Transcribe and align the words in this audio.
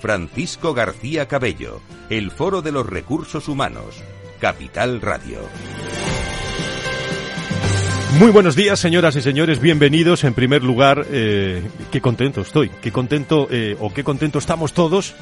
Francisco 0.00 0.74
García 0.74 1.26
Cabello, 1.26 1.80
el 2.08 2.30
Foro 2.30 2.62
de 2.62 2.72
los 2.72 2.86
Recursos 2.86 3.48
Humanos, 3.48 4.02
Capital 4.40 5.00
Radio. 5.00 5.40
Muy 8.18 8.30
buenos 8.30 8.56
días, 8.56 8.78
señoras 8.80 9.16
y 9.16 9.22
señores, 9.22 9.60
bienvenidos. 9.60 10.24
En 10.24 10.34
primer 10.34 10.64
lugar, 10.64 11.06
eh, 11.10 11.62
qué 11.90 12.00
contento 12.00 12.40
estoy, 12.40 12.70
qué 12.80 12.90
contento 12.90 13.48
eh, 13.50 13.76
o 13.80 13.92
qué 13.92 14.02
contento 14.02 14.38
estamos 14.38 14.72
todos 14.72 15.14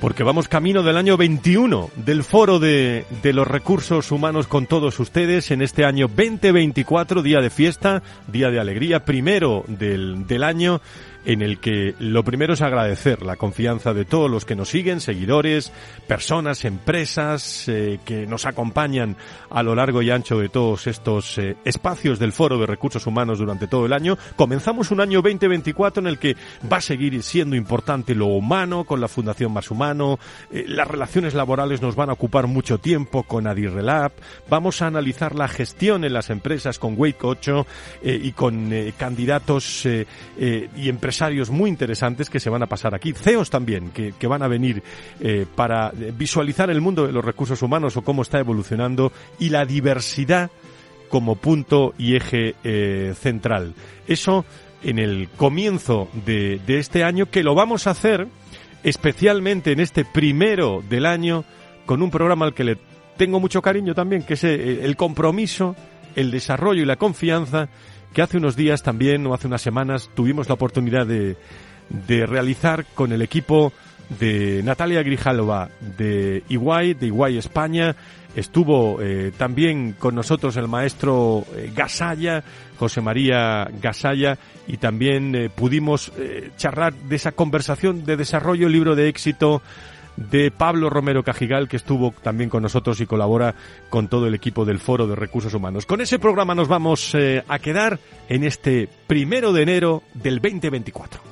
porque 0.00 0.22
vamos 0.22 0.48
camino 0.48 0.82
del 0.82 0.96
año 0.96 1.16
21 1.18 1.90
del 1.94 2.24
Foro 2.24 2.58
de, 2.58 3.04
de, 3.22 3.32
los 3.34 3.46
Recursos 3.46 4.10
Humanos 4.10 4.46
con 4.46 4.66
todos 4.66 4.98
ustedes 4.98 5.50
en 5.50 5.60
este 5.60 5.84
año 5.84 6.08
2024, 6.08 7.22
día 7.22 7.40
de 7.40 7.50
fiesta, 7.50 8.02
día 8.26 8.50
de 8.50 8.58
alegría, 8.58 9.04
primero 9.04 9.62
del, 9.68 10.26
del 10.26 10.42
año 10.42 10.80
en 11.24 11.42
el 11.42 11.58
que 11.58 11.94
lo 11.98 12.24
primero 12.24 12.54
es 12.54 12.62
agradecer 12.62 13.22
la 13.22 13.36
confianza 13.36 13.92
de 13.92 14.04
todos 14.04 14.30
los 14.30 14.44
que 14.44 14.56
nos 14.56 14.70
siguen, 14.70 15.00
seguidores, 15.00 15.72
personas, 16.06 16.64
empresas 16.64 17.68
eh, 17.68 17.98
que 18.04 18.26
nos 18.26 18.46
acompañan 18.46 19.16
a 19.50 19.62
lo 19.62 19.74
largo 19.74 20.02
y 20.02 20.10
ancho 20.10 20.38
de 20.38 20.48
todos 20.48 20.86
estos 20.86 21.38
eh, 21.38 21.56
espacios 21.64 22.18
del 22.18 22.32
Foro 22.32 22.58
de 22.58 22.66
Recursos 22.66 23.06
Humanos 23.06 23.38
durante 23.38 23.66
todo 23.66 23.86
el 23.86 23.92
año. 23.92 24.16
Comenzamos 24.36 24.90
un 24.90 25.00
año 25.00 25.20
2024 25.20 26.00
en 26.00 26.06
el 26.06 26.18
que 26.18 26.36
va 26.70 26.78
a 26.78 26.82
seguir 26.82 27.22
siendo 27.22 27.56
importante 27.56 28.14
lo 28.14 28.26
humano 28.26 28.84
con 28.84 29.00
la 29.00 29.08
Fundación 29.08 29.52
Más 29.52 29.70
Humano, 29.70 30.18
eh, 30.50 30.64
las 30.66 30.88
relaciones 30.88 31.34
laborales 31.34 31.82
nos 31.82 31.96
van 31.96 32.10
a 32.10 32.14
ocupar 32.14 32.46
mucho 32.46 32.78
tiempo 32.78 33.24
con 33.24 33.46
Adirrelab, 33.46 34.12
vamos 34.48 34.80
a 34.80 34.86
analizar 34.86 35.34
la 35.34 35.48
gestión 35.48 36.04
en 36.04 36.12
las 36.12 36.30
empresas 36.30 36.78
con 36.78 36.94
Wake 36.96 37.18
8 37.22 37.66
y 38.02 38.32
con 38.32 38.70
candidatos 38.96 39.86
y 39.86 40.88
empresas 40.88 41.09
empresarios 41.10 41.50
muy 41.50 41.68
interesantes 41.68 42.30
que 42.30 42.38
se 42.38 42.50
van 42.50 42.62
a 42.62 42.68
pasar 42.68 42.94
aquí, 42.94 43.12
CEOs 43.12 43.50
también, 43.50 43.90
que, 43.90 44.26
van 44.28 44.44
a 44.44 44.48
venir 44.48 44.80
eh, 45.18 45.44
para 45.56 45.90
visualizar 45.90 46.70
el 46.70 46.80
mundo 46.80 47.04
de 47.04 47.12
los 47.12 47.24
recursos 47.24 47.60
humanos 47.62 47.96
o 47.96 48.02
cómo 48.02 48.22
está 48.22 48.38
evolucionando 48.38 49.10
y 49.40 49.48
la 49.48 49.64
diversidad 49.64 50.52
como 51.08 51.34
punto 51.34 51.94
y 51.98 52.14
eje 52.14 52.54
eh, 52.62 53.12
central. 53.18 53.74
Eso 54.06 54.44
en 54.84 55.00
el 55.00 55.28
comienzo 55.36 56.08
de, 56.24 56.60
de 56.64 56.78
este 56.78 57.02
año, 57.02 57.26
que 57.26 57.42
lo 57.42 57.56
vamos 57.56 57.88
a 57.88 57.90
hacer 57.90 58.28
especialmente 58.84 59.72
en 59.72 59.80
este 59.80 60.04
primero 60.04 60.80
del 60.88 61.06
año 61.06 61.44
con 61.86 62.02
un 62.02 62.12
programa 62.12 62.46
al 62.46 62.54
que 62.54 62.62
le 62.62 62.78
tengo 63.16 63.40
mucho 63.40 63.62
cariño 63.62 63.96
también, 63.96 64.22
que 64.22 64.34
es 64.34 64.44
eh, 64.44 64.84
el 64.84 64.94
compromiso, 64.96 65.74
el 66.14 66.30
desarrollo 66.30 66.82
y 66.82 66.86
la 66.86 66.94
confianza 66.94 67.68
que 68.12 68.22
hace 68.22 68.38
unos 68.38 68.56
días 68.56 68.82
también, 68.82 69.26
o 69.26 69.34
hace 69.34 69.46
unas 69.46 69.62
semanas, 69.62 70.10
tuvimos 70.14 70.48
la 70.48 70.54
oportunidad 70.54 71.06
de, 71.06 71.36
de 71.88 72.26
realizar 72.26 72.84
con 72.94 73.12
el 73.12 73.22
equipo 73.22 73.72
de 74.18 74.62
Natalia 74.64 75.02
Grijalova 75.02 75.68
de 75.96 76.42
Iguay, 76.48 76.94
de 76.94 77.06
Iguay 77.06 77.38
España. 77.38 77.94
Estuvo 78.34 79.00
eh, 79.00 79.32
también 79.36 79.94
con 79.98 80.14
nosotros 80.14 80.56
el 80.56 80.68
maestro 80.68 81.44
eh, 81.56 81.72
Gasalla, 81.74 82.44
José 82.78 83.00
María 83.00 83.68
Gasalla, 83.80 84.38
y 84.68 84.76
también 84.76 85.34
eh, 85.34 85.48
pudimos 85.48 86.12
charlar 86.56 86.94
de 86.94 87.16
esa 87.16 87.32
conversación 87.32 88.04
de 88.04 88.16
desarrollo, 88.16 88.68
libro 88.68 88.94
de 88.94 89.08
éxito, 89.08 89.62
de 90.30 90.50
Pablo 90.50 90.90
Romero 90.90 91.24
Cajigal, 91.24 91.68
que 91.68 91.76
estuvo 91.76 92.12
también 92.22 92.50
con 92.50 92.62
nosotros 92.62 93.00
y 93.00 93.06
colabora 93.06 93.54
con 93.88 94.08
todo 94.08 94.26
el 94.26 94.34
equipo 94.34 94.64
del 94.64 94.78
Foro 94.78 95.06
de 95.06 95.16
Recursos 95.16 95.54
Humanos. 95.54 95.86
Con 95.86 96.00
ese 96.00 96.18
programa 96.18 96.54
nos 96.54 96.68
vamos 96.68 97.14
eh, 97.14 97.42
a 97.48 97.58
quedar 97.58 97.98
en 98.28 98.44
este 98.44 98.88
primero 99.06 99.52
de 99.52 99.62
enero 99.62 100.02
del 100.14 100.40
2024. 100.40 101.30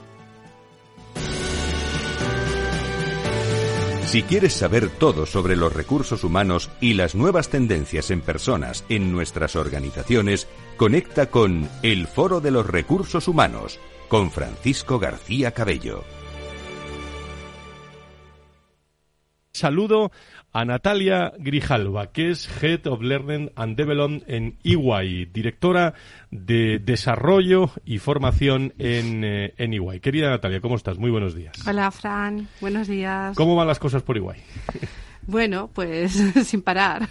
Si 4.06 4.22
quieres 4.22 4.54
saber 4.54 4.88
todo 4.88 5.26
sobre 5.26 5.54
los 5.54 5.70
recursos 5.74 6.24
humanos 6.24 6.70
y 6.80 6.94
las 6.94 7.14
nuevas 7.14 7.50
tendencias 7.50 8.10
en 8.10 8.22
personas 8.22 8.86
en 8.88 9.12
nuestras 9.12 9.54
organizaciones, 9.54 10.48
conecta 10.78 11.26
con 11.26 11.68
El 11.82 12.06
Foro 12.06 12.40
de 12.40 12.50
los 12.50 12.66
Recursos 12.66 13.28
Humanos 13.28 13.78
con 14.08 14.30
Francisco 14.30 14.98
García 14.98 15.50
Cabello. 15.50 16.04
Saludo 19.58 20.12
a 20.52 20.64
Natalia 20.64 21.32
Grijalva, 21.36 22.12
que 22.12 22.30
es 22.30 22.48
Head 22.62 22.86
of 22.86 23.02
Learning 23.02 23.50
and 23.56 23.76
Development 23.76 24.22
en 24.28 24.56
EY, 24.62 25.24
directora 25.24 25.94
de 26.30 26.78
Desarrollo 26.78 27.72
y 27.84 27.98
Formación 27.98 28.72
en, 28.78 29.24
eh, 29.24 29.54
en 29.56 29.74
EY. 29.74 29.98
Querida 29.98 30.30
Natalia, 30.30 30.60
¿cómo 30.60 30.76
estás? 30.76 30.96
Muy 30.96 31.10
buenos 31.10 31.34
días. 31.34 31.56
Hola, 31.66 31.90
Fran. 31.90 32.46
Buenos 32.60 32.86
días. 32.86 33.36
¿Cómo 33.36 33.56
van 33.56 33.66
las 33.66 33.80
cosas 33.80 34.02
por 34.02 34.16
EY? 34.16 34.24
Bueno, 35.30 35.68
pues 35.74 36.12
sin 36.46 36.62
parar. 36.62 37.06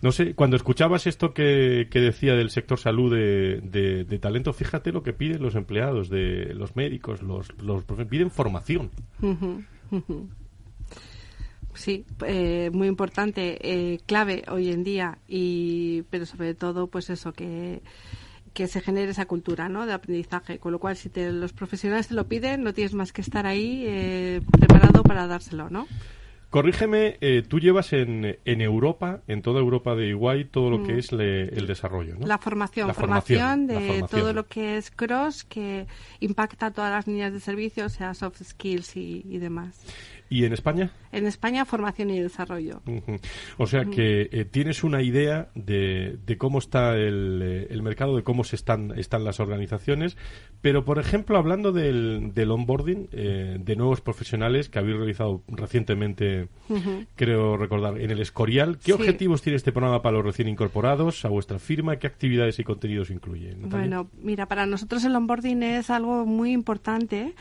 No 0.00 0.12
sé, 0.12 0.34
cuando 0.34 0.56
escuchabas 0.56 1.06
esto 1.06 1.34
que, 1.34 1.88
que 1.90 2.00
decía 2.00 2.32
del 2.32 2.48
sector 2.48 2.78
salud 2.78 3.14
de, 3.14 3.60
de, 3.60 4.04
de, 4.04 4.18
talento, 4.18 4.54
fíjate 4.54 4.90
lo 4.90 5.02
que 5.02 5.12
piden 5.12 5.42
los 5.42 5.56
empleados, 5.56 6.08
de 6.08 6.54
los 6.54 6.74
médicos, 6.74 7.22
los, 7.22 7.48
los 7.60 7.84
piden 8.08 8.30
formación. 8.30 8.90
Sí, 11.74 12.06
eh, 12.24 12.70
muy 12.72 12.88
importante, 12.88 13.58
eh, 13.60 13.98
clave 14.06 14.44
hoy 14.48 14.70
en 14.70 14.84
día, 14.84 15.18
y 15.26 16.02
pero 16.10 16.24
sobre 16.24 16.54
todo, 16.54 16.86
pues 16.86 17.10
eso, 17.10 17.32
que, 17.32 17.82
que 18.52 18.68
se 18.68 18.80
genere 18.80 19.10
esa 19.10 19.26
cultura 19.26 19.68
¿no? 19.68 19.84
de 19.84 19.92
aprendizaje. 19.92 20.58
Con 20.58 20.72
lo 20.72 20.78
cual, 20.78 20.96
si 20.96 21.10
te, 21.10 21.30
los 21.32 21.52
profesionales 21.52 22.08
te 22.08 22.14
lo 22.14 22.26
piden, 22.26 22.62
no 22.62 22.72
tienes 22.72 22.94
más 22.94 23.12
que 23.12 23.20
estar 23.20 23.46
ahí 23.46 23.84
eh, 23.86 24.40
preparado 24.58 25.02
para 25.02 25.26
dárselo, 25.26 25.68
¿no? 25.68 25.86
Corrígeme, 26.54 27.18
eh, 27.20 27.42
tú 27.42 27.58
llevas 27.58 27.92
en, 27.92 28.38
en, 28.44 28.60
Europa, 28.60 29.22
en 29.26 29.42
toda 29.42 29.58
Europa 29.58 29.96
de 29.96 30.06
Iguay, 30.10 30.44
todo 30.44 30.70
lo 30.70 30.84
que 30.84 30.98
es 30.98 31.10
le, 31.10 31.48
el 31.48 31.66
desarrollo, 31.66 32.14
¿no? 32.16 32.28
La 32.28 32.38
formación, 32.38 32.86
la 32.86 32.94
formación, 32.94 33.40
formación 33.40 33.66
de 33.66 33.74
la 33.74 33.80
formación. 33.80 34.20
todo 34.20 34.32
lo 34.32 34.46
que 34.46 34.76
es 34.76 34.92
cross, 34.92 35.42
que 35.42 35.88
impacta 36.20 36.66
a 36.66 36.70
todas 36.70 36.92
las 36.92 37.08
líneas 37.08 37.32
de 37.32 37.40
servicio, 37.40 37.86
o 37.86 37.88
sea, 37.88 38.14
soft 38.14 38.40
skills 38.44 38.96
y, 38.96 39.24
y 39.28 39.38
demás. 39.38 39.84
¿Y 40.30 40.44
en 40.44 40.52
España? 40.52 40.90
En 41.12 41.26
España, 41.26 41.64
formación 41.64 42.10
y 42.10 42.18
desarrollo. 42.18 42.82
Uh 42.86 42.92
-huh. 42.92 43.20
O 43.58 43.66
sea 43.66 43.84
que 43.84 44.28
eh, 44.32 44.44
tienes 44.44 44.82
una 44.82 45.02
idea 45.02 45.48
de, 45.54 46.18
de 46.24 46.38
cómo 46.38 46.58
está 46.58 46.96
el, 46.96 47.40
eh, 47.42 47.66
el, 47.70 47.82
mercado, 47.82 48.16
de 48.16 48.22
cómo 48.22 48.42
se 48.42 48.56
están, 48.56 48.98
están 48.98 49.22
las 49.24 49.38
organizaciones, 49.38 50.16
pero 50.60 50.84
por 50.84 50.98
ejemplo, 50.98 51.36
hablando 51.36 51.72
del, 51.72 52.32
del 52.34 52.50
onboarding 52.50 53.08
eh, 53.12 53.58
de 53.60 53.76
nuevos 53.76 54.00
profesionales 54.00 54.68
que 54.68 54.78
habéis 54.78 54.96
realizado 54.96 55.42
recientemente, 55.48 56.48
uh 56.68 56.76
-huh. 56.76 57.06
creo 57.16 57.56
recordar, 57.56 58.00
en 58.00 58.10
el 58.10 58.20
Escorial, 58.20 58.78
¿qué 58.78 58.86
sí. 58.86 58.92
objetivos 58.92 59.42
tiene 59.42 59.56
este 59.56 59.72
programa 59.72 60.02
para 60.02 60.16
los 60.16 60.24
recién 60.24 60.48
incorporados 60.48 61.24
a 61.24 61.28
vuestra 61.28 61.58
firma? 61.58 61.96
¿Qué 61.98 62.06
actividades 62.06 62.58
y 62.58 62.64
contenidos 62.64 63.10
incluye? 63.10 63.50
Natalia? 63.54 63.68
Bueno, 63.68 64.10
mira, 64.22 64.46
para 64.46 64.66
nosotros 64.66 65.04
el 65.04 65.14
onboarding 65.14 65.62
es 65.62 65.90
algo 65.90 66.24
muy 66.24 66.52
importante. 66.52 67.34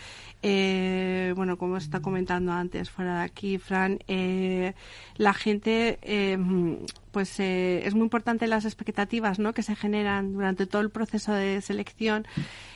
Eh, 0.46 1.32
bueno, 1.38 1.58
como 1.58 1.78
está 1.78 2.02
comentando 2.02 2.52
antes, 2.52 2.90
fuera 2.90 3.20
de 3.20 3.24
aquí, 3.24 3.58
Fran, 3.58 4.00
eh, 4.10 4.74
la 5.16 5.34
gente, 5.34 6.00
eh, 6.02 6.38
pues 7.12 7.40
eh, 7.40 7.86
es 7.86 7.94
muy 7.94 8.04
importante 8.04 8.46
las 8.48 8.66
expectativas 8.66 9.40
¿no? 9.40 9.54
que 9.54 9.64
se 9.64 9.76
generan 9.76 10.34
durante 10.34 10.66
todo 10.66 10.82
el 10.82 10.90
proceso 10.90 11.32
de 11.32 11.62
selección. 11.62 12.26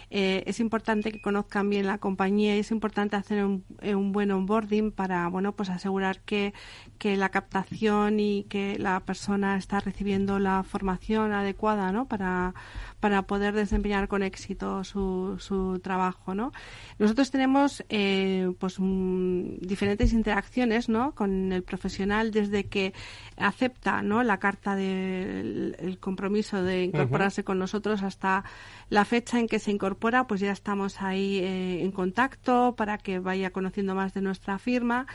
Eh, 0.09 0.43
es 0.45 0.61
importante 0.61 1.11
que 1.11 1.19
conozcan 1.19 1.69
bien 1.69 1.85
la 1.85 1.97
compañía 1.97 2.55
y 2.55 2.59
es 2.59 2.71
importante 2.71 3.17
hacer 3.17 3.43
un, 3.43 3.65
eh, 3.81 3.93
un, 3.93 4.13
buen 4.13 4.31
onboarding 4.31 4.93
para 4.93 5.27
bueno 5.27 5.51
pues 5.51 5.69
asegurar 5.69 6.21
que, 6.21 6.53
que 6.97 7.17
la 7.17 7.27
captación 7.27 8.21
y 8.21 8.43
que 8.45 8.79
la 8.79 9.01
persona 9.01 9.57
está 9.57 9.81
recibiendo 9.81 10.39
la 10.39 10.63
formación 10.63 11.33
adecuada 11.33 11.91
¿no? 11.91 12.07
para, 12.07 12.53
para 12.99 13.23
poder 13.23 13.53
desempeñar 13.53 14.07
con 14.07 14.23
éxito 14.23 14.83
su, 14.83 15.35
su 15.39 15.79
trabajo 15.79 16.33
¿no? 16.33 16.51
nosotros 16.97 17.29
tenemos 17.31 17.83
eh, 17.89 18.51
pues 18.59 18.79
mm, 18.79 19.59
diferentes 19.59 20.13
interacciones 20.13 20.89
¿no? 20.89 21.13
con 21.13 21.51
el 21.51 21.63
profesional 21.63 22.31
desde 22.31 22.65
que 22.65 22.93
acepta 23.37 24.01
¿no? 24.01 24.23
la 24.23 24.39
carta 24.39 24.75
del 24.75 25.75
de, 25.79 25.97
compromiso 25.97 26.63
de 26.63 26.83
incorporarse 26.85 27.41
uh 27.41 27.43
-huh. 27.43 27.47
con 27.47 27.59
nosotros 27.59 28.03
hasta 28.03 28.43
la 28.89 29.05
fecha 29.05 29.39
en 29.39 29.47
que 29.47 29.59
se 29.59 29.71
incorpora, 29.71 30.27
pues 30.27 30.41
ya 30.41 30.51
estamos 30.51 31.01
ahí 31.01 31.39
eh, 31.39 31.83
en 31.83 31.91
contacto 31.91 32.75
para 32.75 32.97
que 32.97 33.19
vaya 33.19 33.51
conociendo 33.51 33.95
más 33.95 34.13
de 34.13 34.21
nuestra 34.21 34.57
firma 34.57 35.07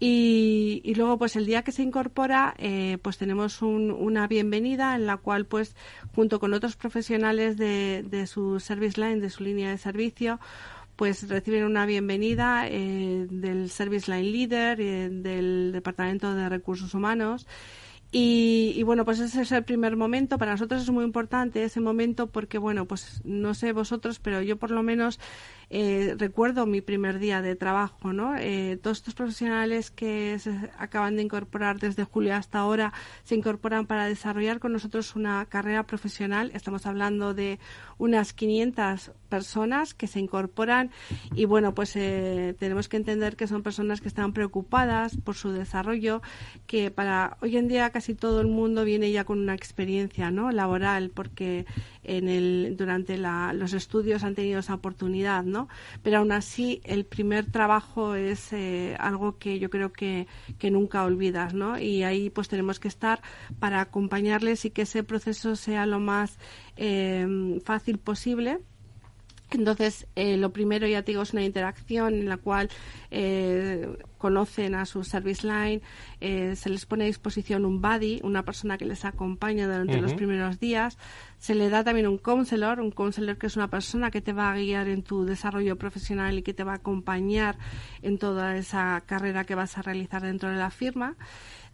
Y, 0.00 0.94
luego, 0.94 1.18
pues 1.18 1.34
el 1.34 1.46
día 1.46 1.62
que 1.62 1.72
se 1.72 1.82
incorpora, 1.82 2.54
eh, 2.58 2.98
pues 3.02 3.18
tenemos 3.18 3.62
una 3.62 4.28
bienvenida 4.28 4.94
en 4.94 5.06
la 5.06 5.16
cual, 5.16 5.46
pues, 5.46 5.74
junto 6.14 6.38
con 6.38 6.54
otros 6.54 6.76
profesionales 6.76 7.56
de, 7.56 8.04
de 8.08 8.26
su 8.28 8.60
service 8.60 9.00
line, 9.00 9.20
de 9.20 9.30
su 9.30 9.42
línea 9.42 9.70
de 9.70 9.78
servicio, 9.78 10.38
pues 10.98 11.28
reciben 11.28 11.64
una 11.64 11.86
bienvenida 11.86 12.66
eh, 12.68 13.26
del 13.30 13.70
Service 13.70 14.10
Line 14.10 14.30
Leader, 14.30 14.80
eh, 14.80 15.08
del 15.08 15.70
Departamento 15.72 16.34
de 16.34 16.48
Recursos 16.48 16.92
Humanos. 16.94 17.46
Y, 18.10 18.72
y, 18.74 18.82
bueno, 18.84 19.04
pues 19.04 19.20
ese 19.20 19.42
es 19.42 19.52
el 19.52 19.64
primer 19.64 19.96
momento. 19.96 20.38
Para 20.38 20.52
nosotros 20.52 20.82
es 20.82 20.90
muy 20.90 21.04
importante 21.04 21.62
ese 21.62 21.80
momento 21.80 22.28
porque, 22.28 22.58
bueno, 22.58 22.86
pues 22.86 23.20
no 23.24 23.54
sé 23.54 23.72
vosotros, 23.72 24.18
pero 24.18 24.42
yo 24.42 24.56
por 24.56 24.72
lo 24.72 24.82
menos 24.82 25.20
eh, 25.70 26.14
recuerdo 26.16 26.64
mi 26.64 26.80
primer 26.80 27.18
día 27.18 27.42
de 27.42 27.54
trabajo, 27.54 28.14
¿no? 28.14 28.36
Eh, 28.38 28.78
todos 28.82 28.98
estos 28.98 29.14
profesionales 29.14 29.90
que 29.90 30.38
se 30.38 30.70
acaban 30.78 31.16
de 31.16 31.22
incorporar 31.22 31.78
desde 31.78 32.04
julio 32.04 32.34
hasta 32.34 32.60
ahora 32.60 32.94
se 33.24 33.34
incorporan 33.34 33.86
para 33.86 34.06
desarrollar 34.06 34.60
con 34.60 34.72
nosotros 34.72 35.14
una 35.14 35.44
carrera 35.46 35.82
profesional. 35.84 36.50
Estamos 36.54 36.86
hablando 36.86 37.34
de 37.34 37.58
unas 37.98 38.32
500 38.32 39.12
personas 39.28 39.92
que 39.92 40.06
se 40.06 40.20
incorporan 40.20 40.90
y 41.34 41.44
bueno, 41.44 41.74
pues 41.74 41.96
eh, 41.96 42.54
tenemos 42.58 42.88
que 42.88 42.96
entender 42.96 43.36
que 43.36 43.46
son 43.46 43.62
personas 43.62 44.00
que 44.00 44.08
están 44.08 44.32
preocupadas 44.32 45.18
por 45.18 45.34
su 45.34 45.52
desarrollo, 45.52 46.22
que 46.66 46.90
para 46.90 47.36
hoy 47.42 47.58
en 47.58 47.68
día 47.68 47.90
casi 47.90 48.14
todo 48.14 48.40
el 48.40 48.46
mundo 48.46 48.84
viene 48.84 49.10
ya 49.10 49.24
con 49.24 49.38
una 49.38 49.54
experiencia, 49.54 50.30
¿no? 50.30 50.50
Laboral, 50.50 51.10
porque 51.10 51.66
durante 52.76 53.18
los 53.18 53.72
estudios 53.72 54.24
han 54.24 54.34
tenido 54.34 54.60
esa 54.60 54.74
oportunidad, 54.74 55.44
¿no? 55.44 55.68
Pero 56.02 56.18
aún 56.18 56.32
así, 56.32 56.80
el 56.84 57.04
primer 57.04 57.50
trabajo 57.50 58.14
es 58.14 58.52
eh, 58.52 58.96
algo 58.98 59.38
que 59.38 59.58
yo 59.58 59.70
creo 59.70 59.92
que, 59.92 60.26
nunca 60.70 61.04
olvidas, 61.04 61.54
¿no? 61.54 61.78
Y 61.78 62.02
ahí 62.02 62.30
pues 62.30 62.48
tenemos 62.48 62.78
que 62.80 62.88
estar 62.88 63.22
para 63.58 63.80
acompañarles 63.80 64.64
y 64.64 64.70
que 64.70 64.82
ese 64.82 65.02
proceso 65.02 65.56
sea 65.56 65.86
lo 65.86 66.00
más 66.00 66.38
eh, 66.76 67.60
fácil 67.64 67.98
posible 67.98 68.60
entonces, 69.50 70.06
eh, 70.14 70.36
lo 70.36 70.52
primero, 70.52 70.86
ya 70.86 71.02
te 71.02 71.12
digo, 71.12 71.22
es 71.22 71.32
una 71.32 71.44
interacción 71.44 72.14
en 72.14 72.28
la 72.28 72.36
cual 72.36 72.68
eh, 73.10 73.96
conocen 74.18 74.74
a 74.74 74.84
su 74.84 75.04
service 75.04 75.46
line, 75.46 75.80
eh, 76.20 76.54
se 76.56 76.68
les 76.68 76.84
pone 76.86 77.04
a 77.04 77.06
disposición 77.06 77.64
un 77.64 77.80
buddy, 77.80 78.20
una 78.22 78.44
persona 78.44 78.76
que 78.76 78.84
les 78.84 79.04
acompaña 79.04 79.66
durante 79.66 80.00
los 80.00 80.14
primeros 80.14 80.58
días, 80.58 80.98
se 81.38 81.54
le 81.54 81.70
da 81.70 81.84
también 81.84 82.08
un 82.08 82.18
counselor, 82.18 82.80
un 82.80 82.90
counselor 82.90 83.38
que 83.38 83.46
es 83.46 83.56
una 83.56 83.68
persona 83.68 84.10
que 84.10 84.20
te 84.20 84.32
va 84.32 84.50
a 84.50 84.56
guiar 84.56 84.88
en 84.88 85.02
tu 85.02 85.24
desarrollo 85.24 85.76
profesional 85.76 86.38
y 86.38 86.42
que 86.42 86.54
te 86.54 86.64
va 86.64 86.72
a 86.72 86.76
acompañar 86.76 87.56
en 88.02 88.18
toda 88.18 88.56
esa 88.56 89.02
carrera 89.06 89.44
que 89.44 89.54
vas 89.54 89.78
a 89.78 89.82
realizar 89.82 90.22
dentro 90.22 90.50
de 90.50 90.56
la 90.56 90.70
firma. 90.70 91.16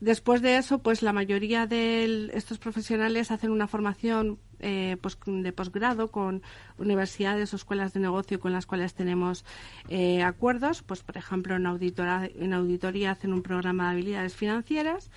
Después 0.01 0.43
de 0.43 0.59
eso, 0.59 0.81
pues 0.81 1.03
la 1.03 1.13
mayoría 1.13 1.67
de 1.67 2.31
estos 2.35 2.59
profesionales 2.59 3.31
hacen 3.31 3.51
una 3.51 3.67
formación 3.67 4.39
eh, 4.67 4.97
pues, 5.01 5.19
de 5.27 5.53
posgrado 5.53 6.11
con 6.11 6.43
universidades 6.79 7.53
o 7.53 7.57
escuelas 7.57 7.93
de 7.93 8.01
negocio 8.01 8.41
con 8.41 8.53
las 8.53 8.65
cuales 8.65 8.95
tenemos 8.95 9.45
eh, 9.89 10.23
acuerdos. 10.23 10.83
Pues, 10.83 11.03
por 11.03 11.19
ejemplo, 11.19 11.55
en, 11.55 11.67
auditora, 11.67 12.27
en 12.35 12.55
auditoría 12.55 13.11
hacen 13.11 13.35
un 13.35 13.43
programa 13.43 13.85
de 13.85 13.91
habilidades 13.91 14.35
financieras 14.35 15.11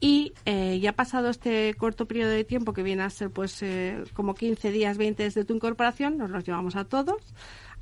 y 0.00 0.32
eh, 0.46 0.78
ya 0.80 0.92
pasado 0.92 1.28
este 1.28 1.74
corto 1.74 2.06
periodo 2.06 2.30
de 2.30 2.44
tiempo 2.44 2.72
que 2.72 2.82
viene 2.82 3.02
a 3.02 3.10
ser 3.10 3.30
pues 3.30 3.62
como 4.14 4.34
15 4.34 4.70
días, 4.70 4.96
20 4.96 5.22
desde 5.22 5.44
tu 5.44 5.54
incorporación, 5.54 6.16
nos 6.16 6.30
los 6.30 6.44
llevamos 6.44 6.76
a 6.76 6.84
todos. 6.84 7.22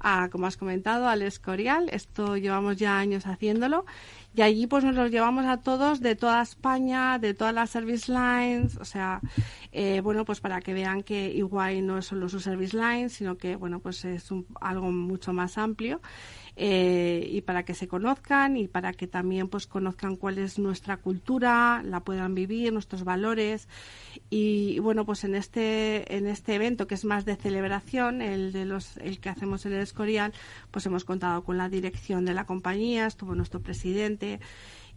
A, 0.08 0.28
como 0.28 0.46
has 0.46 0.56
comentado, 0.56 1.08
al 1.08 1.20
Escorial. 1.22 1.88
Esto 1.90 2.36
llevamos 2.36 2.76
ya 2.76 2.96
años 2.96 3.26
haciéndolo 3.26 3.84
y 4.36 4.42
allí 4.42 4.68
pues 4.68 4.84
nos 4.84 4.94
los 4.94 5.10
llevamos 5.10 5.46
a 5.46 5.56
todos 5.56 6.00
de 6.00 6.14
toda 6.14 6.42
España, 6.42 7.18
de 7.18 7.34
todas 7.34 7.52
las 7.52 7.70
service 7.70 8.12
lines, 8.12 8.76
o 8.76 8.84
sea, 8.84 9.20
eh, 9.72 10.00
bueno, 10.02 10.24
pues 10.24 10.40
para 10.40 10.60
que 10.60 10.74
vean 10.74 11.02
que 11.02 11.32
igual 11.32 11.84
no 11.84 11.98
es 11.98 12.04
solo 12.04 12.28
su 12.28 12.38
service 12.38 12.76
line, 12.76 13.08
sino 13.08 13.36
que, 13.36 13.56
bueno, 13.56 13.80
pues 13.80 14.04
es 14.04 14.28
algo 14.60 14.92
mucho 14.92 15.32
más 15.32 15.58
amplio. 15.58 16.00
Eh, 16.58 17.28
y 17.32 17.42
para 17.42 17.64
que 17.64 17.74
se 17.74 17.86
conozcan 17.86 18.56
y 18.56 18.66
para 18.66 18.94
que 18.94 19.06
también 19.06 19.48
pues 19.48 19.66
conozcan 19.66 20.16
cuál 20.16 20.38
es 20.38 20.58
nuestra 20.58 20.96
cultura, 20.96 21.82
la 21.84 22.00
puedan 22.00 22.34
vivir, 22.34 22.72
nuestros 22.72 23.04
valores. 23.04 23.68
Y, 24.30 24.78
bueno 24.78 25.04
pues 25.04 25.24
en 25.24 25.34
este 25.34 26.16
en 26.16 26.26
este 26.26 26.54
evento 26.54 26.86
que 26.86 26.94
es 26.94 27.04
más 27.04 27.26
de 27.26 27.36
celebración, 27.36 28.22
el 28.22 28.52
de 28.52 28.64
los 28.64 28.96
el 28.98 29.20
que 29.20 29.28
hacemos 29.28 29.66
en 29.66 29.74
el 29.74 29.80
Escorial, 29.80 30.32
pues 30.70 30.86
hemos 30.86 31.04
contado 31.04 31.44
con 31.44 31.58
la 31.58 31.68
dirección 31.68 32.24
de 32.24 32.32
la 32.32 32.46
compañía, 32.46 33.06
estuvo 33.06 33.34
nuestro 33.34 33.60
presidente. 33.60 34.40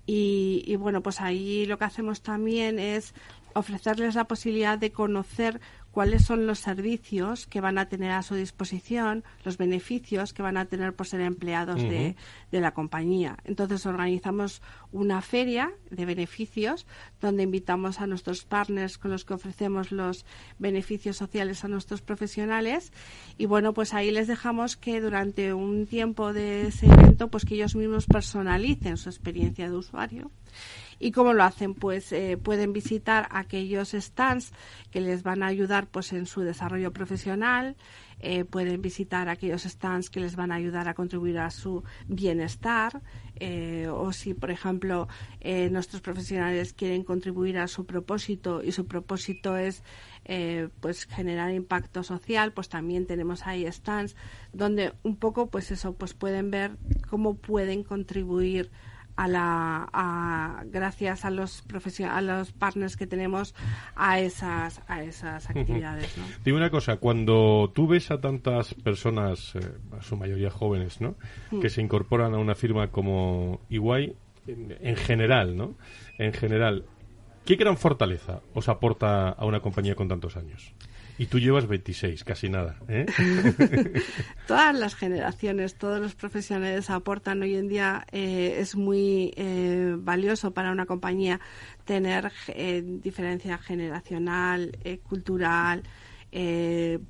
Y, 0.06 0.63
y 0.65 0.75
bueno 0.77 1.03
pues 1.03 1.19
ahí 1.19 1.65
lo 1.65 1.77
que 1.77 1.85
hacemos 1.85 2.21
también 2.21 2.79
es 2.79 3.13
ofrecerles 3.53 4.15
la 4.15 4.25
posibilidad 4.25 4.77
de 4.77 4.91
conocer 4.91 5.59
cuáles 6.00 6.24
son 6.24 6.48
los 6.48 6.60
servicios 6.60 7.46
que 7.46 7.60
van 7.60 7.78
a 7.78 7.90
tener 7.90 8.12
a 8.12 8.22
su 8.22 8.34
disposición, 8.34 9.25
los 9.44 9.57
beneficios 9.57 10.31
que 10.31 10.42
van 10.42 10.56
a 10.56 10.63
tener 10.63 10.94
por 10.94 11.07
ser 11.07 11.19
empleados 11.19 11.81
de, 11.81 12.16
la 12.51 12.72
compañía. 12.72 13.36
Entonces 13.44 13.86
organizamos 13.86 14.62
una 14.94 15.22
feria 15.22 15.74
de 15.90 16.06
beneficios 16.06 16.88
donde 17.19 17.44
invitamos 17.44 18.00
a 18.00 18.07
nuestros 18.07 18.46
partners 18.46 18.98
con 18.98 19.12
los 19.12 19.25
que 19.25 19.34
ofrecemos 19.34 19.92
los 19.92 20.25
beneficios 20.57 21.18
sociales 21.18 21.66
a 21.66 21.68
nuestros 21.68 22.02
profesionales 22.02 22.94
y 23.38 23.45
bueno, 23.45 23.74
pues 23.74 23.94
ahí 23.94 24.10
les 24.10 24.28
dejamos 24.28 24.78
que 24.78 25.02
durante 25.02 25.54
un 25.54 25.86
tiempo 25.86 26.31
de 26.31 26.68
ese 26.68 26.86
evento 26.86 27.28
pues 27.28 27.44
que 27.44 27.56
ellos 27.56 27.75
mismos 27.75 28.06
personalicen 28.06 28.95
su 28.95 29.10
experiencia 29.10 29.69
de 29.69 29.75
usuario 29.75 30.31
¿Y 31.00 31.12
cómo 31.12 31.34
lo 31.34 31.44
hacen? 31.44 31.74
Pues 31.74 32.12
eh, 32.12 32.38
pueden 32.38 32.74
visitar 32.74 33.30
aquellos 33.31 33.92
stands 33.92 34.51
que 34.92 35.00
les 35.00 35.24
van 35.24 35.44
a 35.44 35.48
ayudar 35.48 35.88
pues 35.88 36.12
en 36.12 36.25
su 36.25 36.42
desarrollo 36.42 36.92
profesional, 36.92 37.78
eh, 38.19 38.44
pueden 38.44 38.81
visitar 38.81 39.30
aquellos 39.30 39.63
stands 39.63 40.10
que 40.10 40.19
les 40.19 40.36
van 40.36 40.51
a 40.51 40.56
ayudar 40.56 40.90
a 40.90 40.94
contribuir 40.94 41.40
a 41.40 41.51
su 41.51 41.84
bienestar 42.07 43.01
eh, 43.38 43.88
o 43.90 44.12
si 44.12 44.34
por 44.34 44.51
ejemplo 44.51 45.07
nuestros 45.72 46.01
profesionales 46.01 46.74
quieren 46.74 47.06
contribuir 47.06 47.57
a 47.59 47.69
su 47.69 47.85
propósito 47.85 48.62
y 48.62 48.73
su 48.73 48.88
propósito 48.88 49.56
es 49.56 49.83
pues 50.81 51.06
generar 51.06 51.54
impacto 51.54 52.04
social 52.04 52.52
pues 52.52 52.68
también 52.68 53.07
tenemos 53.07 53.47
ahí 53.47 53.66
stands 53.71 54.18
donde 54.52 54.92
un 55.04 55.16
poco 55.16 55.47
pues 55.47 55.71
eso 55.71 55.94
pues 55.94 56.14
pueden 56.14 56.52
ver 56.52 56.76
cómo 57.09 57.35
pueden 57.35 57.83
contribuir 57.83 58.69
a 59.19 59.28
la 59.28 60.64
gracias 60.68 61.26
a 61.26 61.30
los 61.30 61.64
a 62.07 62.21
los 62.21 62.52
partners 62.54 62.95
que 62.95 63.06
tenemos 63.06 63.54
a 63.95 64.19
esas 64.19 64.81
a 64.88 65.04
esas 65.04 65.49
actividades 65.49 66.18
¿no? 66.18 66.23
dime 66.45 66.57
una 66.57 66.69
cosa 66.69 66.97
cuando 66.97 67.69
tú 67.76 67.88
ves 67.88 68.11
a 68.11 68.21
tantas 68.21 68.73
personas 68.76 69.56
eh, 69.56 69.59
a 69.97 70.02
su 70.02 70.16
mayoría 70.16 70.49
jóvenes 70.49 71.02
no 71.02 71.16
mm. 71.52 71.59
que 71.59 71.69
se 71.69 71.81
incorporan 71.81 72.33
a 72.33 72.38
una 72.38 72.56
firma 72.56 72.92
como 72.92 73.59
Iguay 73.69 74.16
en, 74.47 74.95
general 74.95 75.57
no 75.57 75.76
en 76.18 76.31
general 76.31 76.85
qué 77.44 77.56
gran 77.56 77.76
fortaleza 77.76 78.40
os 78.54 78.69
aporta 78.69 79.30
a 79.30 79.45
una 79.45 79.59
compañía 79.59 79.95
con 79.95 80.07
tantos 80.07 80.38
años 80.38 80.73
y 81.19 81.26
tú 81.26 81.38
llevas 81.38 81.68
26, 81.68 82.23
casi 82.23 82.47
nada. 82.47 82.78
¿eh? 82.88 83.06
Todas 84.47 84.73
las 84.73 84.95
generaciones, 84.95 85.76
todos 85.76 85.99
los 85.99 86.16
profesionales 86.16 86.90
aportan. 86.90 87.42
Hoy 87.42 87.56
en 87.56 87.68
día 87.68 88.07
eh, 88.14 88.56
es 88.59 88.78
muy 88.78 89.33
eh, 89.35 89.95
valioso 89.97 90.52
para 90.52 90.71
una 90.71 90.85
compañía 90.85 91.42
tener 91.83 92.31
diferencia 93.04 93.57
generacional, 93.57 94.78
cultural. 95.04 95.83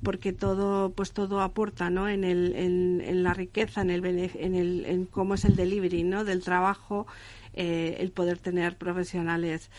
porque 0.02 0.32
todo 0.32 0.90
pues 0.92 1.12
todo 1.12 1.40
aporta 1.40 1.88
¿no? 1.88 2.08
en, 2.08 2.24
el, 2.24 2.56
en, 2.56 3.22
la 3.22 3.32
riqueza 3.32 3.82
en 3.82 3.90
el, 3.90 4.04
en 4.06 4.54
el 4.56 4.86
en 4.86 5.04
cómo 5.04 5.34
es 5.34 5.44
el 5.44 5.54
delivery 5.54 6.02
¿no? 6.02 6.24
del 6.24 6.42
trabajo 6.42 7.06
el 7.52 8.10
poder 8.12 8.38
tener 8.38 8.78
profesionales 8.78 9.70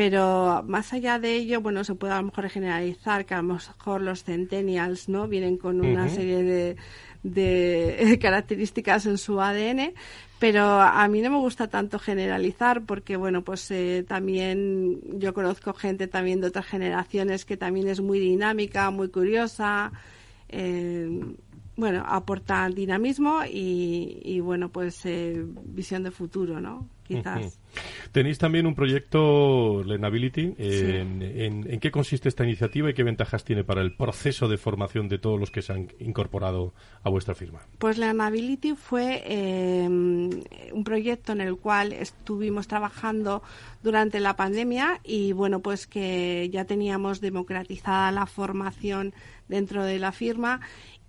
pero 0.00 0.64
más 0.66 0.94
allá 0.94 1.18
de 1.18 1.34
ello, 1.34 1.60
bueno, 1.60 1.84
se 1.84 1.94
puede 1.94 2.14
a 2.14 2.22
lo 2.22 2.28
mejor 2.28 2.48
generalizar 2.48 3.26
que 3.26 3.34
a 3.34 3.42
lo 3.42 3.52
mejor 3.52 4.00
los 4.00 4.24
centennials, 4.24 5.10
¿no? 5.10 5.28
Vienen 5.28 5.58
con 5.58 5.78
una 5.84 6.08
serie 6.08 6.42
de, 6.42 6.76
de 7.22 8.18
características 8.18 9.04
en 9.04 9.18
su 9.18 9.42
ADN, 9.42 9.92
pero 10.38 10.64
a 10.64 11.06
mí 11.08 11.20
no 11.20 11.28
me 11.28 11.36
gusta 11.36 11.68
tanto 11.68 11.98
generalizar 11.98 12.86
porque, 12.86 13.16
bueno, 13.16 13.44
pues 13.44 13.70
eh, 13.72 14.02
también 14.08 15.02
yo 15.18 15.34
conozco 15.34 15.74
gente 15.74 16.06
también 16.06 16.40
de 16.40 16.46
otras 16.46 16.64
generaciones 16.64 17.44
que 17.44 17.58
también 17.58 17.86
es 17.86 18.00
muy 18.00 18.20
dinámica, 18.20 18.88
muy 18.88 19.10
curiosa. 19.10 19.92
Eh, 20.48 21.10
bueno, 21.76 22.02
aportan 22.06 22.74
dinamismo 22.74 23.40
y, 23.46 24.40
bueno, 24.40 24.70
pues 24.70 25.04
eh, 25.04 25.44
visión 25.66 26.04
de 26.04 26.10
futuro, 26.10 26.58
¿no? 26.58 26.88
Quizás. 27.06 27.59
Tenéis 28.12 28.38
también 28.38 28.66
un 28.66 28.74
proyecto 28.74 29.82
Learnability. 29.84 30.54
En, 30.58 31.80
qué 31.80 31.90
consiste 31.90 32.28
esta 32.28 32.44
iniciativa 32.44 32.90
y 32.90 32.94
qué 32.94 33.02
ventajas 33.02 33.44
tiene 33.44 33.64
para 33.64 33.82
el 33.82 33.94
proceso 33.94 34.48
de 34.48 34.58
formación 34.58 35.08
de 35.08 35.18
todos 35.18 35.38
los 35.38 35.50
que 35.50 35.62
se 35.62 35.72
han 35.72 35.88
incorporado 35.98 36.74
a 37.02 37.10
vuestra 37.10 37.34
firma? 37.34 37.60
Pues 37.78 37.98
Learnability 37.98 38.74
fue 38.74 39.22
em, 39.26 40.30
un 40.72 40.84
proyecto 40.84 41.32
en 41.32 41.40
el 41.40 41.56
cual 41.56 41.92
estuvimos 41.92 42.66
trabajando 42.68 43.42
durante 43.82 44.20
la 44.20 44.36
pandemia 44.36 45.00
y 45.04 45.32
bueno, 45.32 45.60
pues 45.60 45.86
que 45.86 46.48
ya 46.52 46.64
teníamos 46.64 47.20
democratizada 47.20 48.10
la 48.10 48.26
formación 48.26 49.14
dentro 49.48 49.84
de 49.84 49.98
la 49.98 50.12
firma 50.12 50.60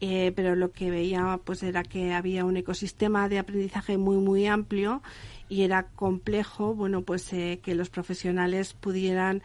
eh, 0.04 0.32
pero 0.36 0.56
lo 0.56 0.72
que 0.72 0.90
veía 0.90 1.40
pues 1.44 1.62
era 1.62 1.84
que 1.84 2.12
había 2.12 2.44
un 2.44 2.58
ecosistema 2.58 3.30
de 3.30 3.38
aprendizaje 3.38 4.00
muy 4.00 4.18
muy 4.18 4.48
amplio 4.48 5.04
y 5.52 5.64
era 5.64 5.84
complejo 5.84 6.74
bueno 6.74 7.02
pues 7.02 7.34
eh, 7.34 7.60
que 7.62 7.76
los 7.76 7.90
profesionales 7.90 8.74
pudieran 8.74 9.44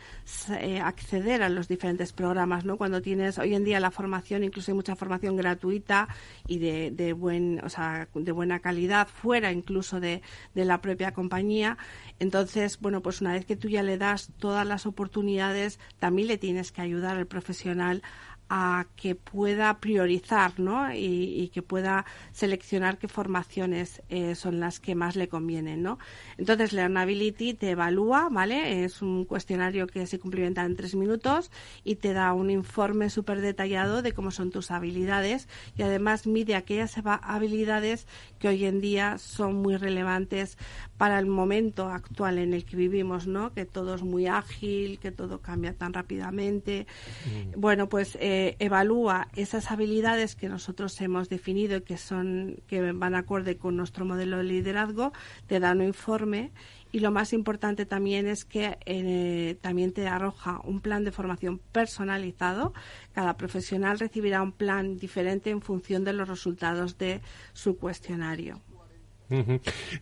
eh, 0.61 0.79
acceder 0.79 1.43
a 1.43 1.49
los 1.49 1.67
diferentes 1.67 2.13
programas 2.13 2.65
no 2.65 2.77
cuando 2.77 3.03
tienes 3.03 3.39
hoy 3.39 3.57
en 3.57 3.65
día 3.65 3.81
la 3.81 3.91
formación 3.91 4.45
incluso 4.45 4.71
hay 4.71 4.77
mucha 4.77 4.95
formación 4.95 5.35
gratuita 5.35 6.07
y 6.47 6.61
de, 6.61 6.93
de 6.93 7.13
buen 7.13 7.61
o 7.65 7.69
sea 7.69 8.07
de 8.15 8.31
buena 8.31 8.61
calidad 8.61 9.09
fuera 9.09 9.51
incluso 9.51 9.99
de, 9.99 10.23
de 10.55 10.65
la 10.65 10.81
propia 10.81 11.13
compañía. 11.13 11.77
Entonces 12.21 12.79
bueno 12.79 13.03
pues 13.03 13.21
una 13.21 13.33
vez 13.33 13.45
que 13.45 13.57
tú 13.57 13.69
ya 13.69 13.83
le 13.83 13.99
das 13.99 14.31
todas 14.39 14.65
las 14.65 14.87
oportunidades 14.87 15.81
también 15.99 16.29
le 16.29 16.39
tienes 16.39 16.71
que 16.71 16.83
ayudar 16.83 17.17
al 17.17 17.27
profesional 17.27 18.05
a 18.49 18.87
que 18.95 19.15
pueda 19.15 19.79
priorizar 19.81 20.59
¿no? 20.61 20.95
y, 20.95 21.51
que 21.53 21.63
pueda 21.63 22.05
seleccionar 22.33 22.99
qué 22.99 23.09
formaciones 23.09 24.03
eh, 24.09 24.35
son 24.35 24.61
las 24.61 24.79
que 24.79 24.95
más 24.95 25.17
le 25.17 25.29
convienen. 25.29 25.83
¿no? 25.83 25.99
Entonces, 26.39 26.73
Learnability 26.73 27.55
te 27.55 27.71
evalúa, 27.71 28.29
¿vale? 28.31 28.85
Es 28.85 29.03
un 29.03 29.25
cuestionario 29.25 29.87
que 29.87 30.07
se 30.07 30.19
cumplimenta 30.19 30.65
en 30.65 30.77
tres 30.77 30.95
minutos 30.95 31.51
y 31.83 31.97
te 31.97 32.13
da 32.13 32.33
un 32.35 32.51
informe 32.51 33.11
súper 33.11 33.41
detallado 33.41 34.03
de 34.03 34.13
cómo 34.13 34.31
son 34.31 34.51
tus 34.51 34.71
habilidades 34.71 35.49
y 35.77 35.83
además 35.83 36.27
mide 36.27 36.55
aquellas 36.55 36.97
habilidades 37.05 38.07
que 38.39 38.49
hoy 38.49 38.65
en 38.65 38.81
día 38.81 39.19
son 39.19 39.57
muy 39.57 39.77
relevantes 39.77 40.59
para 40.99 41.19
el 41.19 41.27
momento 41.27 41.89
actual 41.89 42.39
en 42.39 42.55
el 42.55 42.65
que 42.65 42.77
vivimos, 42.77 43.27
¿no? 43.27 43.53
Que 43.53 43.65
todo 43.65 43.95
es 43.95 44.03
muy 44.03 44.27
ágil, 44.27 44.99
que 44.99 45.11
todo 45.11 45.41
cambia 45.41 45.73
tan 45.75 45.93
rápidamente. 45.93 46.87
Mm. 47.25 47.61
Bueno, 47.61 47.89
pues 47.89 48.17
eh, 48.21 48.36
evalúa 48.59 49.29
esas 49.35 49.71
habilidades 49.71 50.37
que 50.37 50.49
nosotros 50.49 51.01
hemos 51.01 51.29
definido 51.29 51.79
y 51.79 51.83
que 51.83 51.97
son 51.97 52.57
que 52.67 52.93
van 52.93 53.15
acorde 53.15 53.57
con 53.57 53.77
nuestro 53.77 54.05
modelo 54.05 54.39
de 54.39 54.45
liderazgo, 54.45 55.13
te 55.47 55.61
dan 55.61 55.81
un 55.81 55.87
informe 55.87 56.53
y 56.93 57.01
lo 57.01 57.11
más 57.11 57.33
importante 57.33 57.85
también 57.85 58.27
es 58.27 58.45
que 58.45 58.79
eh, 58.87 59.57
también 59.61 59.93
te 59.93 60.07
arroja 60.09 60.61
un 60.65 60.81
plan 60.81 61.05
de 61.05 61.13
formación 61.13 61.61
personalizado. 61.73 62.73
Cada 63.13 63.37
profesional 63.37 63.99
recibirá 63.99 64.41
un 64.41 64.53
plan 64.53 64.97
diferente 64.97 65.51
en 65.51 65.61
función 65.61 66.05
de 66.05 66.13
los 66.13 66.29
resultados 66.29 66.97
de 66.97 67.21
su 67.53 67.77
cuestionario. 67.77 68.63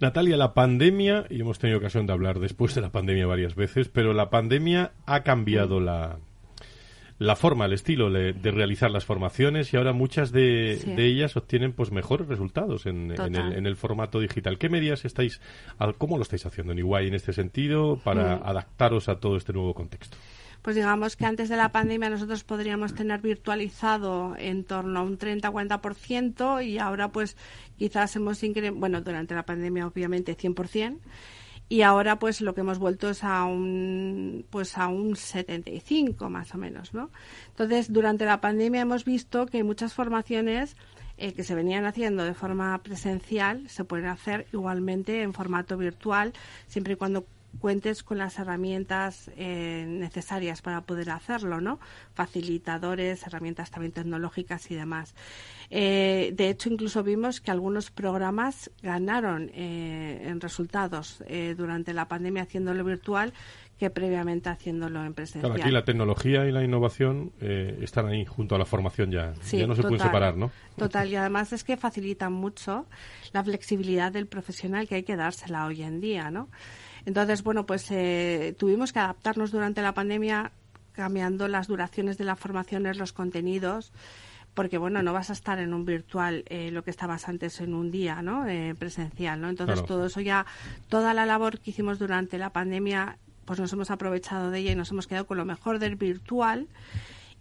Natalia, 0.00 0.36
la 0.36 0.52
pandemia, 0.52 1.26
y 1.30 1.40
hemos 1.40 1.58
tenido 1.58 1.78
ocasión 1.78 2.06
de 2.06 2.12
hablar 2.12 2.38
después 2.38 2.74
de 2.74 2.82
la 2.82 2.92
pandemia 2.92 3.26
varias 3.26 3.54
veces, 3.54 3.88
pero 3.88 4.12
la 4.12 4.28
pandemia 4.28 4.92
ha 5.06 5.22
cambiado 5.22 5.80
la, 5.80 6.18
la 7.18 7.36
forma, 7.36 7.66
el 7.66 7.72
estilo 7.72 8.10
de, 8.10 8.32
realizar 8.32 8.90
las 8.90 9.04
formaciones 9.04 9.72
y 9.72 9.76
ahora 9.76 9.92
muchas 9.92 10.32
de, 10.32 10.78
ellas 10.96 11.36
obtienen 11.36 11.72
pues 11.72 11.92
mejores 11.92 12.26
resultados 12.28 12.86
en, 12.86 13.10
el, 13.12 13.76
formato 13.76 14.20
digital. 14.20 14.58
¿Qué 14.58 14.68
medidas 14.68 15.04
estáis, 15.04 15.40
cómo 15.98 16.16
lo 16.16 16.22
estáis 16.22 16.44
haciendo 16.46 16.72
en 16.72 16.78
Iguay 16.80 17.08
en 17.08 17.14
este 17.14 17.32
sentido 17.32 17.98
para 18.02 18.36
mm. 18.36 18.42
adaptaros 18.44 19.08
a 19.08 19.16
todo 19.16 19.36
este 19.36 19.52
nuevo 19.52 19.74
contexto? 19.74 20.16
pues 20.64 20.76
digamos 20.76 21.14
que 21.14 21.26
antes 21.26 21.50
de 21.50 21.58
la 21.58 21.72
pandemia 21.72 22.08
nosotros 22.08 22.42
podríamos 22.42 22.94
tener 22.94 23.20
virtualizado 23.20 24.34
en 24.38 24.64
torno 24.64 25.00
a 25.00 25.02
un 25.02 25.18
30-40% 25.18 26.64
y 26.64 26.78
ahora 26.78 27.08
pues 27.08 27.36
quizás 27.76 28.16
hemos 28.16 28.42
incrementado, 28.42 28.80
bueno, 28.80 29.02
durante 29.02 29.34
la 29.34 29.42
pandemia 29.42 29.86
obviamente 29.86 30.34
100%, 30.34 31.00
y 31.68 31.82
ahora 31.82 32.18
pues 32.18 32.40
lo 32.40 32.54
que 32.54 32.60
hemos 32.60 32.78
vuelto 32.78 33.10
es 33.10 33.24
a 33.24 33.44
un 33.44 34.44
pues 34.50 34.76
a 34.76 34.88
un 34.88 35.16
75 35.16 36.28
más 36.30 36.54
o 36.54 36.58
menos, 36.58 36.94
¿no? 36.94 37.10
Entonces, 37.48 37.92
durante 37.92 38.24
la 38.24 38.40
pandemia 38.40 38.82
hemos 38.82 39.04
visto 39.04 39.46
que 39.46 39.64
muchas 39.64 39.94
formaciones 39.94 40.76
eh, 41.16 41.32
que 41.32 41.44
se 41.44 41.54
venían 41.54 41.84
haciendo 41.84 42.24
de 42.24 42.34
forma 42.34 42.76
presencial 42.82 43.68
se 43.68 43.84
pueden 43.84 44.06
hacer 44.06 44.46
igualmente 44.52 45.22
en 45.22 45.32
formato 45.32 45.76
virtual, 45.76 46.32
siempre 46.66 46.94
y 46.94 46.96
cuando 46.96 47.24
cuentes 47.58 48.02
con 48.02 48.18
las 48.18 48.38
herramientas 48.38 49.30
eh, 49.36 49.84
necesarias 49.88 50.62
para 50.62 50.82
poder 50.82 51.10
hacerlo, 51.10 51.60
¿no? 51.60 51.80
Facilitadores, 52.14 53.26
herramientas 53.26 53.70
también 53.70 53.92
tecnológicas 53.92 54.70
y 54.70 54.74
demás. 54.74 55.14
Eh, 55.70 56.32
de 56.36 56.50
hecho, 56.50 56.68
incluso 56.68 57.02
vimos 57.02 57.40
que 57.40 57.50
algunos 57.50 57.90
programas 57.90 58.70
ganaron 58.82 59.50
eh, 59.54 60.26
en 60.26 60.40
resultados 60.40 61.22
durante 61.56 61.92
la 61.92 62.06
pandemia 62.06 62.42
haciéndolo 62.42 62.84
virtual 62.84 63.32
que 63.78 63.90
previamente 63.90 64.48
haciéndolo 64.50 65.04
en 65.04 65.14
presencial. 65.14 65.52
Claro, 65.52 65.62
aquí 65.62 65.72
la 65.72 65.84
tecnología 65.84 66.46
y 66.46 66.52
la 66.52 66.62
innovación 66.62 67.32
están 67.40 68.06
ahí 68.06 68.24
junto 68.24 68.54
a 68.54 68.58
la 68.58 68.64
formación 68.64 69.10
ya. 69.10 69.34
ya 69.50 69.66
no 69.66 69.74
se 69.74 69.82
pueden 69.82 69.98
separar, 69.98 70.36
¿no? 70.36 70.52
Total, 70.76 71.08
y 71.08 71.16
además 71.16 71.52
es 71.52 71.64
que 71.64 71.76
facilitan 71.76 72.32
mucho 72.32 72.86
la 73.32 73.42
flexibilidad 73.42 74.12
del 74.12 74.26
profesional 74.26 74.86
que 74.86 74.96
hay 74.96 75.02
que 75.02 75.16
dársela 75.16 75.66
hoy 75.66 75.82
en 75.82 76.00
día, 76.00 76.30
¿no? 76.30 76.48
Entonces, 77.06 77.42
bueno, 77.42 77.66
pues 77.66 77.90
eh, 77.90 78.54
tuvimos 78.58 78.92
que 78.92 78.98
adaptarnos 78.98 79.50
durante 79.50 79.82
la 79.82 79.92
pandemia 79.92 80.52
cambiando 80.92 81.48
las 81.48 81.66
duraciones 81.66 82.18
de 82.18 82.24
las 82.24 82.38
formaciones, 82.38 82.96
los 82.96 83.12
contenidos, 83.12 83.92
porque 84.54 84.78
bueno, 84.78 85.02
no 85.02 85.12
vas 85.12 85.30
a 85.30 85.32
estar 85.32 85.58
en 85.58 85.74
un 85.74 85.84
virtual 85.84 86.44
eh, 86.46 86.70
lo 86.70 86.84
que 86.84 86.90
estabas 86.90 87.28
antes 87.28 87.60
en 87.60 87.74
un 87.74 87.90
día, 87.90 88.22
¿no? 88.22 88.46
Eh, 88.46 88.74
presencial, 88.78 89.40
¿no? 89.40 89.48
Entonces 89.48 89.84
todo 89.84 90.06
eso 90.06 90.20
ya, 90.20 90.46
toda 90.88 91.12
la 91.12 91.26
labor 91.26 91.58
que 91.58 91.70
hicimos 91.70 91.98
durante 91.98 92.38
la 92.38 92.50
pandemia, 92.50 93.18
pues 93.44 93.58
nos 93.58 93.72
hemos 93.72 93.90
aprovechado 93.90 94.50
de 94.50 94.60
ella 94.60 94.72
y 94.72 94.76
nos 94.76 94.92
hemos 94.92 95.08
quedado 95.08 95.26
con 95.26 95.36
lo 95.36 95.44
mejor 95.44 95.80
del 95.80 95.96
virtual. 95.96 96.68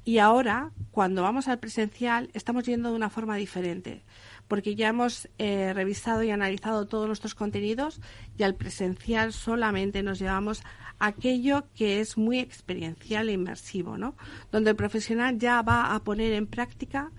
Y 0.03 0.17
ahora, 0.17 0.72
cuando 0.91 1.22
vamos 1.22 1.48
al 1.48 1.60
presencial, 1.60 2.29
estamos 2.34 2.65
yendo 2.65 2.89
de 2.89 2.96
una 2.96 3.10
forma 3.10 3.38
diferente 3.38 4.01
porque 4.48 4.76
ya 4.76 4.90
hemos 4.90 5.30
eh, 5.38 5.74
revisado 5.74 6.24
y 6.24 6.32
analizado 6.32 6.88
todos 6.88 7.08
nuestros 7.08 7.36
contenidos 7.36 8.00
y 8.38 8.44
al 8.44 8.56
presencial 8.56 9.34
solamente 9.34 10.04
nos 10.04 10.20
llevamos 10.20 10.64
aquello 11.00 11.66
que 11.76 12.00
es 12.00 12.18
muy 12.18 12.40
experiencial 12.40 13.30
e 13.30 13.34
inmersivo, 13.34 13.98
¿no? 13.98 14.16
Donde 14.52 14.72
el 14.72 14.76
profesional 14.76 15.38
ya 15.38 15.62
va 15.62 15.94
a 15.94 16.04
poner 16.04 16.34
en 16.34 16.48
práctica 16.48 17.12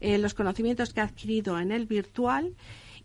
eh, 0.00 0.18
los 0.18 0.34
conocimientos 0.34 0.92
que 0.92 1.00
ha 1.00 1.04
adquirido 1.04 1.58
en 1.58 1.72
el 1.72 1.86
virtual 1.86 2.54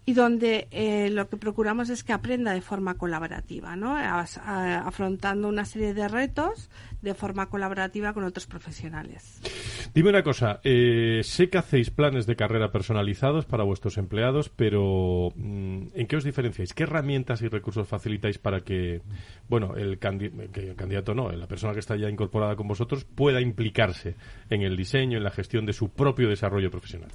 y 0.08 0.14
donde 0.14 0.70
eh, 0.72 1.10
lo 1.10 1.28
que 1.28 1.36
procuramos 1.36 1.90
es 1.90 2.06
que 2.06 2.14
aprenda 2.14 2.54
de 2.54 2.62
forma 2.62 2.98
colaborativa, 2.98 3.76
¿no? 3.76 3.94
afrontando 3.94 5.50
una 5.50 5.66
serie 5.66 5.94
de 5.94 6.08
retos 6.08 6.70
de 7.02 7.14
forma 7.14 7.50
colaborativa 7.50 8.14
con 8.14 8.24
otros 8.24 8.48
profesionales. 8.48 9.42
Dime 9.94 10.12
una 10.12 10.24
cosa, 10.24 10.62
eh, 10.64 11.20
sé 11.26 11.50
que 11.50 11.58
hacéis 11.58 11.90
planes 11.90 12.26
de 12.26 12.38
carrera 12.38 12.72
personalizados 12.72 13.44
para 13.44 13.66
vuestros 13.66 13.98
empleados, 13.98 14.48
pero 14.48 15.34
mm, 15.36 15.88
¿en 15.94 16.08
qué 16.08 16.16
os 16.16 16.24
diferenciáis? 16.24 16.74
¿Qué 16.74 16.84
herramientas 16.84 17.42
y 17.42 17.50
recursos 17.50 17.86
facilitáis 17.86 18.38
para 18.38 18.62
que, 18.62 19.02
bueno, 19.50 19.76
el, 19.76 20.00
que 20.00 20.70
el 20.70 20.76
candidato 20.78 21.16
no, 21.16 21.30
la 21.34 21.48
persona 21.48 21.74
que 21.74 21.80
está 21.80 21.98
ya 21.98 22.10
incorporada 22.10 22.56
con 22.56 22.70
vosotros 22.70 23.04
pueda 23.04 23.42
implicarse 23.42 24.16
en 24.50 24.62
el 24.62 24.78
diseño, 24.78 25.18
en 25.18 25.26
la 25.26 25.32
gestión 25.32 25.66
de 25.66 25.74
su 25.74 25.90
propio 25.90 26.30
desarrollo 26.30 26.72
profesional? 26.72 27.10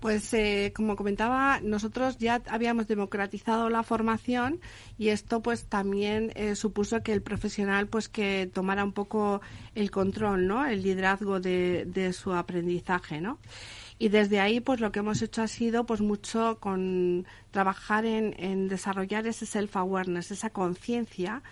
Pues 0.00 0.32
eh, 0.32 0.72
como 0.74 0.96
comentaba, 0.96 1.60
nosotros 1.60 2.16
ya 2.16 2.42
habíamos 2.48 2.88
democratizado 2.88 3.68
la 3.68 3.82
formación 3.82 4.60
y 4.96 5.10
esto 5.10 5.42
pues 5.42 5.66
también 5.66 6.32
eh, 6.36 6.56
supuso 6.56 7.02
que 7.02 7.12
el 7.12 7.20
profesional 7.20 7.86
pues 7.86 8.08
que 8.08 8.50
tomara 8.52 8.82
un 8.82 8.92
poco 8.92 9.42
el 9.74 9.90
control, 9.90 10.46
¿no? 10.46 10.64
El 10.66 10.82
liderazgo 10.82 11.38
de, 11.38 11.84
de 11.84 12.14
su 12.14 12.32
aprendizaje, 12.32 13.20
¿no? 13.20 13.38
Y 13.98 14.08
desde 14.08 14.40
ahí, 14.40 14.60
pues 14.60 14.80
lo 14.80 14.90
que 14.90 15.00
hemos 15.00 15.20
hecho 15.20 15.42
ha 15.42 15.48
sido, 15.48 15.84
pues 15.84 16.00
mucho 16.00 16.56
con 16.58 17.26
trabajar 17.50 18.06
en, 18.06 18.34
en 18.38 18.68
desarrollar 18.68 19.26
ese 19.26 19.44
self-awareness, 19.44 20.30
esa 20.30 20.48
conciencia 20.48 21.42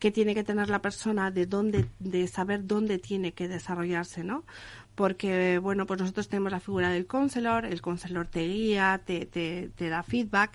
que 0.00 0.10
tiene 0.10 0.34
que 0.34 0.42
tener 0.42 0.68
la 0.68 0.82
persona 0.82 1.30
de 1.30 1.46
dónde, 1.46 1.88
de 2.00 2.26
saber 2.26 2.66
dónde 2.66 2.98
tiene 2.98 3.34
que 3.34 3.46
desarrollarse, 3.46 4.24
¿no? 4.24 4.42
Porque 4.94 5.58
bueno, 5.58 5.86
pues 5.86 6.00
nosotros 6.00 6.28
tenemos 6.28 6.52
la 6.52 6.60
figura 6.60 6.90
del 6.90 7.06
counselor, 7.06 7.64
el 7.64 7.80
counselor 7.80 8.26
te 8.26 8.46
guía, 8.46 9.00
te, 9.04 9.26
te, 9.26 9.70
te 9.74 9.88
da 9.88 10.02
feedback, 10.02 10.52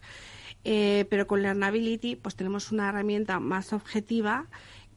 eh, 0.63 1.05
pero 1.09 1.27
con 1.27 1.41
Learnability 1.41 2.15
pues 2.15 2.35
tenemos 2.35 2.71
una 2.71 2.89
herramienta 2.89 3.39
más 3.39 3.73
objetiva 3.73 4.47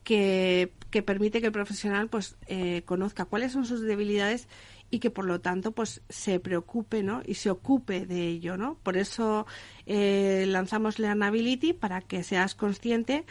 que, 0.04 0.72
que 0.90 1.02
permite 1.02 1.40
que 1.40 1.46
el 1.46 1.52
profesional 1.52 2.08
pues 2.08 2.36
eh, 2.46 2.82
conozca 2.84 3.24
cuáles 3.24 3.52
son 3.52 3.64
sus 3.64 3.82
debilidades 3.82 4.48
y 4.90 4.98
que 4.98 5.10
por 5.10 5.24
lo 5.24 5.40
tanto 5.40 5.72
pues 5.72 6.02
se 6.08 6.40
preocupe 6.40 7.02
¿no? 7.02 7.22
y 7.24 7.34
se 7.34 7.50
ocupe 7.50 8.06
de 8.06 8.26
ello. 8.26 8.56
¿no? 8.56 8.76
Por 8.82 8.96
eso 8.96 9.46
eh, 9.86 10.44
lanzamos 10.48 10.98
Learnability 10.98 11.72
para 11.72 12.00
que 12.00 12.22
seas 12.24 12.54
consciente 12.54 13.24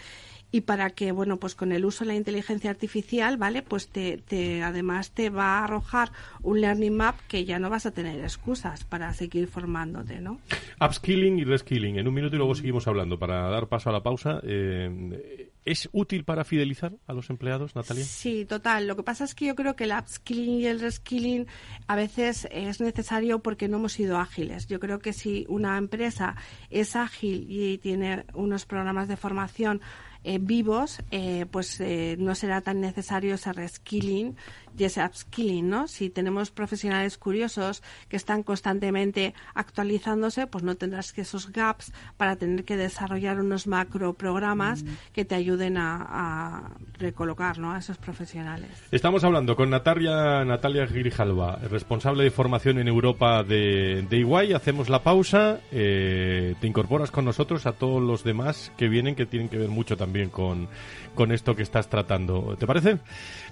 y 0.51 0.61
para 0.61 0.89
que 0.89 1.11
bueno 1.11 1.37
pues 1.37 1.55
con 1.55 1.71
el 1.71 1.85
uso 1.85 2.03
de 2.03 2.09
la 2.09 2.15
inteligencia 2.15 2.69
artificial 2.69 3.37
vale 3.37 3.61
pues 3.61 3.87
te, 3.87 4.17
te, 4.17 4.63
además 4.63 5.11
te 5.11 5.29
va 5.29 5.59
a 5.59 5.63
arrojar 5.65 6.11
un 6.41 6.61
learning 6.61 6.95
map 6.95 7.19
que 7.27 7.45
ya 7.45 7.59
no 7.59 7.69
vas 7.69 7.85
a 7.85 7.91
tener 7.91 8.19
excusas 8.21 8.83
para 8.83 9.13
seguir 9.13 9.47
formándote 9.47 10.21
no 10.21 10.39
upskilling 10.81 11.39
y 11.39 11.43
reskilling. 11.43 11.97
En 11.97 12.07
un 12.07 12.13
minuto 12.13 12.35
y 12.35 12.37
luego 12.37 12.55
seguimos 12.55 12.87
hablando. 12.87 13.19
Para 13.19 13.49
dar 13.49 13.67
paso 13.67 13.89
a 13.89 13.93
la 13.93 14.01
pausa 14.01 14.39
eh, 14.43 15.51
es 15.65 15.89
útil 15.91 16.23
para 16.23 16.43
fidelizar 16.43 16.93
a 17.05 17.13
los 17.13 17.29
empleados 17.29 17.75
Natalia 17.75 18.03
sí 18.03 18.45
total. 18.45 18.87
Lo 18.87 18.95
que 18.95 19.03
pasa 19.03 19.23
es 19.23 19.35
que 19.35 19.45
yo 19.45 19.55
creo 19.55 19.75
que 19.75 19.83
el 19.83 19.91
upskilling 19.91 20.61
y 20.61 20.65
el 20.65 20.79
reskilling 20.79 21.47
a 21.87 21.95
veces 21.95 22.47
es 22.51 22.79
necesario 22.79 23.39
porque 23.39 23.67
no 23.67 23.77
hemos 23.77 23.93
sido 23.93 24.17
ágiles. 24.17 24.67
Yo 24.67 24.79
creo 24.79 24.99
que 24.99 25.13
si 25.13 25.45
una 25.49 25.77
empresa 25.77 26.35
es 26.69 26.95
ágil 26.95 27.45
y 27.49 27.77
tiene 27.79 28.25
unos 28.33 28.65
programas 28.65 29.07
de 29.07 29.17
formación 29.17 29.81
eh, 30.23 30.37
vivos, 30.39 31.01
eh, 31.11 31.45
pues 31.49 31.79
eh, 31.79 32.15
no 32.19 32.35
será 32.35 32.61
tan 32.61 32.81
necesario 32.81 33.35
ese 33.35 33.53
reskilling 33.53 34.35
y 34.77 34.83
ese 34.83 35.03
upskilling, 35.03 35.69
¿no? 35.69 35.87
Si 35.87 36.09
tenemos 36.09 36.51
profesionales 36.51 37.17
curiosos 37.17 37.83
que 38.07 38.15
están 38.15 38.43
constantemente 38.43 39.33
actualizándose, 39.53 40.47
pues 40.47 40.63
no 40.63 40.75
tendrás 40.75 41.13
que 41.13 41.21
esos 41.21 41.51
gaps 41.51 41.91
para 42.17 42.35
tener 42.35 42.65
que 42.65 42.77
desarrollar 42.77 43.39
unos 43.39 43.67
macro 43.67 44.13
programas 44.13 44.83
que 45.13 45.25
te 45.25 45.35
ayuden 45.35 45.77
a, 45.77 46.71
recolocar, 46.97 47.59
¿no? 47.59 47.71
A 47.71 47.79
esos 47.79 47.97
profesionales. 47.97 48.69
Estamos 48.91 49.23
hablando 49.23 49.55
con 49.55 49.69
Natalia, 49.69 50.43
Natalia 50.43 50.85
Grijalva, 50.85 51.55
responsable 51.69 52.23
de 52.23 52.31
formación 52.31 52.77
en 52.79 52.87
Europa 52.87 53.43
de, 53.43 54.05
de 54.09 54.17
Iguay. 54.17 54.53
Hacemos 54.53 54.89
la 54.89 55.01
pausa. 55.03 55.59
te 55.69 56.55
incorporas 56.63 57.11
con 57.11 57.25
nosotros 57.25 57.65
a 57.65 57.73
todos 57.73 58.01
los 58.01 58.23
demás 58.23 58.71
que 58.77 58.89
vienen, 58.89 59.15
que 59.15 59.25
tienen 59.25 59.49
que 59.49 59.57
ver 59.57 59.69
mucho 59.69 59.97
también 59.97 60.29
con, 60.29 60.67
con 61.15 61.31
esto 61.31 61.55
que 61.55 61.63
estás 61.63 61.89
tratando. 61.89 62.55
¿Te 62.57 62.67
parece? 62.67 62.99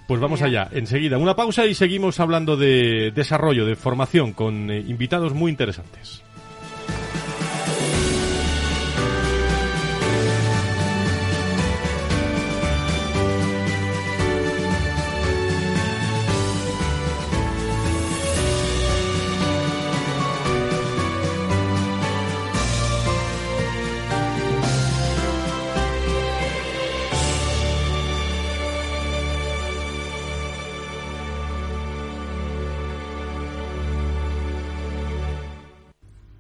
Pues 0.08 0.22
vamos 0.22 0.42
allá, 0.42 0.70
enseguida. 0.72 1.18
Una 1.18 1.36
pausa 1.36 1.66
y 1.66 1.74
seguimos 1.76 2.22
hablando 2.22 2.56
de 2.56 3.12
desarrollo, 3.14 3.66
de 3.66 3.76
formación, 3.76 4.32
con 4.32 4.72
eh, 4.72 4.80
invitados 4.80 5.34
muy 5.34 5.52
interesantes. 5.52 6.24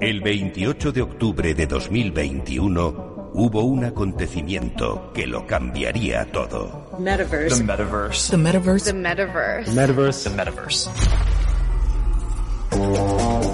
El 0.00 0.20
28 0.20 0.92
de 0.92 1.02
octubre 1.02 1.54
de 1.54 1.66
2021 1.66 3.30
hubo 3.34 3.62
un 3.62 3.84
acontecimiento 3.84 5.12
que 5.14 5.26
lo 5.26 5.46
cambiaría 5.46 6.30
todo. 6.32 6.90
Metaverse. 6.98 7.58
The 7.58 7.64
metaverse. 7.64 8.30
The 8.30 8.36
metaverse. 8.36 8.84
The 8.84 8.98
metaverse. 8.98 9.64
The 9.64 9.72
metaverse. 9.72 10.30
The 10.30 10.36
metaverse. 10.36 10.90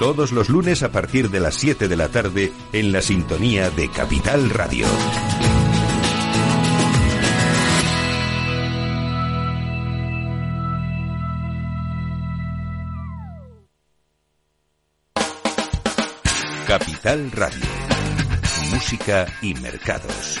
todos 0.00 0.32
los 0.32 0.48
lunes 0.48 0.82
a 0.82 0.90
partir 0.90 1.28
de 1.28 1.40
las 1.40 1.56
7 1.56 1.86
de 1.86 1.94
la 1.94 2.08
tarde 2.08 2.50
en 2.72 2.90
la 2.90 3.02
sintonía 3.02 3.68
de 3.68 3.90
Capital 3.90 4.48
Radio. 4.48 4.86
Capital 16.66 17.30
Radio. 17.32 17.66
Música 18.72 19.26
y 19.42 19.52
mercados. 19.52 20.40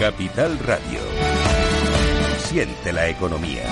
Capital 0.00 0.58
Radio. 0.60 0.98
Siente 2.38 2.90
la 2.90 3.10
economía. 3.10 3.64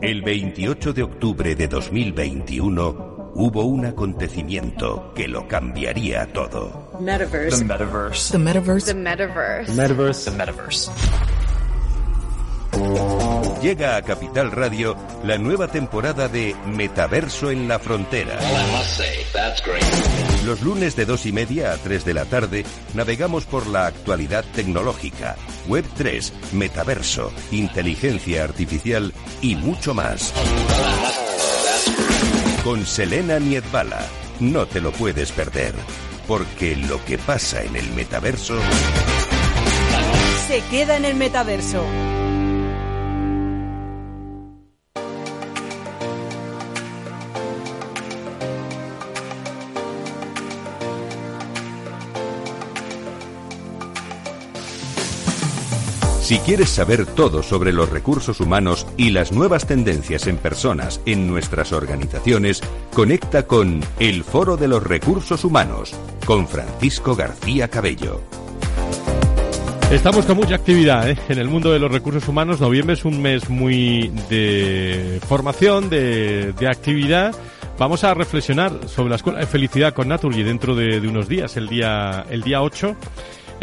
El 0.00 0.22
28 0.22 0.92
de 0.92 1.02
octubre 1.02 1.56
de 1.56 1.66
2021 1.66 3.11
hubo 3.34 3.64
un 3.64 3.86
acontecimiento 3.86 5.12
que 5.14 5.28
lo 5.28 5.46
cambiaría 5.48 6.32
todo. 6.32 6.90
Metaverse. 7.00 7.58
The 7.58 7.64
metaverse. 7.64 8.32
The 8.32 8.38
metaverse. 8.38 8.86
The 8.86 8.94
metaverse. 8.94 9.66
The 9.66 9.72
metaverse. 9.74 10.30
The 10.30 10.36
metaverse. 10.36 10.90
Llega 13.62 13.96
a 13.96 14.02
Capital 14.02 14.50
Radio 14.50 14.96
la 15.22 15.38
nueva 15.38 15.68
temporada 15.68 16.26
de 16.28 16.56
Metaverso 16.66 17.50
en 17.50 17.68
la 17.68 17.78
Frontera. 17.78 18.38
Los 20.44 20.62
lunes 20.62 20.96
de 20.96 21.06
dos 21.06 21.26
y 21.26 21.32
media 21.32 21.72
a 21.72 21.76
3 21.76 22.04
de 22.04 22.14
la 22.14 22.24
tarde 22.24 22.64
navegamos 22.94 23.44
por 23.44 23.68
la 23.68 23.86
actualidad 23.86 24.44
tecnológica, 24.56 25.36
Web 25.68 25.84
3, 25.96 26.32
Metaverso, 26.54 27.30
inteligencia 27.52 28.42
artificial 28.42 29.12
y 29.40 29.54
mucho 29.54 29.94
más. 29.94 30.34
Con 32.64 32.86
Selena 32.86 33.40
Niedbala. 33.40 34.06
No 34.38 34.66
te 34.66 34.80
lo 34.80 34.92
puedes 34.92 35.32
perder, 35.32 35.74
porque 36.28 36.76
lo 36.76 37.04
que 37.04 37.18
pasa 37.18 37.64
en 37.64 37.74
el 37.74 37.90
metaverso... 37.92 38.56
Se 40.46 40.60
queda 40.70 40.96
en 40.96 41.04
el 41.04 41.16
metaverso. 41.16 41.84
Si 56.22 56.38
quieres 56.38 56.68
saber 56.68 57.04
todo 57.04 57.42
sobre 57.42 57.72
los 57.72 57.90
recursos 57.90 58.38
humanos 58.40 58.86
y 58.96 59.10
las 59.10 59.32
nuevas 59.32 59.66
tendencias 59.66 60.28
en 60.28 60.36
personas 60.36 61.00
en 61.04 61.26
nuestras 61.26 61.72
organizaciones, 61.72 62.62
conecta 62.94 63.48
con 63.48 63.80
El 63.98 64.22
Foro 64.22 64.56
de 64.56 64.68
los 64.68 64.84
Recursos 64.84 65.44
Humanos 65.44 65.92
con 66.24 66.46
Francisco 66.46 67.16
García 67.16 67.66
Cabello. 67.66 68.20
Estamos 69.90 70.24
con 70.24 70.36
mucha 70.36 70.54
actividad 70.54 71.10
¿eh? 71.10 71.18
en 71.28 71.38
el 71.38 71.48
mundo 71.48 71.72
de 71.72 71.80
los 71.80 71.90
recursos 71.90 72.28
humanos. 72.28 72.60
Noviembre 72.60 72.94
es 72.94 73.04
un 73.04 73.20
mes 73.20 73.50
muy 73.50 74.12
de 74.30 75.20
formación, 75.26 75.90
de, 75.90 76.52
de 76.52 76.68
actividad. 76.68 77.34
Vamos 77.78 78.04
a 78.04 78.14
reflexionar 78.14 78.88
sobre 78.88 79.10
la 79.10 79.16
Escuela 79.16 79.40
de 79.40 79.46
Felicidad 79.46 79.92
con 79.92 80.06
Naturgy 80.06 80.44
dentro 80.44 80.76
de, 80.76 81.00
unos 81.00 81.26
días, 81.26 81.56
el 81.56 81.68
día, 81.68 82.24
el 82.30 82.42
día 82.42 82.62
8. 82.62 82.96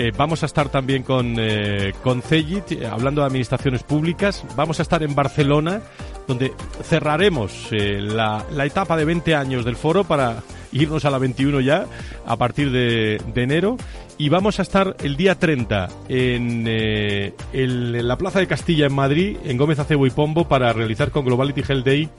Eh, 0.01 0.13
vamos 0.15 0.43
a 0.43 0.45
estar 0.45 0.69
también 0.69 1.03
con, 1.03 1.35
eh, 1.38 1.91
con 2.01 2.21
Cegit, 2.21 2.71
eh, 2.71 2.88
hablando 2.88 3.19
de 3.19 3.27
administraciones 3.27 3.83
públicas. 3.83 4.45
Vamos 4.55 4.79
a 4.79 4.83
estar 4.83 5.03
en 5.03 5.13
Barcelona, 5.13 5.81
donde 6.25 6.53
cerraremos 6.83 7.67
eh, 7.71 7.99
la, 7.99 8.45
la 8.53 8.65
etapa 8.65 8.95
de 8.95 9.03
20 9.03 9.35
años 9.35 9.65
del 9.65 9.75
foro 9.75 10.05
para 10.05 10.41
irnos 10.71 11.03
a 11.03 11.09
la 11.09 11.17
21 11.17 11.59
ya, 11.59 11.85
a 12.25 12.38
partir 12.38 12.71
de, 12.71 13.21
de 13.33 13.43
enero. 13.43 13.75
Y 14.17 14.29
vamos 14.29 14.59
a 14.59 14.62
estar 14.62 14.95
el 15.03 15.17
día 15.17 15.35
30 15.35 15.89
en, 16.07 16.63
eh, 16.65 17.33
el- 17.51 17.95
en 17.95 18.07
la 18.07 18.17
Plaza 18.17 18.39
de 18.39 18.47
Castilla 18.47 18.85
en 18.85 18.93
Madrid, 18.95 19.35
en 19.43 19.57
Gómez 19.57 19.79
Acebo 19.79 20.07
y 20.07 20.12
Pombo, 20.12 20.47
para 20.47 20.71
realizar 20.71 21.12
con 21.12 21.25
Globality 21.25 21.62
Health 21.67 21.85
Day 21.85 22.09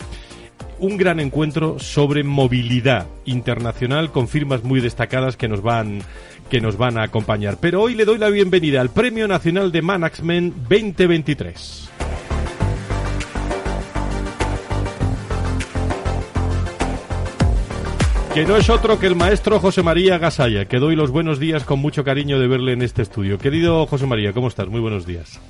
un 0.80 0.96
gran 0.96 1.20
encuentro 1.20 1.78
sobre 1.78 2.24
movilidad 2.24 3.06
internacional 3.26 4.10
con 4.12 4.28
firmas 4.28 4.64
muy 4.64 4.80
destacadas 4.80 5.36
que 5.36 5.46
nos 5.48 5.60
van 5.62 6.00
que 6.50 6.60
nos 6.60 6.76
van 6.76 6.98
a 6.98 7.04
acompañar. 7.04 7.56
Pero 7.58 7.80
hoy 7.80 7.94
le 7.94 8.04
doy 8.04 8.18
la 8.18 8.28
bienvenida 8.28 8.82
al 8.82 8.90
Premio 8.90 9.26
Nacional 9.26 9.72
de 9.72 9.80
Management 9.80 10.54
2023. 10.68 11.88
Que 18.34 18.44
no 18.44 18.56
es 18.56 18.70
otro 18.70 18.98
que 18.98 19.06
el 19.06 19.16
maestro 19.16 19.58
José 19.58 19.82
María 19.82 20.18
Gasalla, 20.18 20.66
que 20.66 20.78
doy 20.78 20.94
los 20.94 21.10
buenos 21.10 21.40
días 21.40 21.64
con 21.64 21.80
mucho 21.80 22.04
cariño 22.04 22.38
de 22.38 22.46
verle 22.46 22.72
en 22.72 22.82
este 22.82 23.02
estudio. 23.02 23.38
Querido 23.38 23.86
José 23.86 24.06
María, 24.06 24.32
¿cómo 24.32 24.48
estás? 24.48 24.68
Muy 24.68 24.80
buenos 24.80 25.06
días. 25.06 25.40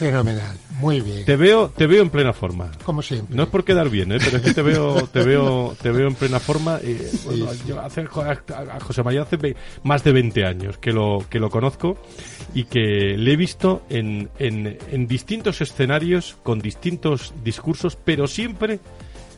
Fenomenal, 0.00 0.56
muy 0.78 1.02
bien. 1.02 1.26
Te 1.26 1.36
veo, 1.36 1.68
te 1.68 1.86
veo 1.86 2.00
en 2.00 2.08
plena 2.08 2.32
forma. 2.32 2.70
Como 2.84 3.02
siempre. 3.02 3.36
No 3.36 3.42
es 3.42 3.50
por 3.50 3.64
quedar 3.64 3.90
bien, 3.90 4.10
¿eh? 4.12 4.18
pero 4.18 4.38
es 4.38 4.42
que 4.42 4.54
te 4.54 4.62
veo, 4.62 4.94
te 5.12 5.22
veo, 5.22 5.76
te 5.82 5.90
veo 5.90 6.08
en 6.08 6.14
plena 6.14 6.40
forma. 6.40 6.78
eh, 6.82 7.10
bueno, 7.26 7.52
yo 7.68 7.78
hace- 7.82 8.00
a 8.08 8.80
José 8.80 9.02
María 9.02 9.22
hace 9.22 9.54
más 9.82 10.02
de 10.02 10.12
20 10.12 10.46
años 10.46 10.78
que 10.78 10.92
lo, 10.92 11.22
que 11.28 11.38
lo 11.38 11.50
conozco 11.50 11.98
y 12.54 12.64
que 12.64 13.14
le 13.18 13.32
he 13.32 13.36
visto 13.36 13.82
en, 13.90 14.30
en, 14.38 14.78
en 14.90 15.06
distintos 15.06 15.60
escenarios, 15.60 16.38
con 16.42 16.60
distintos 16.60 17.34
discursos, 17.44 17.96
pero 18.02 18.26
siempre 18.26 18.80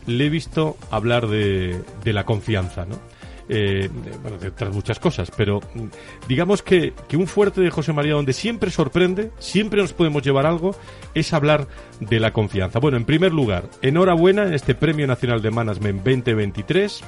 le 0.06 0.26
he 0.26 0.30
visto 0.30 0.76
hablar 0.92 1.26
de, 1.26 1.82
de 2.04 2.12
la 2.12 2.24
confianza, 2.24 2.86
¿no? 2.86 3.00
Eh, 3.48 3.88
bueno, 4.22 4.38
de 4.38 4.48
otras 4.48 4.72
muchas 4.72 4.98
cosas, 4.98 5.30
pero 5.36 5.60
mm, 5.74 5.86
digamos 6.28 6.62
que, 6.62 6.92
que 7.08 7.16
un 7.16 7.26
fuerte 7.26 7.60
de 7.60 7.70
José 7.70 7.92
María 7.92 8.14
donde 8.14 8.32
siempre 8.32 8.70
sorprende, 8.70 9.30
siempre 9.38 9.82
nos 9.82 9.92
podemos 9.92 10.22
llevar 10.22 10.46
algo, 10.46 10.76
es 11.14 11.32
hablar 11.32 11.66
de 12.00 12.20
la 12.20 12.32
confianza. 12.32 12.78
Bueno, 12.78 12.96
en 12.96 13.04
primer 13.04 13.32
lugar, 13.32 13.68
enhorabuena 13.82 14.44
en 14.44 14.54
este 14.54 14.74
Premio 14.74 15.06
Nacional 15.06 15.42
de 15.42 15.50
Management 15.50 16.04
2023, 16.04 17.02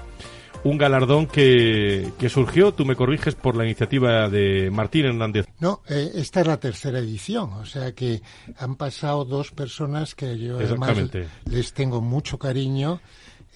un 0.64 0.78
galardón 0.78 1.26
que, 1.26 2.10
que 2.18 2.28
surgió, 2.28 2.72
tú 2.72 2.84
me 2.84 2.96
corriges, 2.96 3.34
por 3.34 3.54
la 3.54 3.64
iniciativa 3.64 4.28
de 4.28 4.70
Martín 4.70 5.04
Hernández. 5.04 5.46
No, 5.60 5.82
eh, 5.88 6.10
esta 6.14 6.40
es 6.40 6.46
la 6.46 6.58
tercera 6.58 6.98
edición, 6.98 7.52
o 7.52 7.66
sea 7.66 7.92
que 7.92 8.22
han 8.56 8.76
pasado 8.76 9.24
dos 9.24 9.52
personas 9.52 10.14
que 10.14 10.38
yo 10.38 10.58
además 10.58 10.96
les 11.44 11.72
tengo 11.74 12.00
mucho 12.00 12.38
cariño. 12.38 13.00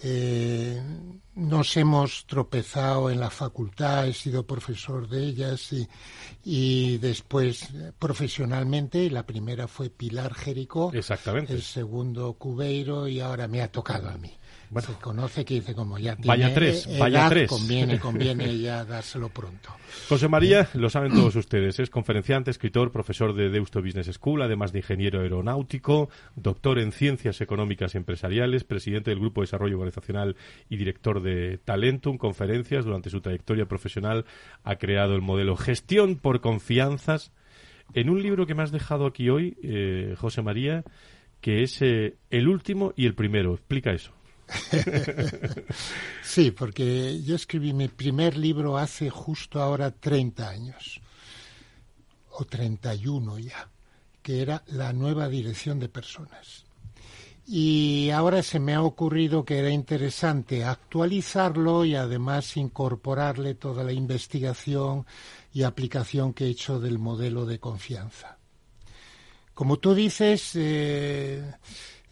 Eh, 0.02 0.80
nos 1.34 1.76
hemos 1.76 2.26
tropezado 2.26 3.10
en 3.10 3.20
la 3.20 3.30
facultad, 3.30 4.06
he 4.06 4.12
sido 4.12 4.46
profesor 4.46 5.08
de 5.08 5.24
ellas 5.24 5.72
y, 5.72 5.88
y 6.44 6.98
después 6.98 7.68
profesionalmente. 7.98 9.10
La 9.10 9.26
primera 9.26 9.66
fue 9.68 9.90
Pilar 9.90 10.34
Jerico, 10.34 10.92
Exactamente. 10.92 11.52
el 11.52 11.62
segundo 11.62 12.32
Cubeiro 12.34 13.08
y 13.08 13.20
ahora 13.20 13.48
me 13.48 13.62
ha 13.62 13.70
tocado 13.72 14.08
a 14.08 14.16
mí. 14.18 14.32
Se 14.80 14.92
conoce 15.00 15.44
que 15.44 15.54
dice 15.54 15.74
como 15.74 15.98
ya 15.98 16.14
tiene 16.14 16.28
vaya 16.28 16.54
tres, 16.54 16.86
edad, 16.86 16.98
vaya 16.98 17.28
tres. 17.28 17.48
conviene, 17.48 17.98
conviene 18.00 18.58
ya 18.58 18.84
dárselo 18.84 19.28
pronto. 19.30 19.70
José 20.08 20.28
María, 20.28 20.68
lo 20.74 20.90
saben 20.90 21.12
todos 21.12 21.34
ustedes, 21.36 21.80
es 21.80 21.90
conferenciante, 21.90 22.50
escritor, 22.50 22.92
profesor 22.92 23.34
de 23.34 23.48
Deusto 23.48 23.80
Business 23.80 24.10
School, 24.12 24.42
además 24.42 24.72
de 24.72 24.80
ingeniero 24.80 25.20
aeronáutico, 25.20 26.10
doctor 26.36 26.78
en 26.78 26.92
ciencias 26.92 27.40
económicas 27.40 27.94
y 27.94 27.98
empresariales, 27.98 28.64
presidente 28.64 29.10
del 29.10 29.20
Grupo 29.20 29.40
de 29.40 29.46
Desarrollo 29.46 29.76
Organizacional 29.76 30.36
y 30.68 30.76
director 30.76 31.22
de 31.22 31.58
Talentum 31.64 32.18
Conferencias. 32.18 32.84
Durante 32.84 33.10
su 33.10 33.20
trayectoria 33.20 33.66
profesional 33.66 34.24
ha 34.64 34.76
creado 34.76 35.14
el 35.14 35.22
modelo 35.22 35.56
Gestión 35.56 36.16
por 36.16 36.40
Confianzas. 36.40 37.32
En 37.94 38.10
un 38.10 38.22
libro 38.22 38.46
que 38.46 38.54
me 38.54 38.62
has 38.62 38.72
dejado 38.72 39.06
aquí 39.06 39.30
hoy, 39.30 39.56
eh, 39.62 40.14
José 40.18 40.42
María, 40.42 40.84
que 41.40 41.62
es 41.62 41.80
eh, 41.80 42.16
el 42.30 42.48
último 42.48 42.92
y 42.96 43.06
el 43.06 43.14
primero. 43.14 43.54
Explica 43.54 43.92
eso. 43.92 44.17
sí, 46.22 46.50
porque 46.50 47.22
yo 47.22 47.36
escribí 47.36 47.72
mi 47.72 47.88
primer 47.88 48.36
libro 48.36 48.78
hace 48.78 49.10
justo 49.10 49.60
ahora 49.60 49.90
30 49.90 50.48
años, 50.48 51.00
o 52.30 52.44
31 52.44 53.38
ya, 53.38 53.68
que 54.22 54.42
era 54.42 54.62
La 54.66 54.92
nueva 54.92 55.28
dirección 55.28 55.78
de 55.78 55.88
personas. 55.88 56.64
Y 57.50 58.10
ahora 58.10 58.42
se 58.42 58.60
me 58.60 58.74
ha 58.74 58.82
ocurrido 58.82 59.44
que 59.46 59.58
era 59.58 59.70
interesante 59.70 60.64
actualizarlo 60.64 61.86
y 61.86 61.94
además 61.94 62.58
incorporarle 62.58 63.54
toda 63.54 63.84
la 63.84 63.92
investigación 63.92 65.06
y 65.54 65.62
aplicación 65.62 66.34
que 66.34 66.44
he 66.44 66.50
hecho 66.50 66.78
del 66.78 66.98
modelo 66.98 67.46
de 67.46 67.58
confianza. 67.58 68.36
Como 69.58 69.80
tú 69.80 69.92
dices, 69.92 70.52
eh, 70.54 71.52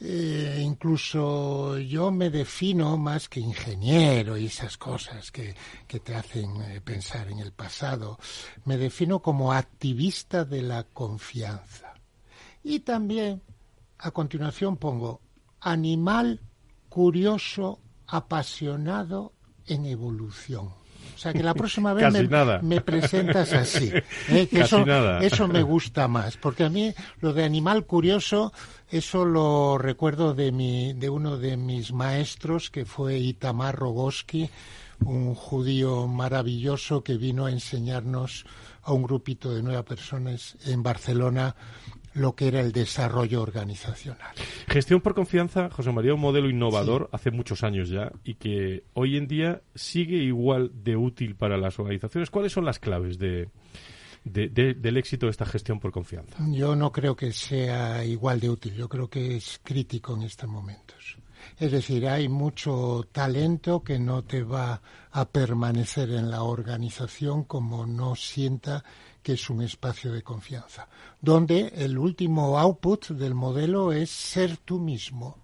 eh, 0.00 0.60
incluso 0.64 1.78
yo 1.78 2.10
me 2.10 2.28
defino 2.28 2.98
más 2.98 3.28
que 3.28 3.38
ingeniero 3.38 4.36
y 4.36 4.46
esas 4.46 4.76
cosas 4.76 5.30
que, 5.30 5.54
que 5.86 6.00
te 6.00 6.16
hacen 6.16 6.60
eh, 6.62 6.80
pensar 6.80 7.28
en 7.28 7.38
el 7.38 7.52
pasado. 7.52 8.18
Me 8.64 8.76
defino 8.76 9.22
como 9.22 9.52
activista 9.52 10.44
de 10.44 10.62
la 10.62 10.82
confianza. 10.82 11.94
Y 12.64 12.80
también, 12.80 13.40
a 13.98 14.10
continuación, 14.10 14.76
pongo 14.76 15.20
animal 15.60 16.40
curioso, 16.88 17.78
apasionado 18.08 19.34
en 19.66 19.86
evolución. 19.86 20.72
O 21.16 21.18
sea, 21.18 21.32
que 21.32 21.42
la 21.42 21.54
próxima 21.54 21.94
vez 21.94 22.12
me, 22.12 22.58
me, 22.60 22.80
presentas 22.82 23.54
así. 23.54 23.90
¿eh? 24.28 24.46
Que 24.50 24.60
eso, 24.60 24.84
eso 25.22 25.48
me 25.48 25.62
gusta 25.62 26.08
más, 26.08 26.36
porque 26.36 26.64
a 26.64 26.68
mí 26.68 26.92
lo 27.20 27.32
de 27.32 27.42
animal 27.42 27.86
curioso, 27.86 28.52
eso 28.90 29.24
lo 29.24 29.78
recuerdo 29.78 30.34
de, 30.34 30.52
mi, 30.52 30.92
de 30.92 31.08
uno 31.08 31.38
de 31.38 31.56
mis 31.56 31.90
maestros, 31.94 32.68
que 32.70 32.84
fue 32.84 33.16
Itamar 33.16 33.76
Rogoski, 33.76 34.50
un 35.06 35.34
judío 35.34 36.06
maravilloso 36.06 37.02
que 37.02 37.16
vino 37.16 37.46
a 37.46 37.50
enseñarnos 37.50 38.44
a 38.82 38.92
un 38.92 39.02
grupito 39.02 39.54
de 39.54 39.62
nueve 39.62 39.82
personas 39.84 40.56
en 40.66 40.82
Barcelona 40.82 41.56
lo 42.16 42.34
que 42.34 42.48
era 42.48 42.60
el 42.60 42.72
desarrollo 42.72 43.42
organizacional. 43.42 44.34
Gestión 44.68 45.00
por 45.02 45.14
confianza, 45.14 45.68
José 45.70 45.92
María, 45.92 46.14
un 46.14 46.20
modelo 46.20 46.48
innovador 46.48 47.10
hace 47.12 47.30
muchos 47.30 47.62
años 47.62 47.90
ya 47.90 48.10
y 48.24 48.34
que 48.34 48.84
hoy 48.94 49.16
en 49.16 49.28
día 49.28 49.62
sigue 49.74 50.16
igual 50.16 50.72
de 50.82 50.96
útil 50.96 51.36
para 51.36 51.58
las 51.58 51.78
organizaciones. 51.78 52.30
¿Cuáles 52.30 52.52
son 52.52 52.64
las 52.64 52.78
claves 52.78 53.18
de, 53.18 53.48
del 54.24 54.96
éxito 54.96 55.26
de 55.26 55.30
esta 55.30 55.44
gestión 55.44 55.78
por 55.78 55.92
confianza? 55.92 56.36
Yo 56.50 56.74
no 56.74 56.90
creo 56.90 57.14
que 57.14 57.32
sea 57.32 58.02
igual 58.04 58.40
de 58.40 58.48
útil, 58.48 58.74
yo 58.74 58.88
creo 58.88 59.08
que 59.08 59.36
es 59.36 59.60
crítico 59.62 60.16
en 60.16 60.22
estos 60.22 60.48
momentos. 60.48 61.18
Es 61.58 61.70
decir, 61.70 62.08
hay 62.08 62.28
mucho 62.28 63.06
talento 63.12 63.82
que 63.82 63.98
no 63.98 64.24
te 64.24 64.42
va 64.42 64.80
a 65.12 65.28
permanecer 65.28 66.10
en 66.10 66.30
la 66.30 66.42
organización 66.42 67.44
como 67.44 67.86
no 67.86 68.16
sienta 68.16 68.84
que 69.26 69.32
es 69.32 69.50
un 69.50 69.60
espacio 69.60 70.12
de 70.12 70.22
confianza, 70.22 70.86
donde 71.20 71.72
el 71.74 71.98
último 71.98 72.60
output 72.60 73.08
del 73.08 73.34
modelo 73.34 73.90
es 73.90 74.08
ser 74.08 74.56
tú 74.58 74.78
mismo. 74.78 75.38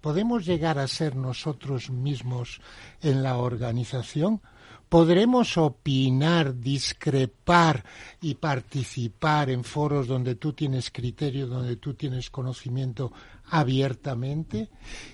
¿Podemos 0.00 0.46
llegar 0.46 0.78
a 0.78 0.88
ser 0.88 1.14
nosotros 1.14 1.90
mismos 1.90 2.62
en 3.02 3.22
la 3.22 3.36
organización? 3.36 4.40
¿Podremos 4.88 5.58
opinar, 5.58 6.58
discrepar 6.58 7.84
y 8.22 8.36
participar 8.36 9.50
en 9.50 9.62
foros 9.62 10.06
donde 10.06 10.36
tú 10.36 10.54
tienes 10.54 10.90
criterio, 10.90 11.46
donde 11.46 11.76
tú 11.76 11.92
tienes 11.92 12.30
conocimiento 12.30 13.12
abiertamente? 13.50 14.70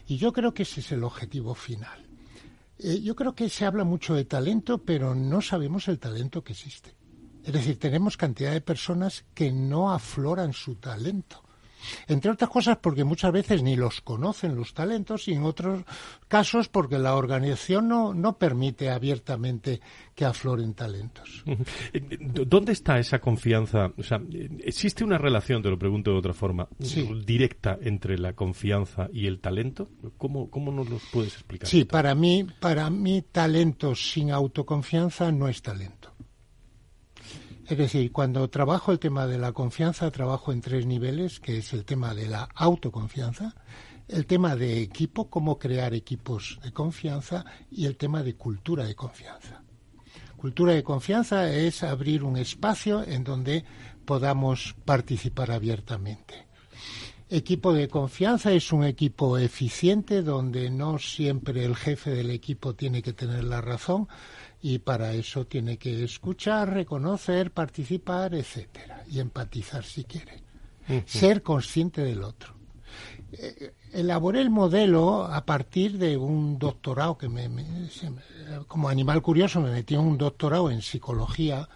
Y 0.06 0.18
yo 0.18 0.32
creo 0.32 0.54
que 0.54 0.62
ese 0.62 0.82
es 0.82 0.92
el 0.92 1.02
objetivo 1.02 1.52
final. 1.56 2.06
Eh, 2.78 3.00
yo 3.00 3.16
creo 3.16 3.34
que 3.34 3.48
se 3.48 3.64
habla 3.64 3.82
mucho 3.82 4.14
de 4.14 4.24
talento, 4.24 4.78
pero 4.78 5.16
no 5.16 5.42
sabemos 5.42 5.88
el 5.88 5.98
talento 5.98 6.44
que 6.44 6.52
existe. 6.52 6.94
Es 7.44 7.52
decir, 7.52 7.78
tenemos 7.78 8.16
cantidad 8.16 8.52
de 8.52 8.60
personas 8.60 9.24
que 9.34 9.52
no 9.52 9.92
afloran 9.92 10.52
su 10.52 10.76
talento. 10.76 11.44
Entre 12.08 12.30
otras 12.30 12.50
cosas 12.50 12.78
porque 12.78 13.04
muchas 13.04 13.32
veces 13.32 13.62
ni 13.62 13.76
los 13.76 14.00
conocen 14.00 14.56
los 14.56 14.74
talentos 14.74 15.28
y 15.28 15.32
en 15.32 15.44
otros 15.44 15.84
casos 16.28 16.68
porque 16.68 16.98
la 16.98 17.14
organización 17.14 17.88
no, 17.88 18.14
no 18.14 18.38
permite 18.38 18.90
abiertamente 18.90 19.80
que 20.14 20.24
afloren 20.24 20.74
talentos. 20.74 21.44
¿Dónde 22.46 22.72
está 22.72 22.98
esa 22.98 23.18
confianza? 23.18 23.92
O 23.96 24.02
sea, 24.02 24.20
¿existe 24.60 25.04
una 25.04 25.18
relación, 25.18 25.62
te 25.62 25.70
lo 25.70 25.78
pregunto 25.78 26.12
de 26.12 26.18
otra 26.18 26.34
forma, 26.34 26.68
directa 27.24 27.78
entre 27.80 28.18
la 28.18 28.32
confianza 28.32 29.08
y 29.12 29.26
el 29.26 29.40
talento? 29.40 29.90
¿Cómo, 30.16 30.50
cómo 30.50 30.72
nos 30.72 30.88
lo 30.88 30.98
puedes 31.12 31.34
explicar? 31.34 31.68
Sí, 31.68 31.84
para 31.84 32.14
mí, 32.14 32.46
para 32.60 32.88
mí 32.90 33.22
talento 33.30 33.94
sin 33.94 34.30
autoconfianza 34.30 35.30
no 35.32 35.48
es 35.48 35.62
talento. 35.62 36.13
Es 37.66 37.78
decir, 37.78 38.12
cuando 38.12 38.48
trabajo 38.50 38.92
el 38.92 38.98
tema 38.98 39.26
de 39.26 39.38
la 39.38 39.52
confianza, 39.52 40.10
trabajo 40.10 40.52
en 40.52 40.60
tres 40.60 40.84
niveles, 40.84 41.40
que 41.40 41.58
es 41.58 41.72
el 41.72 41.86
tema 41.86 42.14
de 42.14 42.28
la 42.28 42.48
autoconfianza, 42.54 43.54
el 44.06 44.26
tema 44.26 44.54
de 44.54 44.82
equipo, 44.82 45.30
cómo 45.30 45.58
crear 45.58 45.94
equipos 45.94 46.60
de 46.62 46.72
confianza 46.72 47.46
y 47.70 47.86
el 47.86 47.96
tema 47.96 48.22
de 48.22 48.34
cultura 48.34 48.84
de 48.84 48.94
confianza. 48.94 49.62
Cultura 50.36 50.74
de 50.74 50.82
confianza 50.82 51.50
es 51.50 51.82
abrir 51.82 52.22
un 52.22 52.36
espacio 52.36 53.02
en 53.02 53.24
donde 53.24 53.64
podamos 54.04 54.74
participar 54.84 55.50
abiertamente. 55.50 56.46
Equipo 57.30 57.72
de 57.72 57.88
confianza 57.88 58.52
es 58.52 58.70
un 58.70 58.84
equipo 58.84 59.38
eficiente 59.38 60.22
donde 60.22 60.68
no 60.68 60.98
siempre 60.98 61.64
el 61.64 61.74
jefe 61.74 62.10
del 62.10 62.30
equipo 62.30 62.74
tiene 62.74 63.02
que 63.02 63.14
tener 63.14 63.44
la 63.44 63.62
razón, 63.62 64.06
y 64.66 64.78
para 64.78 65.12
eso 65.12 65.46
tiene 65.46 65.76
que 65.76 66.04
escuchar, 66.04 66.72
reconocer, 66.72 67.50
participar, 67.50 68.34
etcétera, 68.34 69.04
y 69.10 69.20
empatizar 69.20 69.84
si 69.84 70.04
quiere. 70.04 70.42
Ser 71.04 71.42
consciente 71.42 72.02
del 72.02 72.22
otro. 72.22 72.54
Eh, 73.32 73.74
elaboré 73.92 74.40
el 74.40 74.48
modelo 74.48 75.26
a 75.26 75.44
partir 75.44 75.98
de 75.98 76.16
un 76.16 76.58
doctorado 76.58 77.18
que 77.18 77.28
me, 77.28 77.46
como 78.66 78.88
animal 78.88 79.20
curioso 79.20 79.60
me 79.60 79.70
metí 79.70 79.96
en 79.96 80.00
un 80.00 80.16
doctorado 80.16 80.70
en 80.70 80.80
psicología. 80.80 81.68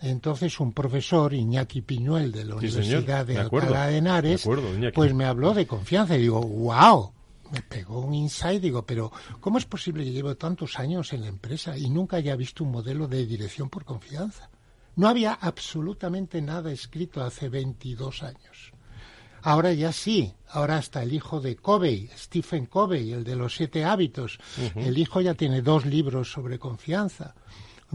Entonces 0.00 0.58
un 0.58 0.72
profesor, 0.72 1.32
Iñaki 1.34 1.82
Piñuel, 1.82 2.32
de 2.32 2.46
la 2.46 2.56
Universidad 2.56 3.24
de, 3.24 3.38
Alcalá 3.38 3.86
de 3.86 3.98
Henares, 3.98 4.44
pues 4.92 5.14
me 5.14 5.24
habló 5.24 5.54
de 5.54 5.68
confianza 5.68 6.16
y 6.16 6.22
digo, 6.22 6.42
wow, 6.42 7.13
me 7.50 7.62
pegó 7.62 8.00
un 8.00 8.14
insight, 8.14 8.62
digo, 8.62 8.84
pero 8.84 9.12
¿cómo 9.40 9.58
es 9.58 9.66
posible 9.66 10.04
que 10.04 10.12
llevo 10.12 10.36
tantos 10.36 10.78
años 10.78 11.12
en 11.12 11.22
la 11.22 11.28
empresa 11.28 11.76
y 11.76 11.90
nunca 11.90 12.16
haya 12.16 12.36
visto 12.36 12.64
un 12.64 12.70
modelo 12.70 13.08
de 13.08 13.26
dirección 13.26 13.68
por 13.68 13.84
confianza? 13.84 14.50
No 14.96 15.08
había 15.08 15.32
absolutamente 15.32 16.40
nada 16.40 16.70
escrito 16.70 17.22
hace 17.22 17.48
22 17.48 18.22
años. 18.22 18.72
Ahora 19.42 19.74
ya 19.74 19.92
sí, 19.92 20.32
ahora 20.48 20.78
hasta 20.78 21.02
el 21.02 21.12
hijo 21.12 21.38
de 21.40 21.56
Covey, 21.56 22.08
Stephen 22.16 22.64
Covey, 22.64 23.12
el 23.12 23.24
de 23.24 23.36
los 23.36 23.54
siete 23.54 23.84
hábitos, 23.84 24.38
el 24.74 24.96
hijo 24.96 25.20
ya 25.20 25.34
tiene 25.34 25.60
dos 25.60 25.84
libros 25.84 26.32
sobre 26.32 26.58
confianza. 26.58 27.34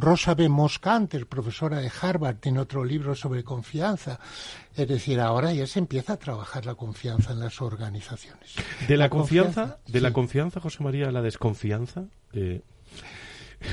Rosa 0.02 0.34
B. 0.34 0.50
Moscanter, 0.50 1.28
profesora 1.28 1.80
de 1.80 1.92
Harvard, 2.02 2.38
tiene 2.38 2.60
otro 2.60 2.84
libro 2.84 3.16
sobre 3.16 3.44
confianza. 3.44 4.20
Es 4.76 4.88
decir, 4.88 5.20
ahora 5.20 5.54
ya 5.54 5.68
se 5.68 5.80
empieza 5.80 6.14
a 6.14 6.18
trabajar 6.18 6.66
la 6.66 6.76
confianza 6.76 7.34
en 7.34 7.40
las 7.40 7.62
organizaciones. 7.62 8.56
De 8.88 8.98
la, 8.98 9.10
confianza, 9.10 9.80
de 9.88 10.02
la 10.02 10.14
confianza, 10.14 10.60
José 10.60 10.84
María, 10.84 11.10
a 11.10 11.12
la 11.12 11.22
desconfianza. 11.22 12.06
Eh, 12.34 12.62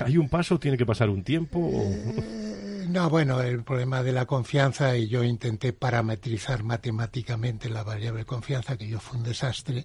¿Hay 0.04 0.16
un 0.16 0.28
paso? 0.28 0.58
¿Tiene 0.58 0.76
que 0.76 0.86
pasar 0.86 1.10
un 1.10 1.22
tiempo? 1.22 1.70
Eh, 1.72 2.86
no, 2.88 3.08
bueno, 3.10 3.40
el 3.40 3.62
problema 3.62 4.02
de 4.02 4.12
la 4.12 4.26
confianza 4.26 4.96
y 4.96 5.08
yo 5.08 5.22
intenté 5.22 5.72
parametrizar 5.72 6.62
matemáticamente 6.62 7.68
la 7.68 7.82
variable 7.82 8.24
confianza, 8.24 8.76
que 8.76 8.88
yo 8.88 9.00
fue 9.00 9.18
un 9.18 9.24
desastre. 9.24 9.84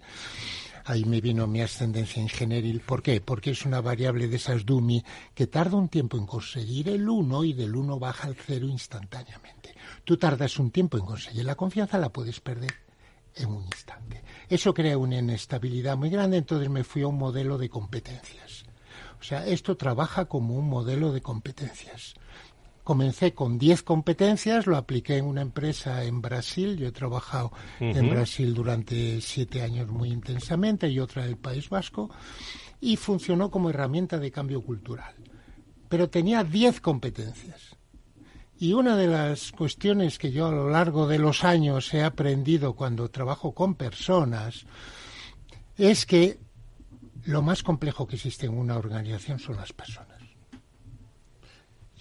Ahí 0.85 1.05
me 1.05 1.21
vino 1.21 1.47
mi 1.47 1.61
ascendencia 1.61 2.21
ingenieril. 2.21 2.81
¿Por 2.81 3.01
qué? 3.01 3.21
Porque 3.21 3.51
es 3.51 3.65
una 3.65 3.81
variable 3.81 4.27
de 4.27 4.35
esas 4.35 4.65
dummy 4.65 5.03
que 5.33 5.47
tarda 5.47 5.77
un 5.77 5.89
tiempo 5.89 6.17
en 6.17 6.25
conseguir 6.25 6.89
el 6.89 7.07
1 7.07 7.43
y 7.43 7.53
del 7.53 7.75
1 7.75 7.99
baja 7.99 8.27
al 8.27 8.35
0 8.35 8.67
instantáneamente. 8.67 9.75
Tú 10.03 10.17
tardas 10.17 10.57
un 10.59 10.71
tiempo 10.71 10.97
en 10.97 11.05
conseguir 11.05 11.45
la 11.45 11.55
confianza, 11.55 11.97
la 11.97 12.09
puedes 12.09 12.39
perder 12.39 12.73
en 13.35 13.49
un 13.49 13.63
instante. 13.63 14.23
Eso 14.49 14.73
crea 14.73 14.97
una 14.97 15.19
inestabilidad 15.19 15.97
muy 15.97 16.09
grande, 16.09 16.37
entonces 16.37 16.69
me 16.69 16.83
fui 16.83 17.03
a 17.03 17.07
un 17.07 17.17
modelo 17.17 17.57
de 17.57 17.69
competencias. 17.69 18.65
O 19.19 19.23
sea, 19.23 19.45
esto 19.45 19.77
trabaja 19.77 20.25
como 20.25 20.55
un 20.55 20.67
modelo 20.67 21.13
de 21.13 21.21
competencias. 21.21 22.15
Comencé 22.83 23.33
con 23.33 23.59
10 23.59 23.83
competencias, 23.83 24.65
lo 24.65 24.75
apliqué 24.75 25.17
en 25.17 25.25
una 25.25 25.41
empresa 25.41 26.03
en 26.03 26.21
Brasil. 26.21 26.77
Yo 26.77 26.87
he 26.87 26.91
trabajado 26.91 27.51
en 27.79 28.09
Brasil 28.09 28.53
durante 28.53 29.21
siete 29.21 29.61
años 29.61 29.87
muy 29.89 30.09
intensamente 30.09 30.89
y 30.89 30.99
otra 30.99 31.23
en 31.23 31.29
el 31.29 31.37
País 31.37 31.69
Vasco. 31.69 32.09
Y 32.79 32.97
funcionó 32.97 33.51
como 33.51 33.69
herramienta 33.69 34.17
de 34.17 34.31
cambio 34.31 34.61
cultural. 34.61 35.13
Pero 35.89 36.09
tenía 36.09 36.43
10 36.43 36.81
competencias. 36.81 37.77
Y 38.57 38.73
una 38.73 38.95
de 38.95 39.07
las 39.07 39.51
cuestiones 39.51 40.19
que 40.19 40.31
yo 40.31 40.47
a 40.47 40.51
lo 40.51 40.69
largo 40.69 41.07
de 41.07 41.17
los 41.17 41.43
años 41.43 41.93
he 41.93 42.03
aprendido 42.03 42.73
cuando 42.75 43.09
trabajo 43.09 43.53
con 43.53 43.75
personas 43.75 44.65
es 45.77 46.05
que 46.05 46.39
lo 47.23 47.41
más 47.41 47.63
complejo 47.63 48.05
que 48.05 48.17
existe 48.17 48.45
en 48.45 48.57
una 48.57 48.77
organización 48.77 49.39
son 49.39 49.55
las 49.55 49.73
personas. 49.73 50.10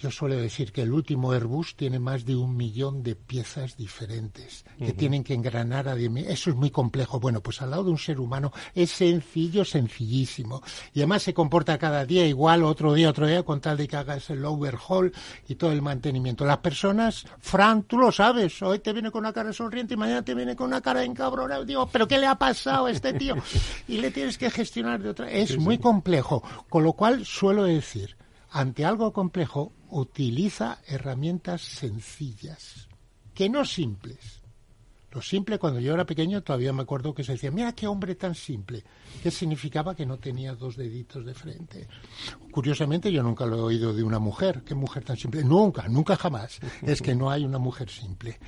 Yo 0.01 0.09
suelo 0.09 0.35
decir 0.35 0.71
que 0.71 0.81
el 0.81 0.93
último 0.93 1.31
Airbus 1.31 1.75
tiene 1.75 1.99
más 1.99 2.25
de 2.25 2.35
un 2.35 2.57
millón 2.57 3.03
de 3.03 3.15
piezas 3.15 3.77
diferentes 3.77 4.65
que 4.79 4.93
tienen 4.93 5.23
que 5.23 5.35
engranar 5.35 5.87
a 5.87 5.95
Eso 5.95 6.49
es 6.49 6.55
muy 6.55 6.71
complejo. 6.71 7.19
Bueno, 7.19 7.41
pues 7.41 7.61
al 7.61 7.69
lado 7.69 7.83
de 7.83 7.91
un 7.91 7.99
ser 7.99 8.19
humano 8.19 8.51
es 8.73 8.89
sencillo, 8.89 9.63
sencillísimo. 9.63 10.63
Y 10.95 11.01
además 11.01 11.21
se 11.21 11.35
comporta 11.35 11.77
cada 11.77 12.03
día 12.03 12.25
igual, 12.25 12.63
otro 12.63 12.95
día, 12.95 13.11
otro 13.11 13.27
día, 13.27 13.43
con 13.43 13.61
tal 13.61 13.77
de 13.77 13.87
que 13.87 13.95
hagas 13.95 14.31
el 14.31 14.43
overhaul 14.43 15.13
y 15.47 15.53
todo 15.53 15.71
el 15.71 15.83
mantenimiento. 15.83 16.45
Las 16.45 16.57
personas, 16.57 17.27
Fran, 17.37 17.83
tú 17.83 17.99
lo 17.99 18.11
sabes, 18.11 18.59
hoy 18.63 18.79
te 18.79 18.93
viene 18.93 19.11
con 19.11 19.19
una 19.19 19.33
cara 19.33 19.53
sonriente 19.53 19.93
y 19.93 19.97
mañana 19.97 20.23
te 20.23 20.33
viene 20.33 20.55
con 20.55 20.65
una 20.65 20.81
cara 20.81 21.03
encabronada. 21.03 21.63
Digo, 21.63 21.87
¿pero 21.91 22.07
qué 22.07 22.17
le 22.17 22.25
ha 22.25 22.39
pasado 22.39 22.87
a 22.87 22.91
este 22.91 23.13
tío? 23.13 23.35
Y 23.87 23.97
le 23.97 24.09
tienes 24.09 24.39
que 24.39 24.49
gestionar 24.49 24.99
de 24.99 25.09
otra. 25.09 25.29
Es 25.29 25.59
muy 25.59 25.77
complejo. 25.77 26.41
Con 26.69 26.83
lo 26.83 26.93
cual 26.93 27.23
suelo 27.23 27.65
decir, 27.65 28.17
ante 28.49 28.83
algo 28.83 29.13
complejo, 29.13 29.73
utiliza 29.91 30.79
herramientas 30.87 31.61
sencillas, 31.61 32.87
que 33.33 33.49
no 33.49 33.65
simples. 33.65 34.41
Lo 35.13 35.21
simple, 35.21 35.59
cuando 35.59 35.81
yo 35.81 35.93
era 35.93 36.05
pequeño, 36.05 36.41
todavía 36.41 36.71
me 36.71 36.83
acuerdo 36.83 37.13
que 37.13 37.25
se 37.25 37.33
decía, 37.33 37.51
mira 37.51 37.73
qué 37.73 37.85
hombre 37.85 38.15
tan 38.15 38.33
simple, 38.33 38.81
que 39.21 39.29
significaba 39.29 39.93
que 39.93 40.05
no 40.05 40.17
tenía 40.17 40.55
dos 40.55 40.77
deditos 40.77 41.25
de 41.25 41.33
frente. 41.33 41.87
Curiosamente, 42.49 43.11
yo 43.11 43.21
nunca 43.21 43.45
lo 43.45 43.57
he 43.57 43.61
oído 43.61 43.93
de 43.93 44.03
una 44.03 44.19
mujer, 44.19 44.63
qué 44.65 44.73
mujer 44.73 45.03
tan 45.03 45.17
simple. 45.17 45.43
Nunca, 45.43 45.89
nunca 45.89 46.15
jamás. 46.15 46.59
Es 46.81 47.01
que 47.01 47.13
no 47.13 47.29
hay 47.29 47.43
una 47.43 47.57
mujer 47.57 47.89
simple. 47.89 48.39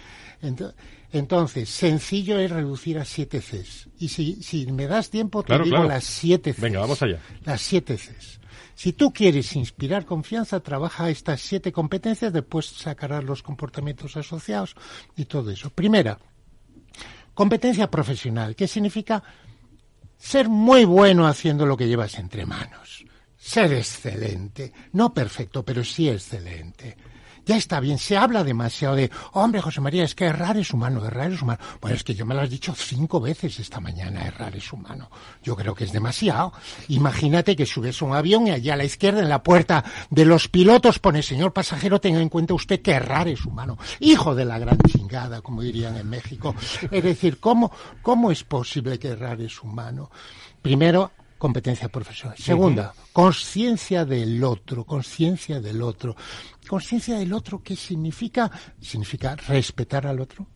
Entonces, 1.12 1.68
sencillo 1.68 2.40
es 2.40 2.50
reducir 2.50 2.98
a 2.98 3.04
siete 3.04 3.42
Cs. 3.42 3.90
Y 4.00 4.08
si, 4.08 4.42
si 4.42 4.66
me 4.72 4.88
das 4.88 5.10
tiempo, 5.10 5.44
te 5.44 5.60
digo 5.60 5.84
las 5.84 6.06
siete 6.06 6.54
Cs. 6.54 6.62
Venga, 6.62 6.80
vamos 6.80 7.02
allá. 7.02 7.20
Las 7.44 7.62
siete 7.62 7.98
Cs. 7.98 8.40
Si 8.84 8.92
tú 8.92 9.14
quieres 9.14 9.56
inspirar 9.56 10.04
confianza, 10.04 10.60
trabaja 10.60 11.10
estas 11.10 11.40
siete 11.40 11.72
competencias, 11.72 12.34
después 12.34 12.66
sacarás 12.66 13.24
los 13.24 13.42
comportamientos 13.42 14.18
asociados 14.18 14.76
y 15.16 15.24
todo 15.24 15.52
eso. 15.52 15.70
Primera, 15.70 16.20
competencia 17.34 17.90
profesional, 17.90 18.58
que 18.58 18.68
significa 18.68 19.24
ser 20.18 20.50
muy 20.50 20.84
bueno 20.84 21.26
haciendo 21.28 21.66
lo 21.66 21.78
que 21.78 21.88
llevas 21.88 22.20
entre 22.20 22.46
manos. 22.46 23.06
Ser 23.38 23.72
excelente, 23.72 24.74
no 24.92 25.14
perfecto, 25.14 25.64
pero 25.64 25.86
sí 25.86 26.10
excelente 26.10 26.98
ya 27.46 27.58
está 27.58 27.80
bien, 27.80 27.98
se 27.98 28.18
habla 28.18 28.44
demasiado 28.44 28.96
de, 28.96 29.12
hombre, 29.34 29.62
José 29.62 29.82
María, 29.82 30.04
es 30.04 30.16
que 30.16 30.26
errar 30.26 30.58
es 30.58 30.72
humano, 30.74 31.06
errar 31.06 31.32
es 31.32 31.42
humano. 31.42 31.60
Bueno, 31.82 31.96
es 31.96 32.04
que 32.04 32.16
yo 32.16 32.26
me 32.26 32.34
lo 32.34 32.42
has 32.42 32.50
dicho 32.50 32.74
cinco 32.76 33.20
veces 33.20 33.60
esta 33.60 33.80
mañana, 33.80 34.26
errar 34.26 34.56
es 34.56 34.72
humano. 34.72 35.10
Yo 35.42 35.56
creo 35.56 35.76
que 35.76 35.84
es 35.84 35.92
demasiado. 35.92 36.54
Imagínate 36.88 37.56
que 37.56 37.66
subes 37.66 38.02
un 38.02 38.14
avión 38.14 38.48
y 38.48 38.52
allá 38.52 38.74
a 38.74 38.78
la 38.78 38.86
izquierda, 38.86 39.22
en 39.22 39.30
la 39.30 39.44
puerta 39.44 39.84
de 40.10 40.26
los 40.26 40.48
pilotos, 40.48 41.00
pone, 41.00 41.22
señor 41.22 41.54
pasajero, 41.54 42.00
tenga 42.00 42.20
en 42.20 42.30
cuenta 42.30 42.54
usted 42.54 42.82
que 42.82 42.92
errar 42.92 43.28
es 43.28 43.46
humano. 43.46 43.78
Hijo 44.00 44.36
de 44.36 44.46
la 44.46 44.60
gran 44.60 44.78
chingada, 44.80 45.42
como 45.42 45.62
dirían 45.62 45.98
en 45.98 46.10
México. 46.10 46.56
Es 46.90 47.04
decir, 47.04 47.40
¿cómo, 47.40 47.72
cómo 48.02 48.32
es 48.32 48.44
posible 48.44 49.00
que 49.00 49.10
errar 49.10 49.42
es 49.42 49.62
humano? 49.62 50.10
Primero, 50.62 51.12
competencia 51.44 51.90
profesional. 51.90 52.38
Segunda, 52.38 52.94
conciencia 53.12 54.06
del 54.06 54.42
otro, 54.46 54.86
conciencia 54.86 55.60
del 55.60 55.82
otro. 55.82 56.16
Conciencia 56.68 57.18
del 57.18 57.34
otro, 57.34 57.62
¿qué 57.62 57.76
significa? 57.76 58.50
Significa 58.80 59.36
respetar 59.36 60.08
al 60.08 60.20
otro, 60.20 60.48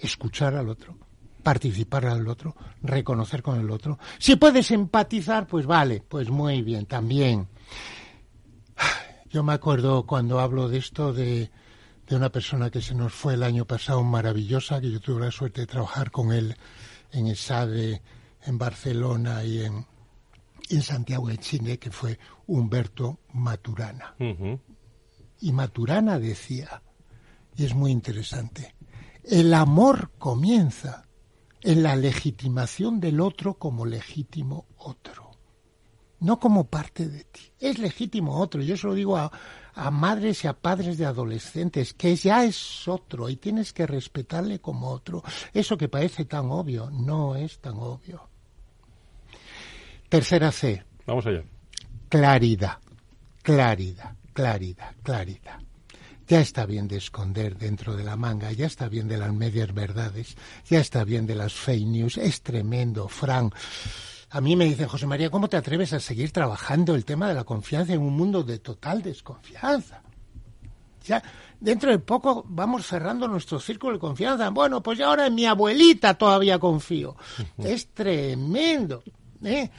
escuchar 0.00 0.54
al 0.54 0.68
otro, 0.68 0.98
participar 1.42 2.06
al 2.06 2.26
otro, 2.28 2.56
reconocer 2.82 3.42
con 3.42 3.60
el 3.60 3.70
otro. 3.70 3.98
Si 4.18 4.36
puedes 4.36 4.70
empatizar, 4.70 5.46
pues 5.46 5.66
vale, 5.66 6.02
pues 6.06 6.30
muy 6.30 6.62
bien, 6.62 6.86
también. 6.86 7.48
Yo 9.30 9.42
me 9.42 9.52
acuerdo 9.52 10.06
cuando 10.06 10.40
hablo 10.40 10.68
de 10.68 10.78
esto 10.78 11.12
de, 11.12 11.50
de 12.06 12.16
una 12.16 12.30
persona 12.30 12.70
que 12.70 12.80
se 12.80 12.94
nos 12.94 13.12
fue 13.12 13.34
el 13.34 13.42
año 13.42 13.64
pasado, 13.64 14.02
maravillosa, 14.02 14.80
que 14.80 14.90
yo 14.90 15.00
tuve 15.00 15.24
la 15.24 15.30
suerte 15.30 15.62
de 15.62 15.66
trabajar 15.66 16.10
con 16.10 16.32
él 16.32 16.56
en 17.12 17.28
el 17.28 18.00
en 18.46 18.58
Barcelona 18.58 19.44
y 19.44 19.62
en, 19.62 19.86
en 20.68 20.82
Santiago 20.82 21.28
de 21.28 21.38
Chile, 21.38 21.78
que 21.78 21.90
fue 21.90 22.18
Humberto 22.46 23.20
Maturana. 23.32 24.14
Y 25.40 25.52
Maturana 25.52 26.18
decía, 26.18 26.82
y 27.56 27.64
es 27.64 27.74
muy 27.74 27.90
interesante, 27.90 28.74
el 29.22 29.54
amor 29.54 30.10
comienza 30.18 31.06
en 31.62 31.82
la 31.82 31.96
legitimación 31.96 33.00
del 33.00 33.20
otro 33.20 33.54
como 33.54 33.86
legítimo 33.86 34.66
otro, 34.76 35.30
no 36.20 36.38
como 36.38 36.64
parte 36.64 37.08
de 37.08 37.24
ti. 37.24 37.40
Es 37.58 37.78
legítimo 37.78 38.38
otro. 38.38 38.62
Yo 38.62 38.76
se 38.76 38.86
lo 38.86 38.94
digo 38.94 39.16
a, 39.16 39.32
a 39.74 39.90
madres 39.90 40.44
y 40.44 40.46
a 40.46 40.52
padres 40.52 40.98
de 40.98 41.06
adolescentes, 41.06 41.94
que 41.94 42.14
ya 42.16 42.44
es 42.44 42.86
otro 42.86 43.28
y 43.28 43.36
tienes 43.36 43.72
que 43.72 43.86
respetarle 43.86 44.60
como 44.60 44.90
otro. 44.90 45.22
Eso 45.52 45.76
que 45.76 45.88
parece 45.88 46.26
tan 46.26 46.50
obvio 46.50 46.90
no 46.90 47.34
es 47.34 47.58
tan 47.58 47.76
obvio. 47.76 48.28
Tercera 50.08 50.52
C. 50.52 50.84
Vamos 51.06 51.26
allá. 51.26 51.42
Claridad, 52.08 52.78
claridad, 53.42 54.16
claridad, 54.34 54.94
claridad. 55.02 55.60
Ya 56.26 56.40
está 56.40 56.66
bien 56.66 56.88
de 56.88 56.96
esconder 56.96 57.56
dentro 57.56 57.96
de 57.96 58.04
la 58.04 58.16
manga, 58.16 58.50
ya 58.52 58.66
está 58.66 58.88
bien 58.88 59.08
de 59.08 59.18
las 59.18 59.32
medias 59.32 59.72
verdades, 59.74 60.36
ya 60.68 60.80
está 60.80 61.04
bien 61.04 61.26
de 61.26 61.34
las 61.34 61.52
fake 61.54 61.86
news. 61.86 62.18
Es 62.18 62.42
tremendo, 62.42 63.08
Frank. 63.08 63.54
A 64.30 64.40
mí 64.40 64.56
me 64.56 64.64
dice 64.64 64.86
José 64.86 65.06
María, 65.06 65.30
¿cómo 65.30 65.48
te 65.48 65.56
atreves 65.56 65.92
a 65.92 66.00
seguir 66.00 66.32
trabajando 66.32 66.94
el 66.94 67.04
tema 67.04 67.28
de 67.28 67.34
la 67.34 67.44
confianza 67.44 67.92
en 67.92 68.00
un 68.00 68.16
mundo 68.16 68.42
de 68.42 68.58
total 68.58 69.02
desconfianza? 69.02 70.02
Ya, 71.04 71.22
dentro 71.60 71.90
de 71.90 71.98
poco 71.98 72.44
vamos 72.48 72.86
cerrando 72.86 73.28
nuestro 73.28 73.60
círculo 73.60 73.92
de 73.92 74.00
confianza. 74.00 74.48
Bueno, 74.48 74.82
pues 74.82 74.98
ya 74.98 75.06
ahora 75.06 75.26
en 75.26 75.34
mi 75.34 75.44
abuelita 75.44 76.14
todavía 76.14 76.58
confío. 76.58 77.16
es 77.58 77.88
tremendo. 77.88 79.02
¿eh? 79.44 79.70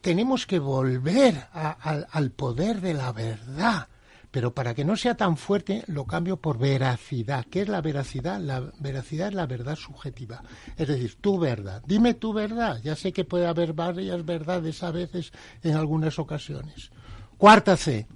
Tenemos 0.00 0.46
que 0.46 0.58
volver 0.58 1.48
al 1.52 2.30
poder 2.30 2.80
de 2.80 2.94
la 2.94 3.12
verdad. 3.12 3.88
Pero 4.30 4.52
para 4.52 4.74
que 4.74 4.84
no 4.84 4.96
sea 4.96 5.16
tan 5.16 5.36
fuerte, 5.36 5.82
lo 5.86 6.04
cambio 6.04 6.36
por 6.36 6.58
veracidad. 6.58 7.46
¿Qué 7.50 7.62
es 7.62 7.68
la 7.68 7.80
veracidad? 7.80 8.40
La 8.40 8.60
veracidad 8.80 9.28
es 9.28 9.34
la 9.34 9.46
verdad 9.46 9.76
subjetiva. 9.76 10.42
Es 10.76 10.88
decir, 10.88 11.16
tu 11.20 11.38
verdad. 11.38 11.82
Dime 11.86 12.14
tu 12.14 12.32
verdad. 12.32 12.78
Ya 12.82 12.96
sé 12.96 13.12
que 13.12 13.24
puede 13.24 13.46
haber 13.46 13.72
varias 13.72 14.24
verdades 14.24 14.82
a 14.82 14.90
veces 14.90 15.32
en 15.62 15.74
algunas 15.74 16.18
ocasiones. 16.18 16.90
Cuarta 17.38 17.76
C 17.76 18.06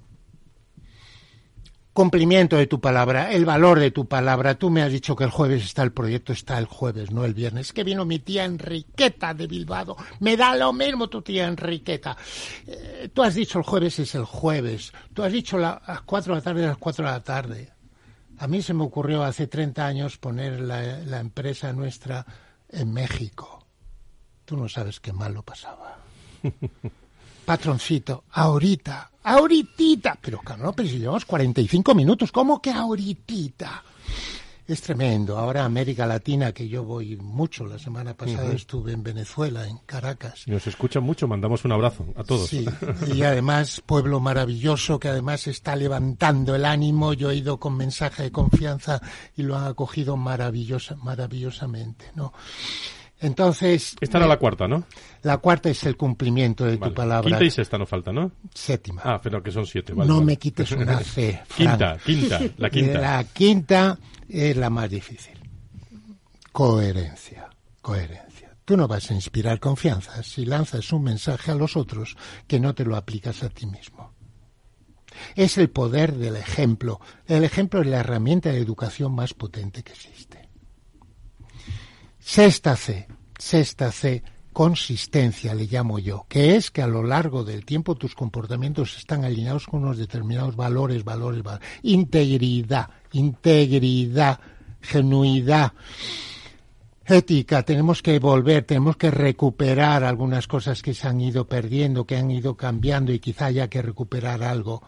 cumplimiento 1.93 2.55
de 2.55 2.67
tu 2.67 2.79
palabra, 2.79 3.31
el 3.31 3.45
valor 3.45 3.79
de 3.79 3.91
tu 3.91 4.07
palabra. 4.07 4.55
Tú 4.55 4.69
me 4.69 4.81
has 4.81 4.91
dicho 4.91 5.15
que 5.15 5.23
el 5.23 5.29
jueves 5.29 5.63
está 5.63 5.83
el 5.83 5.91
proyecto, 5.91 6.33
está 6.33 6.57
el 6.57 6.65
jueves, 6.65 7.11
no 7.11 7.25
el 7.25 7.33
viernes. 7.33 7.73
Que 7.73 7.83
vino 7.83 8.05
mi 8.05 8.19
tía 8.19 8.45
Enriqueta 8.45 9.33
de 9.33 9.47
Bilbao. 9.47 9.97
Me 10.19 10.37
da 10.37 10.55
lo 10.55 10.71
mismo 10.73 11.09
tu 11.09 11.21
tía 11.21 11.47
Enriqueta. 11.47 12.15
Eh, 12.65 13.09
tú 13.13 13.23
has 13.23 13.35
dicho 13.35 13.59
el 13.59 13.65
jueves 13.65 13.99
es 13.99 14.15
el 14.15 14.25
jueves. 14.25 14.93
Tú 15.13 15.23
has 15.23 15.31
dicho 15.31 15.57
a 15.57 15.81
las 15.85 16.01
cuatro 16.01 16.33
de 16.33 16.39
la 16.39 16.43
tarde 16.43 16.65
a 16.65 16.69
las 16.69 16.77
cuatro 16.77 17.05
de 17.05 17.11
la 17.11 17.23
tarde. 17.23 17.73
A 18.39 18.47
mí 18.47 18.61
se 18.61 18.73
me 18.73 18.83
ocurrió 18.83 19.23
hace 19.23 19.47
30 19.47 19.85
años 19.85 20.17
poner 20.17 20.61
la, 20.61 20.81
la 20.99 21.19
empresa 21.19 21.73
nuestra 21.73 22.25
en 22.69 22.91
México. 22.91 23.65
Tú 24.45 24.57
no 24.57 24.67
sabes 24.67 24.99
qué 24.99 25.13
mal 25.13 25.33
lo 25.33 25.43
pasaba. 25.43 25.99
patroncito, 27.45 28.23
ahorita, 28.31 29.11
ahorita. 29.23 30.17
Pero 30.21 30.39
claro, 30.39 30.73
pero 30.73 30.89
si 30.89 30.99
llevamos 30.99 31.25
45 31.25 31.95
minutos, 31.95 32.31
¿cómo 32.31 32.61
que 32.61 32.71
ahorita? 32.71 33.83
Es 34.71 34.81
tremendo. 34.81 35.37
Ahora 35.37 35.65
América 35.65 36.05
Latina, 36.05 36.53
que 36.53 36.69
yo 36.69 36.85
voy 36.85 37.17
mucho, 37.17 37.65
la 37.65 37.77
semana 37.77 38.13
pasada 38.13 38.53
estuve 38.53 38.93
en 38.93 39.03
Venezuela, 39.03 39.67
en 39.67 39.79
Caracas. 39.79 40.43
Y 40.47 40.51
nos 40.51 40.65
escuchan 40.65 41.03
mucho, 41.03 41.27
mandamos 41.27 41.65
un 41.65 41.73
abrazo 41.73 42.05
a 42.15 42.23
todos. 42.23 42.47
Sí, 42.47 42.65
y 43.13 43.23
además 43.23 43.81
pueblo 43.85 44.21
maravilloso 44.21 44.97
que 44.97 45.09
además 45.09 45.47
está 45.47 45.75
levantando 45.75 46.55
el 46.55 46.63
ánimo. 46.63 47.13
Yo 47.13 47.31
he 47.31 47.35
ido 47.35 47.59
con 47.59 47.75
mensaje 47.75 48.23
de 48.23 48.31
confianza 48.31 49.01
y 49.35 49.43
lo 49.43 49.57
han 49.57 49.65
acogido 49.65 50.15
maravillosa, 50.15 50.95
maravillosamente, 50.95 52.05
¿no? 52.15 52.31
Entonces, 53.23 53.95
Esta 54.01 54.17
era 54.17 54.27
la 54.27 54.37
cuarta, 54.39 54.67
¿no? 54.67 54.83
la 55.21 55.37
cuarta 55.37 55.69
es 55.69 55.83
el 55.83 55.95
cumplimiento 55.95 56.65
de 56.65 56.77
tu 56.77 56.91
palabra. 56.93 57.29
Quinta 57.29 57.43
y 57.45 57.51
sexta 57.51 57.77
no 57.77 57.85
falta, 57.85 58.11
¿no? 58.11 58.31
Séptima. 58.53 59.01
Ah, 59.05 59.21
pero 59.21 59.43
que 59.43 59.51
son 59.51 59.65
siete. 59.67 59.93
Vale, 59.93 60.07
no 60.07 60.15
vale. 60.15 60.25
me 60.25 60.37
quites 60.37 60.71
una 60.71 60.99
C. 61.03 61.39
quinta, 61.55 61.97
quinta, 62.03 62.39
la 62.57 62.69
quinta. 62.71 62.99
La 62.99 63.23
quinta 63.25 63.99
es 64.27 64.57
la 64.57 64.69
más 64.71 64.89
difícil. 64.89 65.37
Coherencia, 66.51 67.49
coherencia. 67.81 68.55
Tú 68.65 68.75
no 68.75 68.87
vas 68.87 69.09
a 69.11 69.13
inspirar 69.13 69.59
confianza 69.59 70.23
si 70.23 70.45
lanzas 70.45 70.91
un 70.91 71.03
mensaje 71.03 71.51
a 71.51 71.55
los 71.55 71.77
otros 71.77 72.17
que 72.47 72.59
no 72.59 72.73
te 72.73 72.85
lo 72.85 72.95
aplicas 72.95 73.43
a 73.43 73.49
ti 73.49 73.65
mismo. 73.67 74.13
Es 75.35 75.57
el 75.57 75.69
poder 75.69 76.15
del 76.15 76.35
ejemplo. 76.37 76.99
El 77.27 77.43
ejemplo 77.43 77.81
es 77.81 77.87
la 77.87 77.99
herramienta 77.99 78.49
de 78.49 78.59
educación 78.59 79.13
más 79.13 79.33
potente 79.33 79.83
que 79.83 79.91
existe. 79.93 80.40
Sexta 82.33 82.77
C, 82.77 83.07
sexta 83.37 83.91
C, 83.91 84.23
consistencia 84.53 85.53
le 85.53 85.65
llamo 85.65 85.99
yo, 85.99 86.27
que 86.29 86.55
es 86.55 86.71
que 86.71 86.81
a 86.81 86.87
lo 86.87 87.03
largo 87.03 87.43
del 87.43 87.65
tiempo 87.65 87.95
tus 87.95 88.15
comportamientos 88.15 88.95
están 88.95 89.25
alineados 89.25 89.67
con 89.67 89.83
unos 89.83 89.97
determinados 89.97 90.55
valores, 90.55 91.03
valores, 91.03 91.43
valores. 91.43 91.67
Integridad, 91.83 92.89
integridad, 93.11 94.39
genuidad, 94.79 95.73
ética, 97.05 97.63
tenemos 97.63 98.01
que 98.01 98.17
volver, 98.19 98.63
tenemos 98.63 98.95
que 98.95 99.11
recuperar 99.11 100.05
algunas 100.05 100.47
cosas 100.47 100.81
que 100.81 100.93
se 100.93 101.09
han 101.09 101.19
ido 101.19 101.49
perdiendo, 101.49 102.05
que 102.05 102.15
han 102.15 102.31
ido 102.31 102.55
cambiando 102.55 103.11
y 103.11 103.19
quizá 103.19 103.47
haya 103.47 103.69
que 103.69 103.81
recuperar 103.81 104.41
algo. 104.41 104.81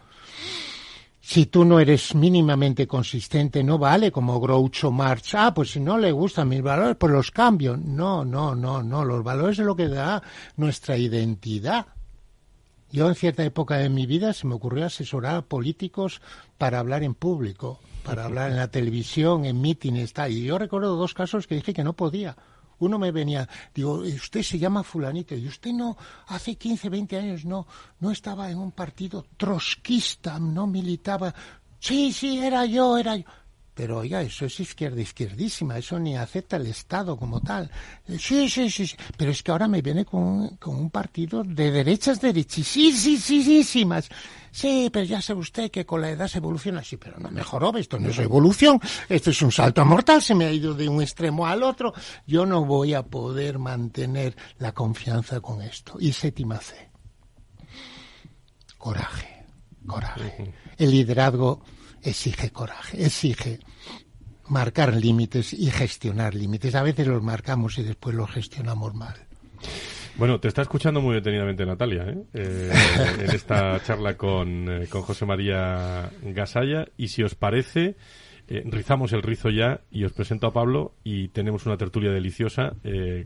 Si 1.26 1.46
tú 1.46 1.64
no 1.64 1.80
eres 1.80 2.14
mínimamente 2.16 2.86
consistente, 2.86 3.64
no 3.64 3.78
vale 3.78 4.12
como 4.12 4.42
Groucho 4.42 4.92
Marx. 4.92 5.34
Ah, 5.36 5.54
pues 5.54 5.72
si 5.72 5.80
no 5.80 5.98
le 5.98 6.12
gustan 6.12 6.50
mis 6.50 6.62
valores, 6.62 6.98
pues 7.00 7.14
los 7.14 7.32
cambio. 7.32 7.78
No, 7.78 8.26
no, 8.26 8.54
no, 8.54 8.84
no. 8.84 9.06
Los 9.06 9.24
valores 9.24 9.58
es 9.58 9.66
lo 9.66 9.74
que 9.74 9.88
da 9.88 10.22
nuestra 10.58 10.98
identidad. 10.98 11.88
Yo 12.92 13.08
en 13.08 13.16
cierta 13.16 13.42
época 13.46 13.78
de 13.78 13.88
mi 13.88 14.06
vida 14.06 14.34
se 14.34 14.46
me 14.48 14.56
ocurrió 14.56 14.86
asesorar 14.86 15.38
a 15.38 15.42
políticos 15.44 16.22
para 16.58 16.80
hablar 16.80 17.04
en 17.04 17.14
público, 17.14 17.80
para 18.04 18.26
hablar 18.26 18.52
en 18.52 18.58
la 18.58 18.68
televisión, 18.68 19.46
en 19.46 19.62
mítines, 19.62 20.12
tal. 20.12 20.34
Y 20.34 20.44
yo 20.44 20.58
recuerdo 20.58 20.98
dos 20.98 21.14
casos 21.14 21.48
que 21.48 21.56
dije 21.56 21.74
que 21.74 21.86
no 21.86 21.94
podía. 21.94 22.36
Uno 22.84 23.00
me 23.00 23.12
venía, 23.12 23.48
digo, 23.74 24.00
usted 24.00 24.42
se 24.42 24.60
llama 24.60 24.84
fulanito, 24.84 25.36
y 25.36 25.48
usted 25.48 25.72
no, 25.72 25.98
hace 26.28 26.56
15, 26.56 26.90
20 26.90 27.18
años 27.18 27.46
no, 27.46 27.66
no 28.00 28.12
estaba 28.12 28.50
en 28.50 28.58
un 28.58 28.72
partido 28.72 29.26
trotskista, 29.38 30.40
no 30.40 30.68
militaba. 30.68 31.34
Sí, 31.80 32.14
sí, 32.14 32.40
era 32.40 32.66
yo, 32.66 32.98
era 32.98 33.18
yo. 33.18 33.26
Pero 33.76 33.98
oiga, 34.00 34.22
eso 34.22 34.46
es 34.46 34.60
izquierda 34.60 35.02
izquierdísima, 35.02 35.78
eso 35.80 35.98
ni 35.98 36.16
acepta 36.16 36.58
el 36.58 36.68
Estado 36.68 37.18
como 37.18 37.42
tal. 37.42 37.72
Eh, 38.08 38.18
Sí, 38.20 38.48
sí, 38.48 38.70
sí, 38.70 38.86
sí. 38.86 38.96
pero 39.18 39.32
es 39.32 39.42
que 39.42 39.52
ahora 39.52 39.68
me 39.68 39.82
viene 39.82 40.06
con, 40.06 40.22
un- 40.24 40.58
con 40.58 40.76
un 40.76 40.90
partido 40.92 41.44
de 41.44 41.72
derechas 41.72 42.22
derechísimas. 42.22 44.10
Sí, 44.52 44.90
pero 44.94 45.04
ya 45.06 45.20
sabe 45.22 45.40
usted 45.40 45.72
que 45.72 45.86
con 45.88 46.02
la 46.02 46.12
edad 46.12 46.28
se 46.28 46.38
evoluciona. 46.38 46.84
Sí, 46.84 46.98
pero 46.98 47.18
no 47.18 47.32
mejoró, 47.32 47.76
esto 47.76 47.98
no 47.98 48.10
es 48.10 48.20
evolución, 48.20 48.80
esto 49.10 49.32
es 49.32 49.42
un 49.42 49.52
salto 49.52 49.84
mortal, 49.84 50.22
se 50.22 50.36
me 50.36 50.46
ha 50.46 50.52
ido 50.52 50.76
de 50.76 50.88
un 50.88 51.02
extremo 51.02 51.48
al 51.48 51.64
otro. 51.64 51.94
Yo 52.28 52.46
no 52.46 52.64
voy 52.66 52.94
a 52.94 53.02
poder 53.02 53.58
mantener 53.58 54.36
la 54.60 54.72
confianza 54.74 55.40
con 55.42 55.64
esto. 55.64 55.96
Y 56.00 56.14
séptima 56.14 56.60
C. 56.60 56.90
Coraje, 58.78 59.46
coraje. 59.88 60.54
El 60.78 60.92
liderazgo 60.92 61.64
exige 62.04 62.52
coraje, 62.52 63.06
exige 63.06 63.60
marcar 64.50 64.96
límites 64.96 65.54
y 65.54 65.72
gestionar 65.72 66.36
límites. 66.36 66.76
A 66.76 66.84
veces 66.84 67.08
los 67.08 67.24
marcamos 67.24 67.78
y 67.78 67.84
después 67.84 68.16
los 68.16 68.30
gestionamos 68.30 68.94
mal. 68.94 69.16
Bueno, 70.16 70.40
te 70.40 70.48
está 70.48 70.62
escuchando 70.62 71.02
muy 71.02 71.16
detenidamente 71.16 71.66
Natalia, 71.66 72.04
¿eh? 72.08 72.18
Eh, 72.34 72.72
en 73.20 73.32
esta 73.32 73.80
charla 73.84 74.16
con, 74.16 74.70
eh, 74.70 74.88
con 74.88 75.02
José 75.02 75.26
María 75.26 76.12
Gasalla. 76.22 76.88
Y 76.98 77.08
si 77.08 77.24
os 77.24 77.34
parece, 77.34 77.96
eh, 78.48 78.62
rizamos 78.66 79.12
el 79.14 79.24
rizo 79.24 79.50
ya 79.50 79.82
y 79.90 80.04
os 80.04 80.14
presento 80.14 80.46
a 80.46 80.54
Pablo 80.54 80.94
y 81.04 81.30
tenemos 81.30 81.66
una 81.66 81.78
tertulia 81.78 82.12
deliciosa 82.12 82.76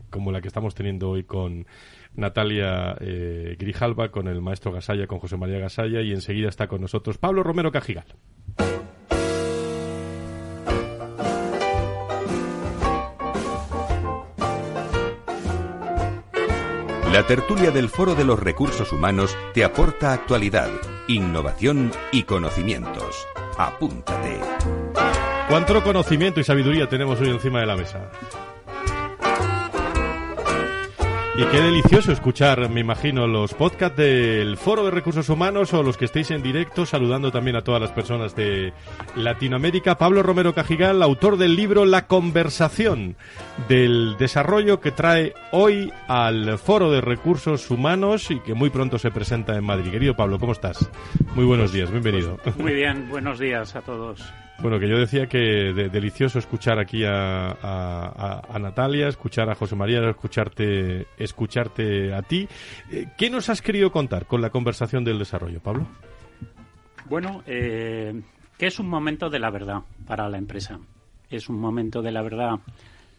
como 0.08 0.32
la 0.32 0.40
que 0.40 0.48
estamos 0.48 0.74
teniendo 0.74 1.10
hoy 1.10 1.24
con 1.24 1.66
Natalia 2.14 2.96
Grijalva, 3.58 4.10
con 4.10 4.26
el 4.26 4.40
maestro 4.40 4.72
Gasalla, 4.72 5.06
con 5.06 5.18
José 5.18 5.36
María 5.36 5.58
Gasalla 5.58 6.00
y 6.00 6.12
enseguida 6.12 6.48
está 6.48 6.68
con 6.68 6.80
nosotros 6.80 7.18
Pablo 7.18 7.42
Romero 7.42 7.70
Cajigal. 7.70 8.06
La 17.12 17.26
tertulia 17.26 17.70
del 17.70 17.88
Foro 17.88 18.14
de 18.14 18.24
los 18.24 18.38
Recursos 18.38 18.92
Humanos 18.92 19.34
te 19.54 19.64
aporta 19.64 20.12
actualidad, 20.12 20.68
innovación 21.08 21.90
y 22.12 22.24
conocimientos. 22.24 23.26
Apúntate. 23.56 24.38
¿Cuánto 25.48 25.82
conocimiento 25.82 26.38
y 26.38 26.44
sabiduría 26.44 26.86
tenemos 26.86 27.18
hoy 27.18 27.30
encima 27.30 27.60
de 27.60 27.66
la 27.66 27.76
mesa? 27.76 28.10
Y 31.38 31.44
qué 31.52 31.60
delicioso 31.60 32.10
escuchar, 32.10 32.68
me 32.68 32.80
imagino, 32.80 33.28
los 33.28 33.54
podcasts 33.54 33.96
del 33.96 34.56
Foro 34.56 34.84
de 34.84 34.90
Recursos 34.90 35.28
Humanos 35.28 35.72
o 35.72 35.84
los 35.84 35.96
que 35.96 36.06
estéis 36.06 36.32
en 36.32 36.42
directo, 36.42 36.84
saludando 36.84 37.30
también 37.30 37.54
a 37.54 37.62
todas 37.62 37.80
las 37.80 37.92
personas 37.92 38.34
de 38.34 38.72
Latinoamérica. 39.14 39.98
Pablo 39.98 40.24
Romero 40.24 40.52
Cajigal, 40.52 41.00
autor 41.00 41.36
del 41.36 41.54
libro 41.54 41.84
La 41.84 42.08
conversación 42.08 43.14
del 43.68 44.16
desarrollo 44.18 44.80
que 44.80 44.90
trae 44.90 45.32
hoy 45.52 45.92
al 46.08 46.58
Foro 46.58 46.90
de 46.90 47.02
Recursos 47.02 47.70
Humanos 47.70 48.32
y 48.32 48.40
que 48.40 48.54
muy 48.54 48.70
pronto 48.70 48.98
se 48.98 49.12
presenta 49.12 49.56
en 49.56 49.62
Madrid. 49.62 49.92
Querido 49.92 50.16
Pablo, 50.16 50.40
¿cómo 50.40 50.50
estás? 50.50 50.90
Muy 51.36 51.44
buenos 51.44 51.72
días, 51.72 51.88
bienvenido. 51.92 52.40
Muy 52.58 52.74
bien, 52.74 53.08
buenos 53.08 53.38
días 53.38 53.76
a 53.76 53.82
todos. 53.82 54.20
Bueno, 54.60 54.80
que 54.80 54.88
yo 54.88 54.98
decía 54.98 55.26
que 55.28 55.38
de- 55.38 55.88
delicioso 55.88 56.38
escuchar 56.40 56.80
aquí 56.80 57.04
a, 57.04 57.50
a- 57.52 58.42
a- 58.50 58.58
Natalia, 58.58 59.06
escuchar 59.06 59.48
a 59.50 59.54
José 59.54 59.76
María, 59.76 60.00
escucharte, 60.10 61.06
escucharte 61.16 62.12
a 62.12 62.22
ti. 62.22 62.48
Eh, 62.90 63.06
¿Qué 63.16 63.30
nos 63.30 63.48
has 63.50 63.62
querido 63.62 63.92
contar 63.92 64.26
con 64.26 64.40
la 64.42 64.50
conversación 64.50 65.04
del 65.04 65.18
desarrollo, 65.20 65.60
Pablo? 65.60 65.86
Bueno, 67.08 67.42
eh, 67.46 68.20
que 68.58 68.66
es 68.66 68.80
un 68.80 68.88
momento 68.88 69.30
de 69.30 69.38
la 69.38 69.50
verdad 69.50 69.82
para 70.06 70.28
la 70.28 70.38
empresa. 70.38 70.80
Es 71.30 71.48
un 71.48 71.60
momento 71.60 72.02
de 72.02 72.10
la 72.10 72.22
verdad 72.22 72.56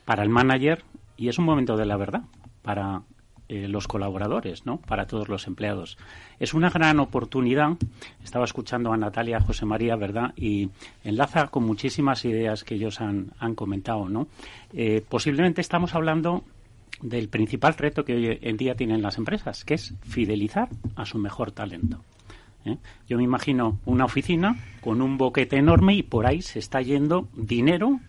para 0.04 0.24
el 0.24 0.30
manager 0.30 0.84
y 1.16 1.30
es 1.30 1.38
un 1.40 1.46
momento 1.46 1.78
de 1.78 1.86
la 1.86 1.96
verdad 1.96 2.22
para 2.64 3.02
eh, 3.50 3.68
los 3.68 3.88
colaboradores, 3.88 4.66
¿no? 4.66 4.78
Para 4.78 5.08
todos 5.08 5.28
los 5.28 5.48
empleados. 5.48 5.98
Es 6.40 6.54
una 6.54 6.70
gran 6.70 7.00
oportunidad. 7.00 7.78
Estaba 8.24 8.46
escuchando 8.46 8.94
a 8.94 8.98
Natalia, 8.98 9.42
José 9.42 9.66
María, 9.66 9.96
¿verdad? 9.96 10.34
Y 10.36 10.70
enlaza 11.04 11.48
con 11.48 11.66
muchísimas 11.66 12.24
ideas 12.26 12.64
que 12.64 12.76
ellos 12.76 13.02
han, 13.02 13.32
han 13.40 13.56
comentado, 13.56 14.08
¿no? 14.08 14.28
Eh, 14.72 15.04
posiblemente 15.10 15.62
estamos 15.62 15.96
hablando 15.96 16.44
del 17.02 17.30
principal 17.30 17.74
reto 17.74 18.06
que 18.06 18.14
hoy 18.14 18.40
en 18.42 18.58
día 18.58 18.76
tienen 18.76 19.02
las 19.02 19.18
empresas, 19.18 19.66
que 19.66 19.74
es 19.74 19.96
fidelizar 20.04 20.70
a 20.96 21.06
su 21.06 21.18
mejor 21.18 21.52
talento. 21.52 22.04
¿eh? 22.66 22.78
Yo 23.08 23.18
me 23.18 23.24
imagino 23.24 23.80
una 23.86 24.06
oficina 24.06 24.58
con 24.82 25.02
un 25.02 25.18
boquete 25.18 25.58
enorme 25.58 25.96
y 25.96 26.04
por 26.04 26.28
ahí 26.28 26.42
se 26.42 26.60
está 26.60 26.82
yendo 26.82 27.28
dinero. 27.36 28.00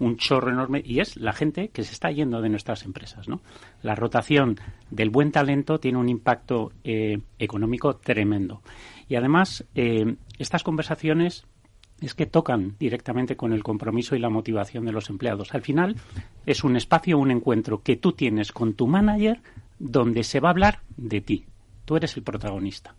Un 0.00 0.16
chorro 0.16 0.50
enorme, 0.50 0.82
y 0.84 1.00
es 1.00 1.16
la 1.16 1.32
gente 1.32 1.68
que 1.68 1.84
se 1.84 1.92
está 1.92 2.10
yendo 2.10 2.40
de 2.40 2.48
nuestras 2.48 2.84
empresas. 2.84 3.28
¿no? 3.28 3.40
La 3.82 3.94
rotación 3.94 4.58
del 4.90 5.10
buen 5.10 5.30
talento 5.30 5.78
tiene 5.78 5.98
un 5.98 6.08
impacto 6.08 6.72
eh, 6.82 7.18
económico 7.38 7.96
tremendo. 7.96 8.62
Y 9.08 9.16
además, 9.16 9.64
eh, 9.74 10.16
estas 10.38 10.62
conversaciones 10.62 11.44
es 12.00 12.14
que 12.14 12.26
tocan 12.26 12.74
directamente 12.78 13.36
con 13.36 13.52
el 13.52 13.62
compromiso 13.62 14.16
y 14.16 14.18
la 14.18 14.30
motivación 14.30 14.84
de 14.84 14.92
los 14.92 15.10
empleados. 15.10 15.54
Al 15.54 15.62
final 15.62 15.96
es 16.44 16.64
un 16.64 16.76
espacio, 16.76 17.18
un 17.18 17.30
encuentro 17.30 17.82
que 17.82 17.96
tú 17.96 18.12
tienes 18.12 18.52
con 18.52 18.74
tu 18.74 18.86
manager 18.86 19.40
donde 19.78 20.24
se 20.24 20.40
va 20.40 20.48
a 20.48 20.52
hablar 20.52 20.80
de 20.96 21.20
ti. 21.20 21.46
Tú 21.84 21.96
eres 21.96 22.16
el 22.16 22.22
protagonista. 22.22 22.94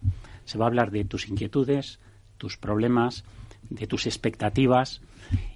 Se 0.45 0.57
va 0.57 0.65
a 0.65 0.67
hablar 0.67 0.91
de 0.91 1.05
tus 1.05 1.27
inquietudes, 1.27 1.99
tus 2.37 2.57
problemas, 2.57 3.23
de 3.69 3.87
tus 3.87 4.05
expectativas 4.05 5.01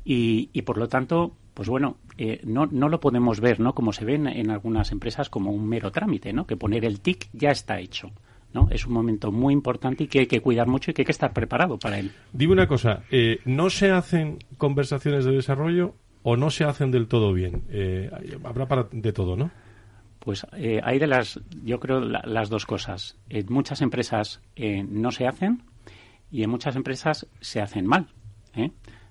y, 0.04 0.50
y 0.54 0.62
por 0.64 0.78
lo 0.78 0.88
tanto, 0.88 1.34
pues 1.54 1.70
bueno, 1.70 1.98
eh, 2.18 2.42
no, 2.44 2.66
no 2.66 2.90
lo 2.90 3.00
podemos 3.00 3.40
ver, 3.40 3.60
¿no? 3.60 3.74
Como 3.74 3.94
se 3.94 4.06
ve 4.06 4.16
en, 4.16 4.50
algunas 4.50 4.92
empresas 4.92 5.30
como 5.30 5.52
un 5.52 5.68
mero 5.68 5.92
trámite, 5.92 6.34
¿no? 6.34 6.46
Que 6.46 6.58
poner 6.58 6.86
el 6.86 7.00
tic 7.00 7.30
ya 7.34 7.50
está 7.52 7.80
hecho. 7.80 8.12
¿no? 8.54 8.68
Es 8.72 8.88
un 8.88 8.94
momento 8.94 9.32
muy 9.32 9.54
importante 9.54 10.06
y 10.06 10.08
que 10.08 10.20
hay 10.20 10.28
que 10.28 10.42
cuidar 10.42 10.68
mucho 10.68 10.90
y 10.90 10.94
que 10.94 11.04
hay 11.04 11.06
que 11.06 11.12
estar 11.12 11.34
preparado 11.34 11.78
para 11.78 12.00
él. 12.00 12.12
Dime 12.34 12.54
una 12.54 12.68
cosa, 12.68 13.04
eh, 13.12 13.40
¿no 13.46 13.70
se 13.70 13.92
hacen 13.92 14.40
conversaciones 14.58 15.24
de 15.24 15.34
desarrollo 15.34 15.94
o 16.24 16.36
no 16.36 16.50
se 16.50 16.64
hacen 16.64 16.90
del 16.90 17.08
todo 17.08 17.32
bien? 17.32 17.64
Eh, 17.70 18.10
habrá 18.44 18.68
para 18.68 18.88
de 18.92 19.14
todo, 19.14 19.36
¿no? 19.36 19.52
Pues 20.20 20.48
eh, 20.58 20.82
hay 20.84 20.98
de 20.98 21.08
las, 21.08 21.40
yo 21.64 21.80
creo, 21.80 22.02
las 22.02 22.50
dos 22.50 22.66
cosas. 22.66 23.18
En 23.30 23.46
muchas 23.50 23.82
empresas 23.82 24.42
no 24.58 25.12
se 25.12 25.28
hacen 25.28 25.62
y 26.32 26.44
en 26.44 26.50
muchas 26.50 26.76
empresas 26.76 27.28
se 27.42 27.62
hacen 27.62 27.86
mal. 27.86 28.08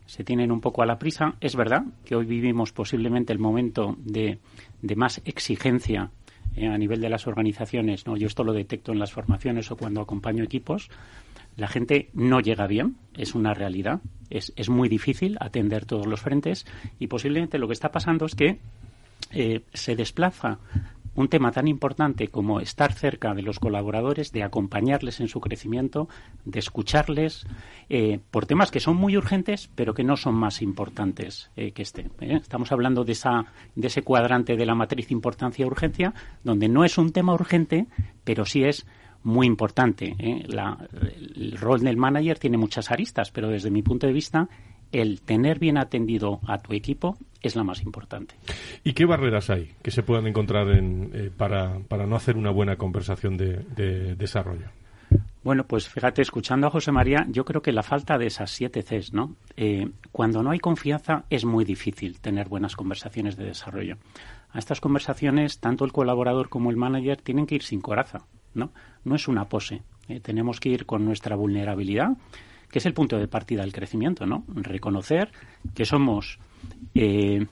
Se 0.07 0.25
tienen 0.25 0.51
un 0.51 0.61
poco 0.61 0.83
a 0.83 0.87
la 0.87 0.99
prisa. 0.99 1.35
Es 1.41 1.55
verdad 1.55 1.85
que 2.05 2.17
hoy 2.17 2.27
vivimos 2.27 2.73
posiblemente 2.73 3.33
el 3.33 3.39
momento 3.39 3.97
de, 3.99 4.39
de 4.83 4.97
más 4.97 5.21
exigencia 5.25 6.11
eh, 6.57 6.67
a 6.67 6.79
nivel 6.79 7.01
de 7.01 7.09
las 7.09 7.27
organizaciones, 7.27 8.07
¿no? 8.07 8.17
yo 8.17 8.27
esto 8.27 8.43
lo 8.43 8.53
detecto 8.53 8.91
en 8.91 8.99
las 8.99 9.13
formaciones 9.13 9.71
o 9.71 9.77
cuando 9.77 10.01
acompaño 10.01 10.43
equipos, 10.43 10.91
la 11.57 11.69
gente 11.69 12.11
no 12.15 12.41
llega 12.41 12.67
bien, 12.67 12.97
es 13.17 13.35
una 13.35 13.55
realidad, 13.55 14.01
es, 14.31 14.53
es 14.57 14.69
muy 14.69 14.89
difícil 14.89 15.37
atender 15.41 15.85
todos 15.85 16.07
los 16.07 16.21
frentes 16.21 16.67
y 16.99 17.07
posiblemente 17.07 17.59
lo 17.59 17.69
que 17.69 17.75
está 17.75 17.93
pasando 17.93 18.27
es 18.27 18.35
que 18.35 18.59
eh, 19.31 19.61
se 19.75 19.95
desplaza 19.95 20.59
un 21.19 21.29
tema 21.29 21.51
tan 21.51 21.67
importante 21.67 22.29
como 22.29 22.61
estar 22.61 22.93
cerca 22.93 23.35
de 23.35 23.43
los 23.43 23.59
colaboradores, 23.59 24.31
de 24.31 24.45
acompañarles 24.45 25.19
en 25.19 25.27
su 25.27 25.41
crecimiento, 25.41 26.09
de 26.45 26.61
escucharles 26.61 27.45
eh, 27.89 28.21
por 28.31 28.47
temas 28.47 28.71
que 28.71 28.79
son 28.79 28.97
muy 28.97 29.17
urgentes, 29.17 29.69
pero 29.75 29.95
que 29.95 30.05
no 30.05 30.17
son 30.17 30.37
más 30.37 30.63
importantes 30.63 31.51
eh, 31.57 31.73
que 31.73 31.83
este. 31.83 32.03
¿eh? 32.21 32.39
Estamos 32.41 32.71
hablando 32.71 33.05
de, 33.05 33.13
esa, 33.13 33.47
de 33.75 33.89
ese 33.89 34.03
cuadrante 34.03 34.57
de 34.57 34.65
la 34.65 34.77
matriz 34.77 35.11
importancia-urgencia, 35.11 36.15
donde 36.45 36.69
no 36.69 36.85
es 36.85 36.99
un 36.99 37.11
tema 37.11 37.35
urgente, 37.35 37.87
pero 38.23 38.45
sí 38.45 38.63
es 38.63 38.87
muy 39.25 39.49
importante. 39.49 40.15
el 40.21 41.59
rol 41.59 41.81
del 41.81 41.97
manager 41.97 42.39
tiene 42.39 42.59
muchas 42.59 42.93
aristas, 42.93 43.33
pero 43.33 43.49
desde 43.49 43.73
mi 43.73 43.83
punto 43.83 44.07
de 44.07 44.13
vista 44.13 44.49
el 44.93 45.21
tener 45.21 45.59
bien 45.59 45.79
atendido 45.79 46.41
a 46.47 46.59
tu 46.59 46.73
equipo 46.73 47.17
es 47.43 47.57
la 47.57 47.65
más 47.65 47.83
importante. 47.83 48.35
¿Y 48.85 48.93
qué 48.93 49.05
barreras 49.05 49.51
hay 49.51 49.73
que 49.83 49.91
se 49.91 50.03
puedan 50.03 50.27
encontrar 50.27 50.69
en, 50.71 51.11
eh, 51.15 51.31
para, 51.35 51.79
para, 51.81 52.07
no 52.07 52.17
hacer 52.17 52.37
una 52.37 52.51
buena 52.51 52.77
conversación 52.77 53.37
de, 53.37 54.15
desarrollo? 54.17 54.67
Bueno, 55.43 55.65
pues 55.65 55.89
fíjate, 55.89 56.21
escuchando 56.21 56.67
a 56.67 56.71
José 56.71 56.93
María, 56.93 57.27
yo 57.31 57.45
creo 57.45 57.63
que 57.63 57.73
la 57.73 57.83
falta 57.83 58.19
de 58.19 58.27
esas 58.27 58.51
siete 58.51 58.83
Cs, 58.83 59.15
¿no? 59.15 59.37
Eh, 59.57 59.89
cuando 60.13 60.43
no 60.43 60.51
hay 60.51 60.59
confianza 60.59 61.25
es 61.31 61.45
muy 61.45 61.65
difícil 61.65 62.21
tener 62.21 62.49
buenas 62.49 62.77
conversaciones 62.77 63.37
de 63.37 63.47
desarrollo. 63.47 63.97
A 64.51 64.59
estas 64.59 64.81
conversaciones, 64.81 65.61
tanto 65.61 65.85
el 65.85 65.93
colaborador 65.93 66.49
como 66.49 66.71
el 66.71 66.77
manager 66.77 67.19
tienen 67.23 67.47
que 67.47 67.55
ir 67.55 67.63
sin 67.63 67.81
coraza, 67.81 68.27
¿no? 68.55 68.73
No 69.05 69.15
es 69.15 69.29
una 69.29 69.49
pose. 69.49 69.83
Eh, 70.09 70.21
tenemos 70.21 70.61
que 70.61 70.71
ir 70.71 70.87
con 70.87 71.05
nuestra 71.05 71.37
vulnerabilidad 71.37 72.17
que 72.71 72.79
es 72.79 72.87
el 72.87 72.95
punto 72.95 73.19
de 73.19 73.29
partida 73.29 73.63
del 73.63 73.73
crecimiento, 73.73 74.27
¿no? 74.27 74.45
Reconocer 74.49 75.31
que 75.75 75.85
somos 75.85 76.39
eh, 76.95 77.47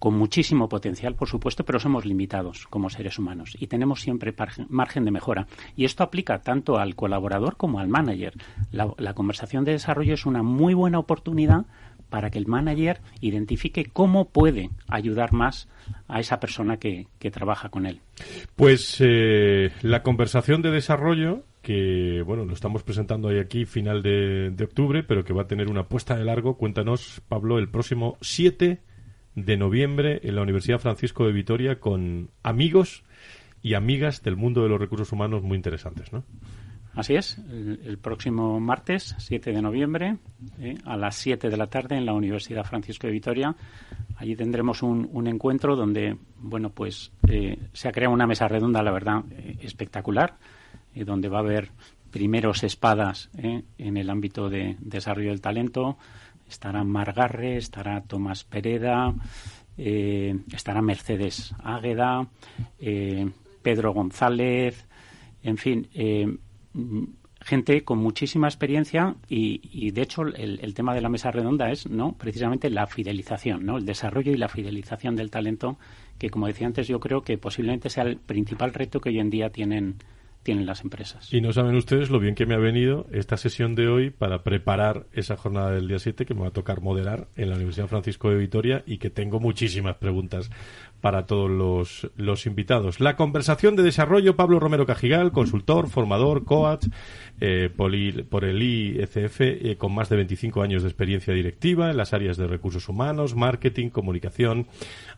con 0.00 0.14
muchísimo 0.14 0.68
potencial, 0.68 1.14
por 1.14 1.28
supuesto, 1.28 1.64
pero 1.64 1.78
somos 1.78 2.06
limitados 2.06 2.66
como 2.68 2.88
seres 2.88 3.18
humanos 3.18 3.56
y 3.60 3.66
tenemos 3.66 4.00
siempre 4.00 4.34
margen 4.68 5.04
de 5.04 5.10
mejora. 5.10 5.46
Y 5.76 5.84
esto 5.84 6.02
aplica 6.02 6.40
tanto 6.40 6.78
al 6.78 6.96
colaborador 6.96 7.56
como 7.56 7.80
al 7.80 7.88
manager. 7.88 8.32
La, 8.72 9.14
conversación 9.14 9.64
de 9.64 9.72
desarrollo 9.72 10.14
es 10.14 10.24
una 10.24 10.42
muy 10.42 10.72
buena 10.72 10.98
oportunidad 10.98 11.66
para 12.08 12.30
que 12.30 12.38
el 12.38 12.46
manager 12.46 13.02
identifique 13.20 13.84
cómo 13.84 14.24
puede 14.24 14.70
ayudar 14.88 15.32
más 15.32 15.68
a 16.08 16.18
esa 16.18 16.40
persona 16.40 16.78
que, 16.78 17.06
trabaja 17.30 17.68
con 17.68 17.84
él. 17.84 18.00
Pues 18.56 18.96
eh, 19.00 19.70
la 19.82 20.02
conversación 20.02 20.62
de 20.62 20.70
desarrollo 20.70 21.44
que 21.62 22.22
bueno 22.26 22.44
lo 22.44 22.54
estamos 22.54 22.82
presentando 22.82 23.28
hoy 23.28 23.38
aquí 23.38 23.66
final 23.66 24.02
de, 24.02 24.54
octubre 24.62 25.02
pero 25.02 25.24
que 25.24 25.32
va 25.32 25.42
a 25.42 25.46
tener 25.46 25.68
una 25.68 25.84
puesta 25.84 26.16
de 26.16 26.24
largo 26.24 26.56
cuéntanos 26.56 27.20
Pablo 27.28 27.58
el 27.58 27.68
próximo 27.68 28.16
7 28.20 28.80
de 29.34 29.56
noviembre 29.56 30.20
en 30.22 30.36
la 30.36 30.42
Universidad 30.42 30.78
Francisco 30.78 31.26
de 31.26 31.32
Vitoria 31.32 31.78
con 31.78 32.30
amigos 32.42 33.04
y 33.62 33.74
amigas 33.74 34.22
del 34.22 34.36
mundo 34.36 34.62
de 34.62 34.70
los 34.70 34.80
recursos 34.80 35.12
humanos 35.12 35.42
muy 35.42 35.56
interesantes 35.56 36.12
¿no? 36.12 36.24
Así 36.94 37.14
es, 37.14 37.38
el, 37.38 37.98
próximo 37.98 38.58
martes 38.58 39.14
7 39.18 39.52
de 39.52 39.62
noviembre 39.62 40.16
eh, 40.58 40.76
a 40.84 40.96
las 40.96 41.14
7 41.16 41.48
de 41.48 41.56
la 41.56 41.68
tarde 41.68 41.96
en 41.96 42.04
la 42.04 42.12
Universidad 42.12 42.64
Francisco 42.64 43.06
de 43.06 43.12
Vitoria. 43.12 43.54
Allí 44.16 44.34
tendremos 44.34 44.82
un, 44.82 45.08
un 45.12 45.28
encuentro 45.28 45.76
donde, 45.76 46.16
bueno, 46.38 46.70
pues 46.70 47.12
eh, 47.28 47.58
se 47.72 47.88
ha 47.88 47.92
creado 47.92 48.12
una 48.12 48.26
mesa 48.26 48.48
redonda, 48.48 48.82
la 48.82 48.90
verdad, 48.90 49.22
eh, 49.30 49.58
espectacular 49.62 50.36
donde 50.94 51.28
va 51.28 51.38
a 51.38 51.42
haber 51.42 51.70
primeros 52.10 52.64
espadas 52.64 53.30
¿eh? 53.38 53.62
en 53.78 53.96
el 53.96 54.10
ámbito 54.10 54.48
de 54.50 54.76
desarrollo 54.80 55.30
del 55.30 55.40
talento. 55.40 55.96
Estará 56.48 56.82
Margarre, 56.84 57.56
estará 57.56 58.02
Tomás 58.02 58.44
Pereda, 58.44 59.14
eh, 59.78 60.36
estará 60.52 60.82
Mercedes 60.82 61.54
Águeda, 61.62 62.26
eh, 62.80 63.30
Pedro 63.62 63.92
González, 63.92 64.86
en 65.42 65.56
fin, 65.56 65.88
gente 67.40 67.82
con 67.84 67.98
muchísima 67.98 68.48
experiencia 68.48 69.16
y, 69.28 69.90
de 69.92 70.02
hecho 70.02 70.22
el, 70.22 70.74
tema 70.74 70.94
de 70.94 71.00
la 71.00 71.08
mesa 71.08 71.30
redonda 71.30 71.70
es 71.70 71.88
no 71.88 72.12
precisamente 72.12 72.68
la 72.68 72.86
fidelización, 72.86 73.64
no 73.64 73.78
el 73.78 73.86
desarrollo 73.86 74.32
y 74.32 74.36
la 74.36 74.48
fidelización 74.48 75.16
del 75.16 75.30
talento 75.30 75.78
que 76.18 76.28
como 76.28 76.46
decía 76.46 76.66
antes 76.66 76.88
yo 76.88 77.00
creo 77.00 77.22
que 77.22 77.38
posiblemente 77.38 77.88
sea 77.88 78.04
el 78.04 78.18
principal 78.18 78.74
reto 78.74 79.00
que 79.00 79.08
hoy 79.08 79.20
en 79.20 79.30
día 79.30 79.50
tienen 79.50 79.96
tienen 80.42 80.66
las 80.66 80.82
empresas. 80.82 81.32
Y 81.32 81.40
no 81.40 81.52
saben 81.52 81.74
ustedes 81.76 82.10
lo 82.10 82.18
bien 82.18 82.34
que 82.34 82.46
me 82.46 82.54
ha 82.54 82.58
venido 82.58 83.06
esta 83.12 83.36
sesión 83.36 83.74
de 83.74 83.88
hoy 83.88 84.10
para 84.10 84.42
preparar 84.42 85.06
esa 85.12 85.36
jornada 85.36 85.70
del 85.70 85.88
día 85.88 85.98
7 85.98 86.24
que 86.24 86.34
me 86.34 86.42
va 86.42 86.48
a 86.48 86.52
tocar 86.52 86.80
moderar 86.80 87.28
en 87.36 87.50
la 87.50 87.56
Universidad 87.56 87.88
Francisco 87.88 88.30
de 88.30 88.36
Vitoria 88.36 88.82
y 88.86 88.98
que 88.98 89.10
tengo 89.10 89.38
muchísimas 89.38 89.96
preguntas 89.96 90.50
para 91.00 91.26
todos 91.26 91.50
los, 91.50 92.10
los 92.16 92.46
invitados. 92.46 93.00
La 93.00 93.16
conversación 93.16 93.76
de 93.76 93.82
desarrollo, 93.82 94.36
Pablo 94.36 94.60
Romero 94.60 94.86
Cajigal, 94.86 95.32
consultor, 95.32 95.88
formador, 95.88 96.44
coach, 96.44 96.86
eh, 97.42 97.70
por, 97.74 97.94
el 97.94 98.62
IECF, 98.62 99.40
eh, 99.40 99.76
con 99.78 99.94
más 99.94 100.10
de 100.10 100.16
25 100.16 100.60
años 100.60 100.82
de 100.82 100.88
experiencia 100.88 101.32
directiva 101.32 101.90
en 101.90 101.96
las 101.96 102.12
áreas 102.12 102.36
de 102.36 102.46
recursos 102.46 102.88
humanos, 102.90 103.34
marketing, 103.34 103.88
comunicación. 103.88 104.66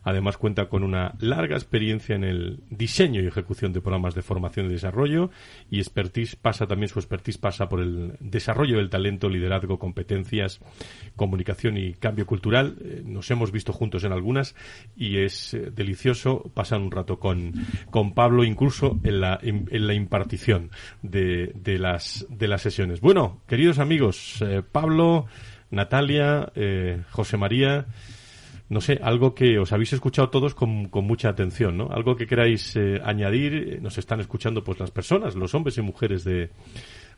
Además 0.04 0.36
cuenta 0.36 0.68
con 0.68 0.84
una 0.84 1.14
larga 1.18 1.56
experiencia 1.56 2.14
en 2.14 2.22
el 2.22 2.60
diseño 2.70 3.20
y 3.20 3.26
ejecución 3.26 3.72
de 3.72 3.80
programas 3.80 4.14
de 4.14 4.22
formación 4.22 4.66
y 4.66 4.68
desarrollo 4.68 5.30
y 5.68 5.78
expertise 5.78 6.36
pasa 6.36 6.66
también 6.68 6.88
su 6.88 7.00
expertise 7.00 7.38
pasa 7.38 7.68
por 7.68 7.80
el 7.80 8.16
desarrollo 8.20 8.76
del 8.76 8.90
talento, 8.90 9.28
liderazgo, 9.28 9.80
competencias, 9.80 10.60
comunicación 11.16 11.76
y 11.76 11.94
cambio 11.94 12.26
cultural. 12.26 12.76
Eh, 12.84 13.02
nos 13.04 13.30
hemos 13.32 13.50
visto 13.50 13.72
juntos 13.72 14.04
en 14.04 14.12
algunas 14.12 14.54
y 14.96 15.18
es 15.18 15.56
delicioso 15.74 16.50
pasar 16.54 16.80
un 16.80 16.90
rato 16.90 17.18
con, 17.18 17.52
con 17.90 18.14
Pablo 18.14 18.44
incluso 18.44 18.98
en 19.04 19.20
la, 19.20 19.38
en, 19.42 19.66
la 19.86 19.94
impartición 19.94 20.70
de, 21.02 21.52
de 21.54 21.78
las 21.78 22.26
de 22.28 22.48
las 22.48 22.62
sesiones. 22.62 23.00
Bueno, 23.00 23.42
queridos 23.46 23.78
amigos, 23.78 24.42
eh, 24.42 24.62
Pablo, 24.62 25.26
Natalia, 25.70 26.52
eh, 26.54 27.02
José 27.10 27.36
María, 27.36 27.86
no 28.68 28.80
sé, 28.80 28.98
algo 29.02 29.34
que 29.34 29.58
os 29.58 29.72
habéis 29.72 29.92
escuchado 29.92 30.30
todos 30.30 30.54
con, 30.54 30.90
mucha 30.90 31.28
atención, 31.28 31.76
¿no? 31.76 31.90
Algo 31.90 32.16
que 32.16 32.26
queráis 32.26 32.74
eh, 32.76 33.00
añadir, 33.04 33.80
nos 33.82 33.98
están 33.98 34.20
escuchando 34.20 34.64
pues 34.64 34.80
las 34.80 34.90
personas, 34.90 35.34
los 35.34 35.54
hombres 35.54 35.76
y 35.76 35.82
mujeres 35.82 36.24
de, 36.24 36.50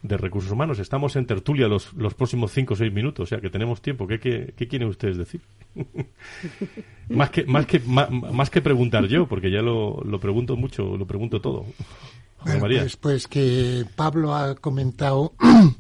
de 0.05 0.19
recursos 0.19 0.53
humanos. 0.53 0.79
Estamos 0.79 1.17
en 1.17 1.27
tertulia 1.27 1.67
los, 1.67 1.95
los 1.95 2.13
próximos 2.13 2.53
cinco 2.53 2.75
o 2.75 2.77
seis 2.77 2.93
minutos, 2.93 3.25
o 3.25 3.27
sea 3.27 3.41
que 3.41 3.49
tenemos 3.49 3.81
tiempo. 3.81 4.07
¿Qué, 4.07 4.21
qué, 4.21 4.69
quieren 4.69 4.89
ustedes 4.89 5.17
decir? 5.17 5.41
más, 7.09 7.31
que, 7.31 7.45
más, 7.45 7.65
que, 7.65 7.81
más, 7.81 8.51
que 8.51 8.61
preguntar 8.61 9.07
yo, 9.07 9.27
porque 9.27 9.51
ya 9.51 9.63
lo, 9.63 10.03
lo 10.05 10.21
pregunto 10.21 10.57
mucho, 10.57 10.97
lo 10.97 11.07
pregunto 11.07 11.41
todo. 11.41 11.65
Pues, 12.61 12.99
pues, 12.99 13.27
que 13.27 13.87
Pablo 13.97 14.35
ha 14.35 14.55
comentado 14.57 15.33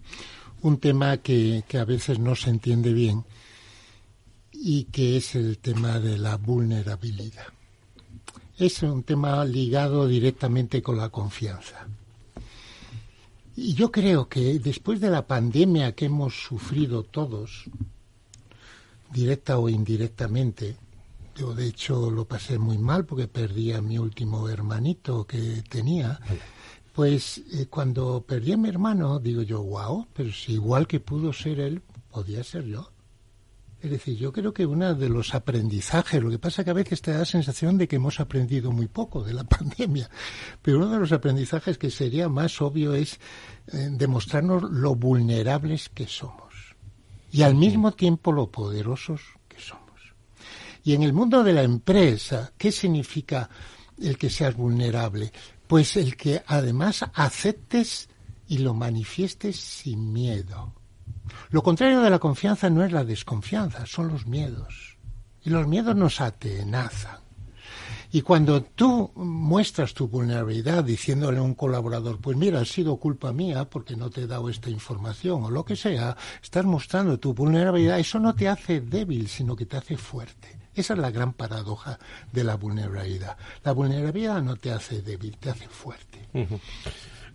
un 0.62 0.78
tema 0.78 1.18
que, 1.18 1.62
que 1.68 1.76
a 1.76 1.84
veces 1.84 2.18
no 2.18 2.34
se 2.34 2.48
entiende 2.48 2.94
bien 2.94 3.22
y 4.50 4.84
que 4.84 5.18
es 5.18 5.34
el 5.34 5.58
tema 5.58 6.00
de 6.00 6.16
la 6.16 6.38
vulnerabilidad. 6.38 7.48
Es 8.56 8.82
un 8.82 9.02
tema 9.02 9.44
ligado 9.44 10.08
directamente 10.08 10.80
con 10.80 10.96
la 10.96 11.10
confianza. 11.10 11.86
Y 13.56 13.74
yo 13.74 13.92
creo 13.92 14.28
que 14.28 14.58
después 14.58 15.00
de 15.00 15.10
la 15.10 15.26
pandemia 15.26 15.92
que 15.92 16.06
hemos 16.06 16.34
sufrido 16.34 17.04
todos, 17.04 17.64
directa 19.12 19.58
o 19.58 19.68
indirectamente, 19.68 20.76
yo 21.36 21.54
de 21.54 21.66
hecho 21.66 22.10
lo 22.10 22.24
pasé 22.24 22.58
muy 22.58 22.78
mal 22.78 23.04
porque 23.04 23.28
perdí 23.28 23.72
a 23.72 23.80
mi 23.80 23.98
último 23.98 24.48
hermanito 24.48 25.24
que 25.26 25.62
tenía. 25.68 26.20
Pues 26.92 27.42
eh, 27.52 27.66
cuando 27.66 28.24
perdí 28.26 28.52
a 28.52 28.56
mi 28.56 28.68
hermano, 28.68 29.18
digo 29.18 29.42
yo, 29.42 29.62
wow, 29.62 30.06
pero 30.12 30.32
si 30.32 30.52
igual 30.52 30.86
que 30.86 31.00
pudo 31.00 31.32
ser 31.32 31.58
él, 31.60 31.82
podía 32.10 32.44
ser 32.44 32.64
yo. 32.64 32.88
Es 33.84 33.90
decir, 33.90 34.16
yo 34.16 34.32
creo 34.32 34.54
que 34.54 34.64
uno 34.64 34.94
de 34.94 35.10
los 35.10 35.34
aprendizajes, 35.34 36.22
lo 36.22 36.30
que 36.30 36.38
pasa 36.38 36.62
es 36.62 36.64
que 36.64 36.70
a 36.70 36.74
veces 36.74 37.02
te 37.02 37.10
da 37.10 37.18
la 37.18 37.24
sensación 37.26 37.76
de 37.76 37.86
que 37.86 37.96
hemos 37.96 38.18
aprendido 38.18 38.72
muy 38.72 38.88
poco 38.88 39.22
de 39.22 39.34
la 39.34 39.44
pandemia, 39.44 40.08
pero 40.62 40.78
uno 40.78 40.88
de 40.88 40.98
los 41.00 41.12
aprendizajes 41.12 41.76
que 41.76 41.90
sería 41.90 42.30
más 42.30 42.62
obvio 42.62 42.94
es 42.94 43.20
eh, 43.66 43.90
demostrarnos 43.90 44.62
lo 44.62 44.94
vulnerables 44.94 45.90
que 45.90 46.06
somos 46.06 46.54
y 47.30 47.42
al 47.42 47.56
mismo 47.56 47.92
tiempo 47.92 48.32
lo 48.32 48.50
poderosos 48.50 49.20
que 49.48 49.60
somos. 49.60 50.00
Y 50.82 50.94
en 50.94 51.02
el 51.02 51.12
mundo 51.12 51.44
de 51.44 51.52
la 51.52 51.62
empresa, 51.62 52.54
¿qué 52.56 52.72
significa 52.72 53.50
el 54.00 54.16
que 54.16 54.30
seas 54.30 54.56
vulnerable? 54.56 55.30
Pues 55.66 55.98
el 55.98 56.16
que 56.16 56.42
además 56.46 57.04
aceptes 57.12 58.08
y 58.48 58.58
lo 58.58 58.72
manifiestes 58.72 59.56
sin 59.60 60.10
miedo 60.10 60.72
lo 61.50 61.62
contrario 61.62 62.00
de 62.00 62.10
la 62.10 62.18
confianza 62.18 62.70
no 62.70 62.84
es 62.84 62.92
la 62.92 63.04
desconfianza, 63.04 63.86
son 63.86 64.08
los 64.08 64.26
miedos. 64.26 64.98
Y 65.42 65.50
los 65.50 65.66
miedos 65.66 65.94
nos 65.94 66.20
atenazan. 66.20 67.24
Y 68.14 68.22
cuando 68.22 68.62
tú 68.62 69.10
muestras 69.16 69.92
tu 69.92 70.06
vulnerabilidad 70.06 70.84
diciéndole 70.84 71.38
a 71.38 71.42
un 71.42 71.54
colaborador, 71.54 72.20
pues 72.20 72.36
mira, 72.36 72.60
ha 72.60 72.64
sido 72.64 72.96
culpa 72.98 73.32
mía 73.32 73.68
porque 73.68 73.96
no 73.96 74.08
te 74.08 74.22
he 74.22 74.26
dado 74.28 74.48
esta 74.48 74.70
información 74.70 75.42
o 75.42 75.50
lo 75.50 75.64
que 75.64 75.74
sea, 75.74 76.16
estás 76.40 76.64
mostrando 76.64 77.18
tu 77.18 77.34
vulnerabilidad, 77.34 77.98
eso 77.98 78.20
no 78.20 78.32
te 78.36 78.48
hace 78.48 78.80
débil, 78.80 79.26
sino 79.26 79.56
que 79.56 79.66
te 79.66 79.78
hace 79.78 79.96
fuerte. 79.96 80.56
Esa 80.76 80.94
es 80.94 81.00
la 81.00 81.10
gran 81.10 81.32
paradoja 81.32 81.98
de 82.32 82.44
la 82.44 82.56
vulnerabilidad. 82.56 83.36
La 83.64 83.72
vulnerabilidad 83.72 84.40
no 84.42 84.54
te 84.54 84.70
hace 84.70 85.02
débil, 85.02 85.36
te 85.36 85.50
hace 85.50 85.66
fuerte. 85.66 86.28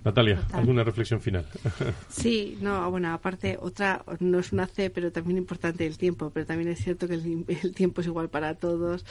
Natalia, 0.04 0.42
¿alguna 0.54 0.84
reflexión 0.84 1.22
final? 1.22 1.46
Sí, 2.10 2.58
no, 2.62 2.90
bueno, 2.90 3.14
aparte, 3.14 3.58
otra, 3.60 4.04
no 4.20 4.40
es 4.40 4.52
una 4.54 4.68
C, 4.68 4.90
pero 4.90 5.12
también 5.12 5.38
importante 5.38 5.86
el 5.86 5.98
tiempo, 5.98 6.30
pero 6.32 6.46
también 6.46 6.70
es 6.70 6.80
cierto 6.80 7.08
que 7.08 7.16
el, 7.16 7.74
tiempo 7.76 8.02
es 8.02 8.08
igual 8.08 8.30
para 8.30 8.56
todos. 8.56 9.06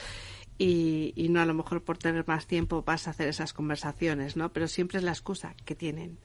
Y, 0.57 1.13
y, 1.15 1.29
no 1.29 1.39
a 1.39 1.45
lo 1.45 1.53
mejor 1.53 1.81
por 1.83 1.97
tener 1.97 2.27
más 2.27 2.45
tiempo 2.45 2.83
vas 2.83 3.07
a 3.07 3.11
hacer 3.11 3.29
esas 3.29 3.53
conversaciones, 3.53 4.35
¿no? 4.35 4.51
Pero 4.51 4.67
siempre 4.67 4.97
es 4.97 5.05
la 5.05 5.11
excusa 5.11 5.55
que 5.63 5.73
tienen 5.73 6.17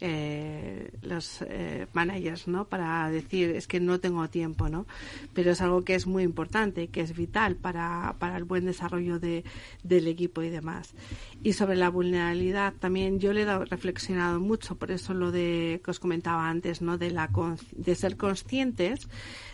eh, 0.00 0.90
los 1.00 1.40
eh, 1.48 1.86
managers, 1.94 2.48
¿no? 2.48 2.66
Para 2.66 3.08
decir, 3.10 3.50
es 3.50 3.66
que 3.66 3.80
no 3.80 3.98
tengo 3.98 4.28
tiempo, 4.28 4.68
¿no? 4.68 4.86
Pero 5.32 5.52
es 5.52 5.62
algo 5.62 5.84
que 5.84 5.94
es 5.94 6.06
muy 6.06 6.22
importante, 6.22 6.88
que 6.88 7.00
es 7.00 7.16
vital 7.16 7.56
para, 7.56 8.14
para 8.18 8.36
el 8.36 8.44
buen 8.44 8.66
desarrollo 8.66 9.18
de, 9.18 9.44
del 9.84 10.06
equipo 10.06 10.42
y 10.42 10.50
demás. 10.50 10.92
Y 11.46 11.52
sobre 11.52 11.76
la 11.76 11.90
vulnerabilidad 11.90 12.74
también 12.74 13.20
yo 13.20 13.32
le 13.32 13.42
he 13.42 13.58
reflexionado 13.66 14.40
mucho, 14.40 14.74
por 14.74 14.90
eso 14.90 15.14
lo 15.14 15.30
de 15.30 15.80
que 15.84 15.92
os 15.92 16.00
comentaba 16.00 16.48
antes, 16.48 16.82
¿no? 16.82 16.98
De, 16.98 17.12
la, 17.12 17.30
de 17.70 17.94
ser 17.94 18.16
conscientes 18.16 19.06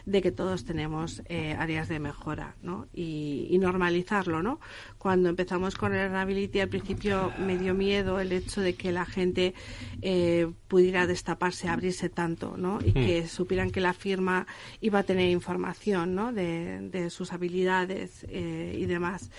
de 0.07 0.23
que 0.23 0.33
todos 0.33 0.65
tenemos 0.65 1.23
eh, 1.27 1.55
áreas 1.59 1.89
de 1.89 2.01
mejora, 2.01 2.57
¿no? 2.63 2.87
Y, 2.95 3.47
y, 3.51 3.59
normalizarlo, 3.59 4.43
¿no? 4.43 4.59
Cuando 4.97 5.29
empezamos 5.29 5.77
con 5.77 5.93
el 5.93 6.09
Reliability 6.09 6.61
al 6.61 6.71
principio 6.71 7.31
me 7.39 7.59
dio 7.59 7.75
miedo 7.75 8.19
el 8.21 8.33
hecho 8.33 8.63
de 8.63 8.75
que 8.75 8.91
la 8.91 9.05
gente 9.05 9.53
eh, 10.01 10.51
pudiera 10.69 11.07
destaparse, 11.07 11.69
abrirse 11.69 12.09
tanto, 12.09 12.57
¿no? 12.57 12.79
Y 12.83 12.93
que 12.93 13.23
hmm. 13.23 13.29
supieran 13.29 13.71
que 13.71 13.83
la 13.83 13.93
firma 13.93 14.47
iba 14.81 15.01
a 15.01 15.03
tener 15.03 15.31
información, 15.31 16.15
¿no? 16.15 16.33
De, 16.33 16.89
de 16.89 17.11
sus 17.11 17.35
habilidades 17.35 18.25
eh, 18.31 18.79
y 18.81 18.87
demás. 18.87 19.31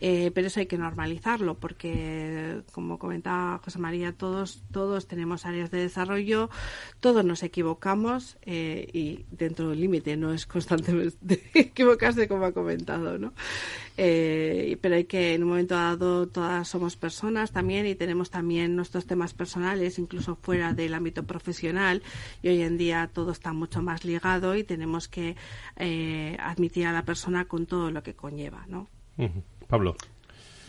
Eh, 0.00 0.30
pero 0.32 0.46
eso 0.46 0.60
hay 0.60 0.66
que 0.66 0.78
normalizarlo 0.78 1.54
porque, 1.54 1.97
como 2.72 2.98
comentaba 2.98 3.60
José 3.64 3.78
María, 3.78 4.12
todos, 4.12 4.62
todos 4.72 5.06
tenemos 5.06 5.46
áreas 5.46 5.70
de 5.70 5.78
desarrollo, 5.78 6.50
todos 7.00 7.24
nos 7.24 7.42
equivocamos 7.42 8.38
eh, 8.42 8.88
y 8.92 9.24
dentro 9.30 9.70
del 9.70 9.80
límite 9.80 10.16
no 10.16 10.32
es 10.32 10.46
constantemente 10.46 11.42
equivocarse 11.54 12.28
como 12.28 12.44
ha 12.44 12.52
comentado, 12.52 13.18
¿no? 13.18 13.32
Eh, 13.96 14.78
pero 14.80 14.94
hay 14.94 15.04
que, 15.04 15.34
en 15.34 15.42
un 15.42 15.48
momento 15.48 15.74
dado, 15.74 16.28
todas 16.28 16.68
somos 16.68 16.96
personas 16.96 17.50
también 17.50 17.86
y 17.86 17.96
tenemos 17.96 18.30
también 18.30 18.76
nuestros 18.76 19.06
temas 19.06 19.34
personales, 19.34 19.98
incluso 19.98 20.36
fuera 20.36 20.72
del 20.72 20.94
ámbito 20.94 21.24
profesional. 21.24 22.02
Y 22.42 22.48
hoy 22.48 22.62
en 22.62 22.78
día 22.78 23.10
todo 23.12 23.32
está 23.32 23.52
mucho 23.52 23.82
más 23.82 24.04
ligado 24.04 24.54
y 24.54 24.62
tenemos 24.62 25.08
que 25.08 25.36
eh, 25.76 26.36
admitir 26.40 26.86
a 26.86 26.92
la 26.92 27.04
persona 27.04 27.46
con 27.46 27.66
todo 27.66 27.90
lo 27.90 28.02
que 28.02 28.14
conlleva, 28.14 28.64
¿no? 28.68 28.88
Pablo. 29.66 29.96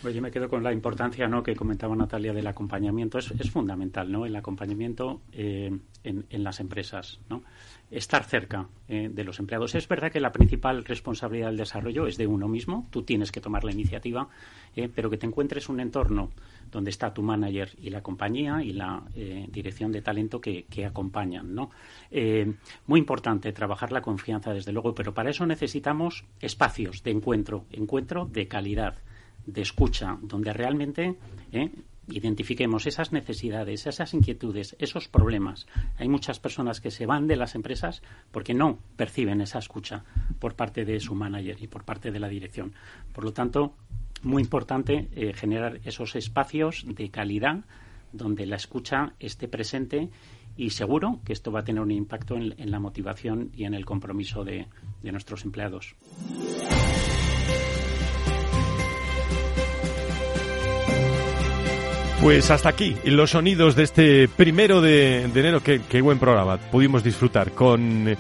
Pues 0.02 0.16
yo 0.16 0.22
me 0.22 0.32
quedo 0.32 0.48
con 0.48 0.64
la 0.64 0.72
importancia 0.72 1.28
¿no? 1.28 1.44
que 1.44 1.56
comentaba 1.56 1.94
Natalia 1.94 2.32
del 2.32 2.48
acompañamiento. 2.48 3.18
Es, 3.18 3.52
fundamental 3.52 4.10
¿no? 4.10 4.26
el 4.26 4.34
acompañamiento 4.34 5.20
eh, 5.34 5.78
en, 6.04 6.44
las 6.44 6.62
empresas. 6.62 7.20
¿no? 7.30 7.44
estar 7.92 8.24
cerca 8.24 8.70
eh, 8.88 9.10
de 9.12 9.24
los 9.26 9.40
empleados. 9.40 9.76
Es 9.76 9.90
verdad 9.90 10.10
que 10.10 10.22
la 10.22 10.32
principal 10.32 10.86
responsabilidad 10.86 11.48
del 11.48 11.58
desarrollo 11.58 12.08
es 12.08 12.18
de 12.18 12.28
uno 12.28 12.48
mismo, 12.48 12.88
tú 12.92 13.04
tienes 13.04 13.32
que 13.32 13.42
tomar 13.42 13.66
la 13.66 13.74
iniciativa, 13.74 14.30
eh, 14.76 14.88
pero 14.94 15.10
que 15.10 15.18
te 15.18 15.26
encuentres 15.26 15.68
un 15.68 15.82
entorno 15.82 16.30
donde 16.72 16.92
está 16.92 17.14
tu 17.14 17.22
manager 17.22 17.72
y 17.82 17.90
la 17.90 18.02
compañía 18.02 18.64
y 18.64 18.74
la 18.74 19.04
dirección 19.52 19.92
de 19.92 20.02
talento 20.02 20.40
que, 20.40 20.64
que 20.70 20.86
acompañan. 20.86 21.54
¿no? 21.54 21.72
muy 22.86 23.00
importante 23.00 23.52
trabajar 23.52 23.92
la 23.92 24.02
confianza, 24.02 24.54
desde 24.54 24.72
luego, 24.72 24.94
pero 24.94 25.14
para 25.14 25.32
eso 25.32 25.46
necesitamos 25.46 26.26
espacios 26.40 27.04
de 27.04 27.12
encuentro, 27.12 27.66
encuentro 27.72 28.26
de 28.26 28.48
calidad 28.48 28.96
de 29.52 29.62
escucha, 29.62 30.18
donde 30.22 30.54
realmente 30.54 31.18
identifiquemos 32.12 32.88
esas 32.88 33.12
necesidades, 33.12 33.86
esas 33.88 34.14
inquietudes, 34.14 34.76
esos 34.80 35.08
problemas. 35.08 35.68
Hay 35.98 36.08
muchas 36.10 36.40
personas 36.40 36.82
que 36.82 36.92
se 36.92 37.06
van 37.06 37.28
de 37.28 37.36
las 37.36 37.56
empresas 37.56 38.02
porque 38.32 38.54
no 38.54 38.80
perciben 38.96 39.42
esa 39.42 39.60
escucha 39.60 40.04
por 40.40 40.56
parte 40.56 40.86
de 40.86 41.00
su 41.00 41.16
manager 41.16 41.58
y 41.62 41.68
por 41.68 41.84
parte 41.84 42.12
de 42.12 42.20
la 42.20 42.30
dirección. 42.30 42.74
Por 43.14 43.24
lo 43.24 43.34
tanto, 43.34 43.76
muy 44.24 44.42
importante 44.42 45.10
eh, 45.14 45.34
generar 45.34 45.80
esos 45.84 46.16
espacios 46.16 46.86
de 46.88 47.10
calidad 47.10 47.64
donde 48.12 48.46
la 48.46 48.56
escucha 48.56 49.14
esté 49.20 49.48
presente 49.48 50.10
y 50.58 50.72
seguro 50.72 51.20
que 51.24 51.34
esto 51.34 51.52
va 51.52 51.62
a 51.62 51.64
tener 51.64 51.82
un 51.82 51.92
impacto 51.92 52.36
en, 52.36 52.72
la 52.72 52.80
motivación 52.80 53.52
y 53.54 53.64
en 53.64 53.74
el 53.74 53.86
compromiso 53.86 54.44
de 54.44 54.68
nuestros 55.04 55.46
empleados. 55.46 55.96
Pues 62.22 62.52
hasta 62.52 62.70
aquí 62.70 62.98
los 63.06 63.32
sonidos 63.32 63.76
de 63.78 63.84
este 63.84 64.28
primero 64.28 64.82
de, 64.82 65.24
enero. 65.24 65.62
Qué, 65.64 66.02
buen 66.02 66.20
programa 66.20 66.58
pudimos 66.58 67.02
disfrutar 67.02 67.52
con, 67.52 68.14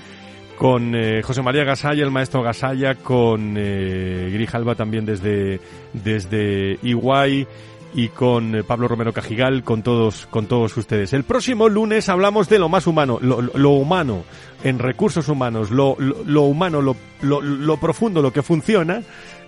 con 0.57 0.95
eh, 0.95 1.21
José 1.21 1.41
María 1.41 1.65
Gasalla, 1.65 2.05
el 2.05 2.09
maestro 2.09 2.41
Gasalla, 2.41 2.95
con 2.95 3.55
eh, 3.57 4.29
Grijalba 4.31 4.75
también 4.75 5.05
desde, 5.05 5.59
desde 5.91 6.79
Iguay 6.81 7.45
y 7.93 8.07
con 8.07 8.55
eh, 8.55 8.63
Pablo 8.63 8.87
Romero 8.87 9.11
Cajigal, 9.11 9.63
con 9.63 9.83
todos, 9.83 10.27
con 10.27 10.45
todos 10.45 10.77
ustedes. 10.77 11.11
El 11.11 11.25
próximo 11.25 11.67
lunes 11.67 12.07
hablamos 12.07 12.47
de 12.47 12.57
lo 12.57 12.69
más 12.69 12.87
humano, 12.87 13.19
lo, 13.21 13.41
lo 13.41 13.71
humano 13.71 14.23
en 14.63 14.79
recursos 14.79 15.27
humanos, 15.27 15.71
lo, 15.71 15.97
lo 15.99 16.43
humano, 16.43 16.81
lo, 16.81 16.95
lo 17.21 17.77
profundo, 17.77 18.21
lo 18.21 18.31
que 18.31 18.43
funciona 18.43 19.03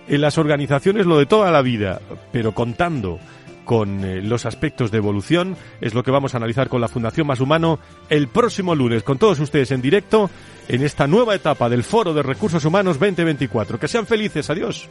en 0.08 0.20
las 0.20 0.36
organizaciones, 0.36 1.06
lo 1.06 1.18
de 1.18 1.26
toda 1.26 1.50
la 1.50 1.62
vida, 1.62 2.00
pero 2.32 2.52
contando 2.52 3.18
con 3.64 4.04
eh, 4.04 4.22
los 4.22 4.46
aspectos 4.46 4.90
de 4.90 4.98
evolución. 4.98 5.56
Es 5.80 5.94
lo 5.94 6.02
que 6.02 6.10
vamos 6.10 6.34
a 6.34 6.36
analizar 6.38 6.68
con 6.68 6.80
la 6.80 6.88
Fundación 6.88 7.26
Más 7.26 7.40
Humano 7.40 7.78
el 8.08 8.28
próximo 8.28 8.74
lunes, 8.74 9.02
con 9.02 9.18
todos 9.18 9.40
ustedes 9.40 9.70
en 9.70 9.82
directo, 9.82 10.30
en 10.68 10.82
esta 10.82 11.06
nueva 11.06 11.34
etapa 11.34 11.68
del 11.68 11.84
Foro 11.84 12.14
de 12.14 12.22
Recursos 12.22 12.64
Humanos 12.64 12.98
2024. 12.98 13.78
Que 13.78 13.88
sean 13.88 14.06
felices. 14.06 14.50
Adiós. 14.50 14.88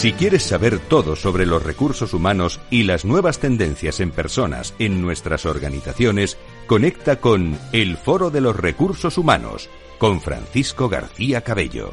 Si 0.00 0.12
quieres 0.12 0.44
saber 0.44 0.78
todo 0.78 1.14
sobre 1.14 1.44
los 1.44 1.62
recursos 1.62 2.14
humanos 2.14 2.58
y 2.70 2.84
las 2.84 3.04
nuevas 3.04 3.38
tendencias 3.38 4.00
en 4.00 4.12
personas 4.12 4.72
en 4.78 5.02
nuestras 5.02 5.44
organizaciones, 5.44 6.38
conecta 6.66 7.16
con 7.16 7.58
El 7.72 7.98
Foro 7.98 8.30
de 8.30 8.40
los 8.40 8.56
Recursos 8.56 9.18
Humanos 9.18 9.68
con 9.98 10.22
Francisco 10.22 10.88
García 10.88 11.42
Cabello. 11.42 11.92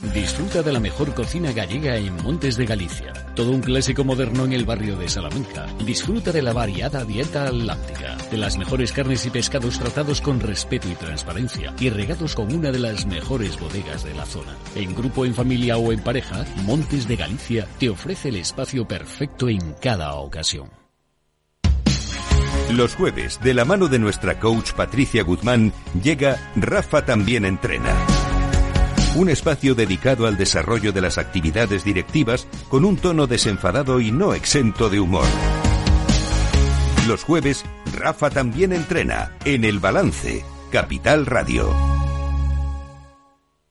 Disfruta 0.00 0.62
de 0.62 0.72
la 0.72 0.78
mejor 0.78 1.12
cocina 1.12 1.50
gallega 1.50 1.96
en 1.96 2.14
Montes 2.22 2.56
de 2.56 2.66
Galicia. 2.66 3.12
Todo 3.34 3.50
un 3.50 3.60
clásico 3.60 4.04
moderno 4.04 4.44
en 4.44 4.52
el 4.52 4.64
barrio 4.64 4.96
de 4.96 5.08
Salamanca. 5.08 5.66
Disfruta 5.84 6.30
de 6.30 6.40
la 6.40 6.52
variada 6.52 7.04
dieta 7.04 7.44
atlántica, 7.44 8.16
de 8.30 8.36
las 8.36 8.56
mejores 8.58 8.92
carnes 8.92 9.26
y 9.26 9.30
pescados 9.30 9.76
tratados 9.76 10.20
con 10.20 10.38
respeto 10.38 10.88
y 10.88 10.94
transparencia 10.94 11.74
y 11.80 11.90
regados 11.90 12.36
con 12.36 12.54
una 12.54 12.70
de 12.70 12.78
las 12.78 13.06
mejores 13.06 13.58
bodegas 13.58 14.04
de 14.04 14.14
la 14.14 14.24
zona. 14.24 14.56
En 14.76 14.94
grupo, 14.94 15.24
en 15.24 15.34
familia 15.34 15.78
o 15.78 15.92
en 15.92 16.00
pareja, 16.00 16.44
Montes 16.64 17.08
de 17.08 17.16
Galicia 17.16 17.66
te 17.80 17.88
ofrece 17.88 18.28
el 18.28 18.36
espacio 18.36 18.86
perfecto 18.86 19.48
en 19.48 19.74
cada 19.82 20.14
ocasión. 20.14 20.70
Los 22.70 22.94
jueves, 22.94 23.40
de 23.42 23.52
la 23.52 23.64
mano 23.64 23.88
de 23.88 23.98
nuestra 23.98 24.38
coach 24.38 24.72
Patricia 24.74 25.24
Guzmán, 25.24 25.72
llega 26.00 26.52
Rafa 26.54 27.04
también 27.04 27.44
entrena 27.44 28.17
un 29.16 29.28
espacio 29.28 29.74
dedicado 29.74 30.26
al 30.26 30.36
desarrollo 30.36 30.92
de 30.92 31.00
las 31.00 31.18
actividades 31.18 31.84
directivas 31.84 32.46
con 32.68 32.84
un 32.84 32.96
tono 32.96 33.26
desenfadado 33.26 34.00
y 34.00 34.12
no 34.12 34.34
exento 34.34 34.88
de 34.88 35.00
humor. 35.00 35.26
Los 37.06 37.24
jueves, 37.24 37.64
Rafa 37.96 38.30
también 38.30 38.72
entrena 38.72 39.32
en 39.44 39.64
El 39.64 39.78
Balance, 39.78 40.44
Capital 40.70 41.26
Radio. 41.26 41.97